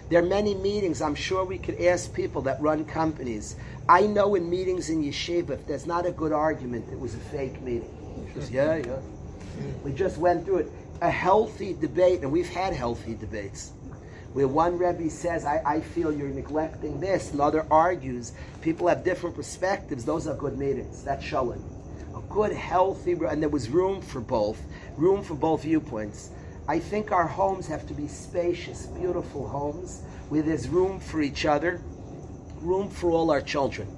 There 0.08 0.22
are 0.22 0.26
many 0.26 0.54
meetings. 0.54 1.00
I'm 1.00 1.14
sure 1.14 1.44
we 1.44 1.58
could 1.58 1.80
ask 1.80 2.12
people 2.12 2.42
that 2.42 2.60
run 2.60 2.84
companies. 2.84 3.56
I 3.88 4.02
know 4.06 4.34
in 4.34 4.48
meetings 4.50 4.90
in 4.90 5.02
yeshiva, 5.02 5.50
if 5.50 5.66
there's 5.66 5.86
not 5.86 6.06
a 6.06 6.12
good 6.12 6.32
argument, 6.32 6.86
it 6.92 6.98
was 7.00 7.14
a 7.14 7.18
fake 7.18 7.60
meeting. 7.62 7.90
Just, 8.34 8.52
yeah, 8.52 8.76
yeah. 8.76 8.98
We 9.84 9.92
just 9.92 10.18
went 10.18 10.44
through 10.44 10.58
it. 10.58 10.72
A 11.00 11.10
healthy 11.10 11.74
debate, 11.74 12.20
and 12.22 12.30
we've 12.30 12.48
had 12.48 12.72
healthy 12.74 13.14
debates. 13.14 13.72
where 14.32 14.48
one 14.48 14.78
Rebbe 14.78 15.10
says, 15.10 15.44
I, 15.44 15.62
I 15.64 15.80
feel 15.80 16.12
you're 16.12 16.28
neglecting 16.28 17.00
this, 17.00 17.32
another 17.32 17.66
argues. 17.70 18.32
People 18.62 18.88
have 18.88 19.04
different 19.04 19.36
perspectives. 19.36 20.04
Those 20.04 20.26
are 20.26 20.34
good 20.34 20.58
meetings. 20.58 21.02
That's 21.04 21.24
shalom. 21.24 21.62
A 22.16 22.20
good, 22.32 22.52
healthy, 22.52 23.12
and 23.12 23.42
there 23.42 23.48
was 23.48 23.68
room 23.68 24.00
for 24.00 24.20
both, 24.20 24.60
room 24.96 25.22
for 25.22 25.34
both 25.34 25.62
viewpoints. 25.62 26.30
I 26.68 26.78
think 26.78 27.12
our 27.12 27.26
homes 27.26 27.66
have 27.66 27.86
to 27.88 27.94
be 27.94 28.06
spacious, 28.06 28.86
beautiful 28.86 29.48
homes 29.48 30.02
where 30.28 30.42
there's 30.42 30.68
room 30.68 31.00
for 31.00 31.20
each 31.20 31.44
other, 31.44 31.80
room 32.60 32.88
for 32.88 33.10
all 33.10 33.30
our 33.30 33.40
children. 33.40 33.88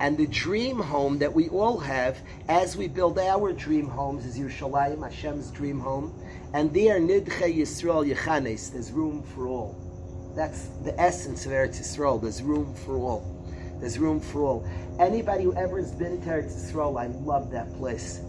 And 0.00 0.16
the 0.16 0.26
dream 0.26 0.78
home 0.78 1.18
that 1.18 1.32
we 1.32 1.48
all 1.50 1.78
have 1.78 2.18
as 2.48 2.76
we 2.76 2.88
build 2.88 3.18
our 3.18 3.52
dream 3.52 3.86
homes 3.86 4.24
is 4.24 4.38
Yerushalayim, 4.38 5.02
Hashem's 5.02 5.50
dream 5.50 5.78
home. 5.78 6.18
And 6.54 6.72
there, 6.72 6.98
Nidche 6.98 7.54
Yisrael 7.54 8.10
Yechanes, 8.10 8.72
there's 8.72 8.90
room 8.90 9.22
for 9.22 9.46
all. 9.46 9.76
That's 10.34 10.68
the 10.84 10.98
essence 10.98 11.44
of 11.44 11.52
Eretz 11.52 11.80
Yisrael. 11.80 12.20
There's 12.20 12.42
room 12.42 12.74
for 12.74 12.96
all. 12.96 13.44
There's 13.78 13.98
room 13.98 14.20
for 14.20 14.42
all. 14.42 14.68
Anybody 14.98 15.44
who 15.44 15.54
ever 15.54 15.78
has 15.78 15.92
been 15.92 16.20
to 16.22 16.28
Eretz 16.28 16.54
Yisrael, 16.54 17.00
I 17.00 17.06
love 17.06 17.50
that 17.50 17.72
place. 17.76 18.20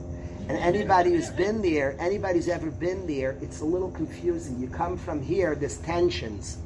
And 0.47 0.57
anybody 0.57 1.11
who's 1.11 1.29
been 1.29 1.61
there, 1.61 1.95
anybody 1.99 2.35
who's 2.35 2.49
ever 2.49 2.71
been 2.71 3.07
there, 3.07 3.37
it's 3.41 3.61
a 3.61 3.65
little 3.65 3.91
confusing. 3.91 4.59
You 4.59 4.67
come 4.67 4.97
from 4.97 5.21
here, 5.21 5.55
there's 5.55 5.77
tensions. 5.77 6.57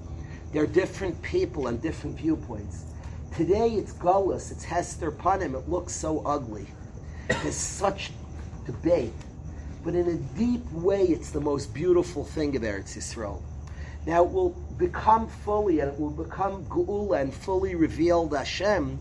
There 0.52 0.64
are 0.64 0.68
different 0.68 1.22
people 1.22 1.68
and 1.68 1.82
different 1.82 2.18
viewpoints. 2.18 2.86
Today 3.36 3.72
it's 3.72 3.94
Galus, 3.94 4.52
it's 4.52 4.64
Hester 4.64 5.12
Panim, 5.12 5.54
it 5.54 5.68
looks 5.68 5.94
so 5.94 6.26
ugly. 6.26 6.66
There's 7.28 7.56
such 7.56 8.12
debate. 8.66 9.12
But 9.84 9.94
in 9.94 10.08
a 10.08 10.16
deep 10.38 10.66
way, 10.72 11.04
it's 11.04 11.32
the 11.32 11.42
most 11.42 11.74
beautiful 11.74 12.24
thing 12.24 12.56
of 12.56 12.62
Eretz 12.62 12.96
Yisrael. 12.98 13.42
Now 14.06 14.24
it 14.24 14.32
will 14.32 14.52
become 14.78 15.28
fully, 15.28 15.80
and 15.80 15.92
it 15.92 16.00
will 16.00 16.12
become 16.12 16.66
Geula 16.66 17.22
and 17.22 17.34
fully 17.34 17.76
revealed 17.76 18.36
Hashem. 18.36 19.00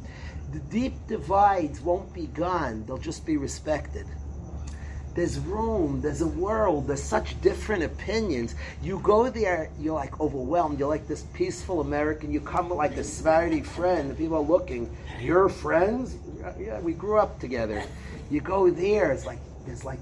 The 0.53 0.59
deep 0.59 0.95
divides 1.07 1.81
won't 1.81 2.13
be 2.13 2.27
gone, 2.27 2.85
they'll 2.87 2.99
just 2.99 3.25
be 3.25 3.37
respected. 3.37 4.07
There's 5.15 5.39
room, 5.39 6.01
there's 6.01 6.23
a 6.23 6.27
world, 6.27 6.89
there's 6.89 7.03
such 7.03 7.41
different 7.41 7.85
opinions. 7.85 8.57
You 8.83 8.99
go 8.99 9.31
there, 9.31 9.71
you're 9.79 9.95
like 9.95 10.21
overwhelmed. 10.21 10.81
You're 10.81 10.89
like 10.89 11.07
this 11.07 11.23
peaceful 11.35 11.81
American. 11.81 12.33
You 12.33 12.41
come 12.41 12.69
like 12.71 12.97
a 12.97 13.05
Sephardi 13.05 13.61
friend. 13.61 14.11
The 14.11 14.15
people 14.17 14.39
are 14.39 14.41
looking. 14.41 14.95
You're 15.21 15.49
friends? 15.49 16.17
Yeah, 16.59 16.81
we 16.81 16.95
grew 16.95 17.19
up 17.19 17.39
together. 17.39 17.85
You 18.29 18.41
go 18.41 18.71
there, 18.71 19.13
it's 19.13 19.25
like, 19.25 19.39
there's 19.67 19.85
like, 19.85 20.01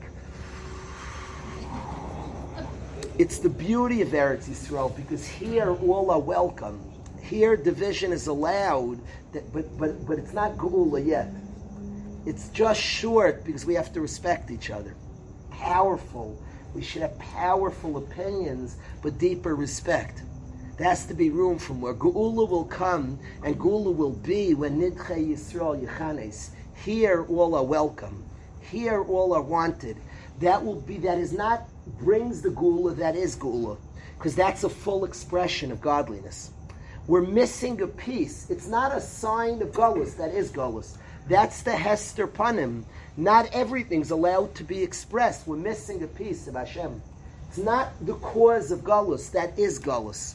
it's 3.19 3.39
the 3.39 3.51
beauty 3.51 4.01
of 4.01 4.09
Eretz 4.09 4.49
Yisrael 4.49 4.97
because 4.97 5.27
here 5.27 5.77
all 5.77 6.11
are 6.11 6.19
welcome. 6.21 6.81
Here 7.21 7.57
division 7.57 8.13
is 8.13 8.29
allowed, 8.29 8.99
but, 9.33 9.79
but, 9.79 10.07
but 10.07 10.19
it's 10.19 10.33
not 10.33 10.57
Geula 10.57 11.05
yet. 11.05 11.29
It's 12.25 12.49
just 12.51 12.81
short 12.81 13.45
because 13.45 13.67
we 13.67 13.75
have 13.75 13.93
to 13.95 14.01
respect 14.01 14.51
each 14.51 14.71
other. 14.71 14.95
Powerful. 15.51 16.41
We 16.75 16.83
should 16.83 17.03
have 17.03 17.19
powerful 17.19 17.97
opinions, 17.97 18.77
but 19.03 19.19
deeper 19.19 19.57
respect. 19.57 20.23
There 20.77 20.89
has 20.89 21.05
to 21.07 21.15
be 21.15 21.31
room 21.31 21.59
from 21.59 21.81
where 21.81 21.95
Geula 21.95 22.49
will 22.49 22.65
come 22.65 23.19
and 23.45 23.59
Geula 23.59 23.95
will 23.95 24.13
be 24.13 24.55
when 24.55 24.81
Nidche 24.81 25.31
Yisrael 25.31 25.85
Yechanes. 25.85 26.51
Here 26.75 27.25
all 27.29 27.55
are 27.55 27.65
welcome. 27.65 28.25
Here 28.61 29.03
all 29.03 29.35
are 29.35 29.43
wanted. 29.43 29.97
That 30.41 30.65
will 30.65 30.81
be, 30.81 30.99
that 30.99 31.19
is 31.19 31.33
not, 31.33 31.69
brings 31.99 32.41
the 32.41 32.51
Geula, 32.51 32.97
that 32.97 33.17
is 33.17 33.37
Geula. 33.37 33.77
Because 34.17 34.37
that's 34.37 34.65
a 34.65 34.69
full 34.69 35.05
expression 35.05 35.73
of 35.73 35.81
godliness. 35.81 36.53
We're 37.09 37.23
missing 37.23 37.81
a 37.83 37.89
piece. 37.89 38.49
It's 38.49 38.69
not 38.69 38.97
a 38.97 39.01
sign 39.01 39.61
of 39.61 39.73
Galus, 39.73 40.17
that 40.17 40.33
is 40.33 40.53
Galus. 40.53 40.97
That's 41.29 41.63
the 41.63 41.73
Hester 41.73 42.27
Panim. 42.27 42.85
Not 43.17 43.49
everything's 43.53 44.11
allowed 44.11 44.55
to 44.57 44.65
be 44.65 44.83
expressed. 44.83 45.47
We're 45.47 45.57
missing 45.57 46.03
a 46.03 46.07
piece 46.07 46.49
of 46.49 46.55
Hashem. 46.55 47.03
It's 47.49 47.59
not 47.59 47.93
the 48.01 48.15
cause 48.15 48.71
of 48.71 48.81
Galus. 48.81 49.31
that 49.33 49.59
is 49.59 49.79
Galus. 49.79 50.35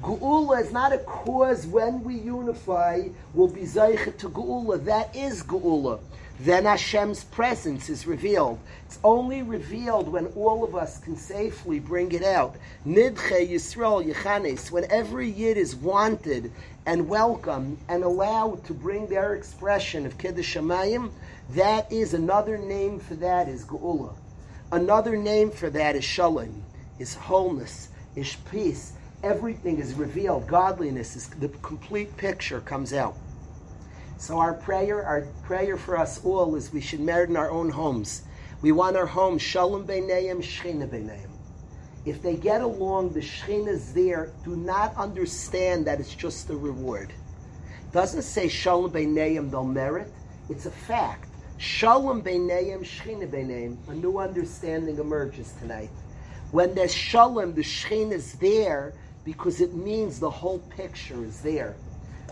Geula 0.00 0.60
is 0.60 0.72
not 0.72 0.92
a 0.92 0.98
cause 0.98 1.66
when 1.66 2.02
we 2.02 2.14
unify, 2.14 3.02
we'll 3.34 3.48
be 3.48 3.62
Zaycha 3.62 4.16
to 4.18 4.28
Geula. 4.30 4.84
That 4.84 5.14
is 5.14 5.42
Geula. 5.42 6.00
Then 6.40 6.64
Hashem's 6.64 7.22
presence 7.22 7.88
is 7.88 8.06
revealed. 8.06 8.58
It's 8.86 8.98
only 9.04 9.42
revealed 9.42 10.08
when 10.08 10.26
all 10.34 10.64
of 10.64 10.74
us 10.74 10.98
can 10.98 11.16
safely 11.16 11.78
bring 11.78 12.10
it 12.10 12.24
out. 12.24 12.56
Nidche 12.84 13.48
Yisrael 13.48 14.04
Yechanes, 14.04 14.70
when 14.70 14.90
every 14.90 15.30
Yid 15.30 15.56
is 15.56 15.76
wanted 15.76 16.50
and 16.84 17.08
welcome 17.08 17.78
and 17.88 18.02
allowed 18.02 18.64
to 18.64 18.74
bring 18.74 19.06
their 19.06 19.34
expression 19.34 20.04
of 20.04 20.18
Kiddush 20.18 20.56
Shamayim, 20.56 21.10
that 21.50 21.90
is 21.92 22.12
another 22.14 22.58
name 22.58 22.98
for 22.98 23.14
that 23.14 23.48
is 23.48 23.64
Geula. 23.64 24.14
Another 24.72 25.16
name 25.16 25.50
for 25.50 25.70
that 25.70 25.94
is 25.94 26.04
Shalom, 26.04 26.64
is 26.98 27.14
wholeness, 27.14 27.88
is 28.16 28.36
peace. 28.50 28.94
Everything 29.22 29.78
is 29.78 29.94
revealed. 29.94 30.48
Godliness 30.48 31.14
is 31.14 31.28
the 31.28 31.48
complete 31.48 32.16
picture 32.16 32.60
comes 32.60 32.92
out. 32.92 33.16
So 34.16 34.38
our 34.38 34.54
prayer, 34.54 35.04
our 35.04 35.22
prayer 35.42 35.76
for 35.76 35.96
us 35.96 36.24
all 36.24 36.54
is 36.56 36.72
we 36.72 36.80
should 36.80 37.00
merit 37.00 37.30
in 37.30 37.36
our 37.36 37.50
own 37.50 37.70
homes. 37.70 38.22
We 38.60 38.72
want 38.72 38.96
our 38.96 39.06
homes 39.06 39.42
shalom 39.42 39.86
beinayim, 39.86 40.38
shchina 40.38 40.88
beinayim. 40.88 41.31
If 42.04 42.22
they 42.22 42.36
get 42.36 42.60
along, 42.60 43.12
the 43.12 43.20
shchina 43.20 43.68
is 43.68 43.94
there. 43.94 44.32
Do 44.44 44.56
not 44.56 44.94
understand 44.96 45.86
that 45.86 46.00
it's 46.00 46.14
just 46.14 46.50
a 46.50 46.56
reward. 46.56 47.10
It 47.10 47.92
doesn't 47.92 48.22
say 48.22 48.48
shalom 48.48 48.92
beinayim 48.92 49.50
they'll 49.50 49.64
merit. 49.64 50.12
It's 50.48 50.66
a 50.66 50.70
fact. 50.70 51.28
Shalom 51.58 52.22
beinayim, 52.22 52.80
shchina 52.80 53.30
beinayim. 53.30 53.76
A 53.88 53.94
new 53.94 54.18
understanding 54.18 54.98
emerges 54.98 55.52
tonight. 55.52 55.90
When 56.50 56.74
there's 56.74 56.94
shalom, 56.94 57.54
the 57.54 57.62
shchina 57.62 58.12
is 58.12 58.32
there 58.34 58.94
because 59.24 59.60
it 59.60 59.74
means 59.74 60.18
the 60.18 60.30
whole 60.30 60.58
picture 60.58 61.24
is 61.24 61.40
there. 61.42 61.76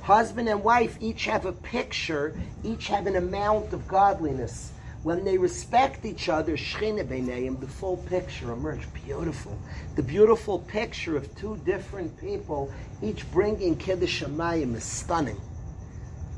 Husband 0.03 0.49
and 0.49 0.65
wife 0.65 0.97
each 1.01 1.27
have 1.27 1.47
a 1.47 1.53
picture, 1.53 2.37
each 2.65 2.89
have 2.89 3.07
an 3.07 3.15
amount 3.15 3.73
of 3.73 3.87
godliness. 3.87 4.73
When 5.03 5.25
they 5.25 5.39
respect 5.39 6.05
each 6.05 6.29
other, 6.29 6.57
Shechina 6.57 7.07
B'neiim, 7.07 7.59
the 7.59 7.67
full 7.67 7.97
picture 7.97 8.53
emerges. 8.53 8.87
Beautiful. 9.07 9.59
The 9.97 10.03
beautiful 10.03 10.59
picture 10.59 11.17
of 11.17 11.35
two 11.37 11.57
different 11.65 12.21
people, 12.21 12.71
each 13.03 13.31
bringing 13.33 13.77
Kiddush 13.77 14.23
Shamayim, 14.23 14.75
is 14.77 14.85
stunning. 14.85 15.41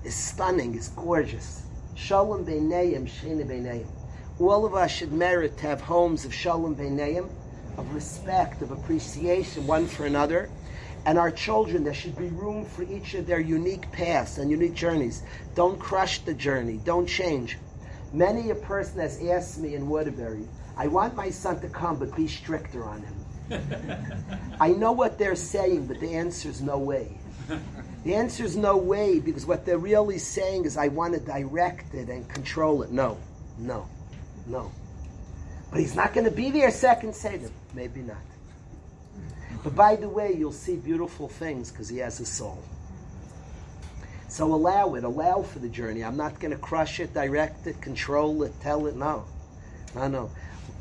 Is 0.05 0.15
stunning, 0.15 0.77
is 0.77 0.89
gorgeous. 0.91 1.63
Shalom 1.97 2.47
B'neiim, 2.47 3.09
Shechina 3.09 3.45
B'neiim. 3.45 3.87
All 4.39 4.65
of 4.65 4.75
us 4.75 4.93
should 4.93 5.13
merit 5.13 5.57
to 5.59 5.67
have 5.67 5.81
homes 5.81 6.25
of 6.25 6.33
Shalom 6.33 6.77
B'neiim, 6.77 7.29
of 7.77 7.95
respect, 7.95 8.63
of 8.63 8.71
appreciation 8.71 9.67
one 9.67 9.87
for 9.87 10.07
another 10.07 10.49
and 11.05 11.19
our 11.19 11.31
children, 11.31 11.83
there 11.83 11.95
should 11.95 12.17
be 12.17 12.29
room 12.29 12.65
for 12.65 12.85
each 12.85 13.15
of 13.15 13.27
their 13.27 13.41
unique 13.41 13.91
paths 13.91 14.39
and 14.39 14.51
unique 14.51 14.75
journeys. 14.75 15.23
Don't 15.55 15.79
crush 15.79 16.21
the 16.21 16.35
journey. 16.35 16.81
Don't 16.85 17.07
change. 17.07 17.59
Many 18.13 18.51
a 18.51 18.55
person 18.55 19.01
has 19.01 19.23
asked 19.23 19.59
me 19.59 19.75
in 19.75 19.89
Waterbury, 19.89 20.47
I 20.77 20.87
want 20.87 21.17
my 21.17 21.31
son 21.31 21.61
to 21.61 21.69
come, 21.69 21.97
but 21.97 22.15
be 22.15 22.29
stricter 22.29 22.85
on 22.85 23.03
him. 23.03 23.15
I 24.61 24.69
know 24.69 24.93
what 24.93 25.19
they're 25.19 25.37
saying, 25.37 25.87
but 25.87 26.01
the 26.01 26.15
answer 26.15 26.49
is 26.49 26.61
no 26.61 26.79
way. 26.79 27.19
The 28.05 28.15
answer 28.15 28.45
is 28.45 28.57
no 28.57 28.77
way 28.77 29.21
because 29.21 29.47
what 29.47 29.65
they're 29.65 29.79
really 29.79 30.19
saying 30.19 30.65
is, 30.65 30.77
I 30.77 30.89
want 30.89 31.15
to 31.15 31.21
direct 31.21 31.95
it 31.95 32.09
and 32.09 32.29
control 32.29 32.83
it. 32.83 32.91
No, 32.91 33.19
no, 33.59 33.89
no. 34.47 34.73
But 35.71 35.81
he's 35.81 35.95
not 35.95 36.13
going 36.13 36.25
to 36.25 36.31
be 36.31 36.51
there 36.51 36.71
second 36.71 37.15
Seder. 37.15 37.51
Maybe 37.75 38.01
not. 38.01 38.17
But 39.63 39.75
by 39.75 39.97
the 39.97 40.09
way, 40.09 40.35
you'll 40.37 40.53
see 40.53 40.77
beautiful 40.77 41.29
things 41.29 41.71
because 41.71 41.89
he 41.89 41.99
has 41.99 42.19
a 42.21 42.27
soul. 42.27 42.63
So 44.33 44.55
allow 44.55 44.95
it, 44.95 45.05
allow 45.05 45.43
for 45.43 45.59
the 45.59 45.69
journey. 45.69 46.03
I'm 46.03 46.17
not 46.17 46.41
going 46.41 46.53
to 46.53 46.59
crush 46.59 47.01
it, 47.01 47.13
direct 47.13 47.67
it, 47.67 47.79
control 47.83 48.45
it, 48.45 48.55
tell 48.63 48.87
it. 48.87 48.97
No, 48.97 49.27
no, 49.95 50.09
no. 50.09 50.31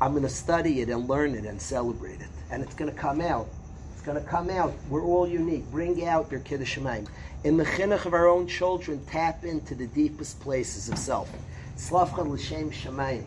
I'm 0.00 0.12
going 0.12 0.22
to 0.22 0.30
study 0.30 0.80
it 0.80 0.88
and 0.88 1.06
learn 1.06 1.34
it 1.34 1.44
and 1.44 1.60
celebrate 1.60 2.22
it. 2.22 2.28
And 2.50 2.62
it's 2.62 2.72
going 2.72 2.90
to 2.90 2.96
come 2.96 3.20
out. 3.20 3.46
It's 3.92 4.00
going 4.00 4.18
to 4.18 4.26
come 4.26 4.48
out. 4.48 4.72
We're 4.88 5.04
all 5.04 5.28
unique. 5.28 5.70
Bring 5.70 6.06
out 6.06 6.30
your 6.30 6.40
Kiddush 6.40 6.78
Shemaim. 6.78 7.06
In 7.44 7.58
the 7.58 7.64
chinuch 7.66 8.06
of 8.06 8.14
our 8.14 8.26
own 8.26 8.46
children, 8.46 9.04
tap 9.04 9.44
into 9.44 9.74
the 9.74 9.86
deepest 9.88 10.40
places 10.40 10.88
of 10.88 10.96
self. 10.96 11.30
Slavcha 11.76 12.26
l'shem 12.26 12.70
Shemaim. 12.70 13.26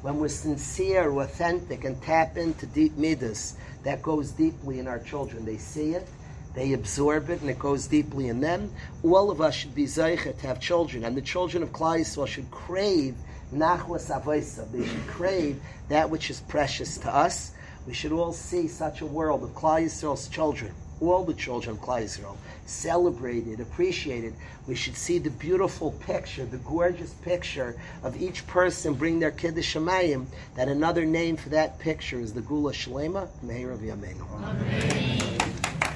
When 0.00 0.18
we're 0.18 0.28
sincere, 0.28 1.12
authentic, 1.12 1.84
and 1.84 2.00
tap 2.00 2.38
into 2.38 2.64
deep 2.64 2.96
midas, 2.96 3.58
that 3.84 4.00
goes 4.00 4.30
deeply 4.30 4.78
in 4.78 4.88
our 4.88 5.00
children. 5.00 5.44
They 5.44 5.58
see 5.58 5.90
it, 5.90 6.08
they 6.56 6.72
absorb 6.72 7.30
it, 7.30 7.42
and 7.42 7.50
it 7.50 7.58
goes 7.58 7.86
deeply 7.86 8.28
in 8.28 8.40
them. 8.40 8.72
All 9.04 9.30
of 9.30 9.40
us 9.40 9.54
should 9.54 9.74
be 9.74 9.84
zeicha 9.84 10.36
to 10.36 10.46
have 10.46 10.58
children, 10.58 11.04
and 11.04 11.16
the 11.16 11.22
children 11.22 11.62
of 11.62 11.70
Klal 11.70 12.00
Yisrael 12.00 12.26
should 12.26 12.50
crave 12.50 13.14
nachlas 13.54 14.10
avoisa. 14.10 14.70
They 14.72 14.84
should 14.84 15.06
crave 15.06 15.60
that 15.90 16.10
which 16.10 16.30
is 16.30 16.40
precious 16.40 16.98
to 16.98 17.14
us. 17.14 17.52
We 17.86 17.92
should 17.92 18.10
all 18.10 18.32
see 18.32 18.66
such 18.66 19.02
a 19.02 19.06
world 19.06 19.44
of 19.44 19.50
Klal 19.50 19.84
Yisrael's 19.84 20.28
children 20.28 20.72
all 21.00 21.24
the 21.24 21.34
children 21.34 21.76
of 21.76 21.82
Klal 21.82 22.02
Yisrael, 22.02 22.36
celebrated, 22.64 23.60
appreciated. 23.60 24.34
We 24.66 24.74
should 24.74 24.96
see 24.96 25.18
the 25.18 25.30
beautiful 25.30 25.92
picture, 25.92 26.44
the 26.44 26.56
gorgeous 26.58 27.12
picture 27.12 27.76
of 28.02 28.20
each 28.20 28.46
person 28.46 28.94
bring 28.94 29.20
their 29.20 29.30
kid 29.30 29.54
to 29.56 29.60
Shemayim, 29.60 30.26
that 30.54 30.68
another 30.68 31.04
name 31.04 31.36
for 31.36 31.50
that 31.50 31.78
picture 31.78 32.18
is 32.18 32.32
the 32.32 32.40
Geula 32.40 32.72
Shlema, 32.72 33.28
Meir 33.42 33.72
of 33.72 33.80
Yameinu. 33.80 35.95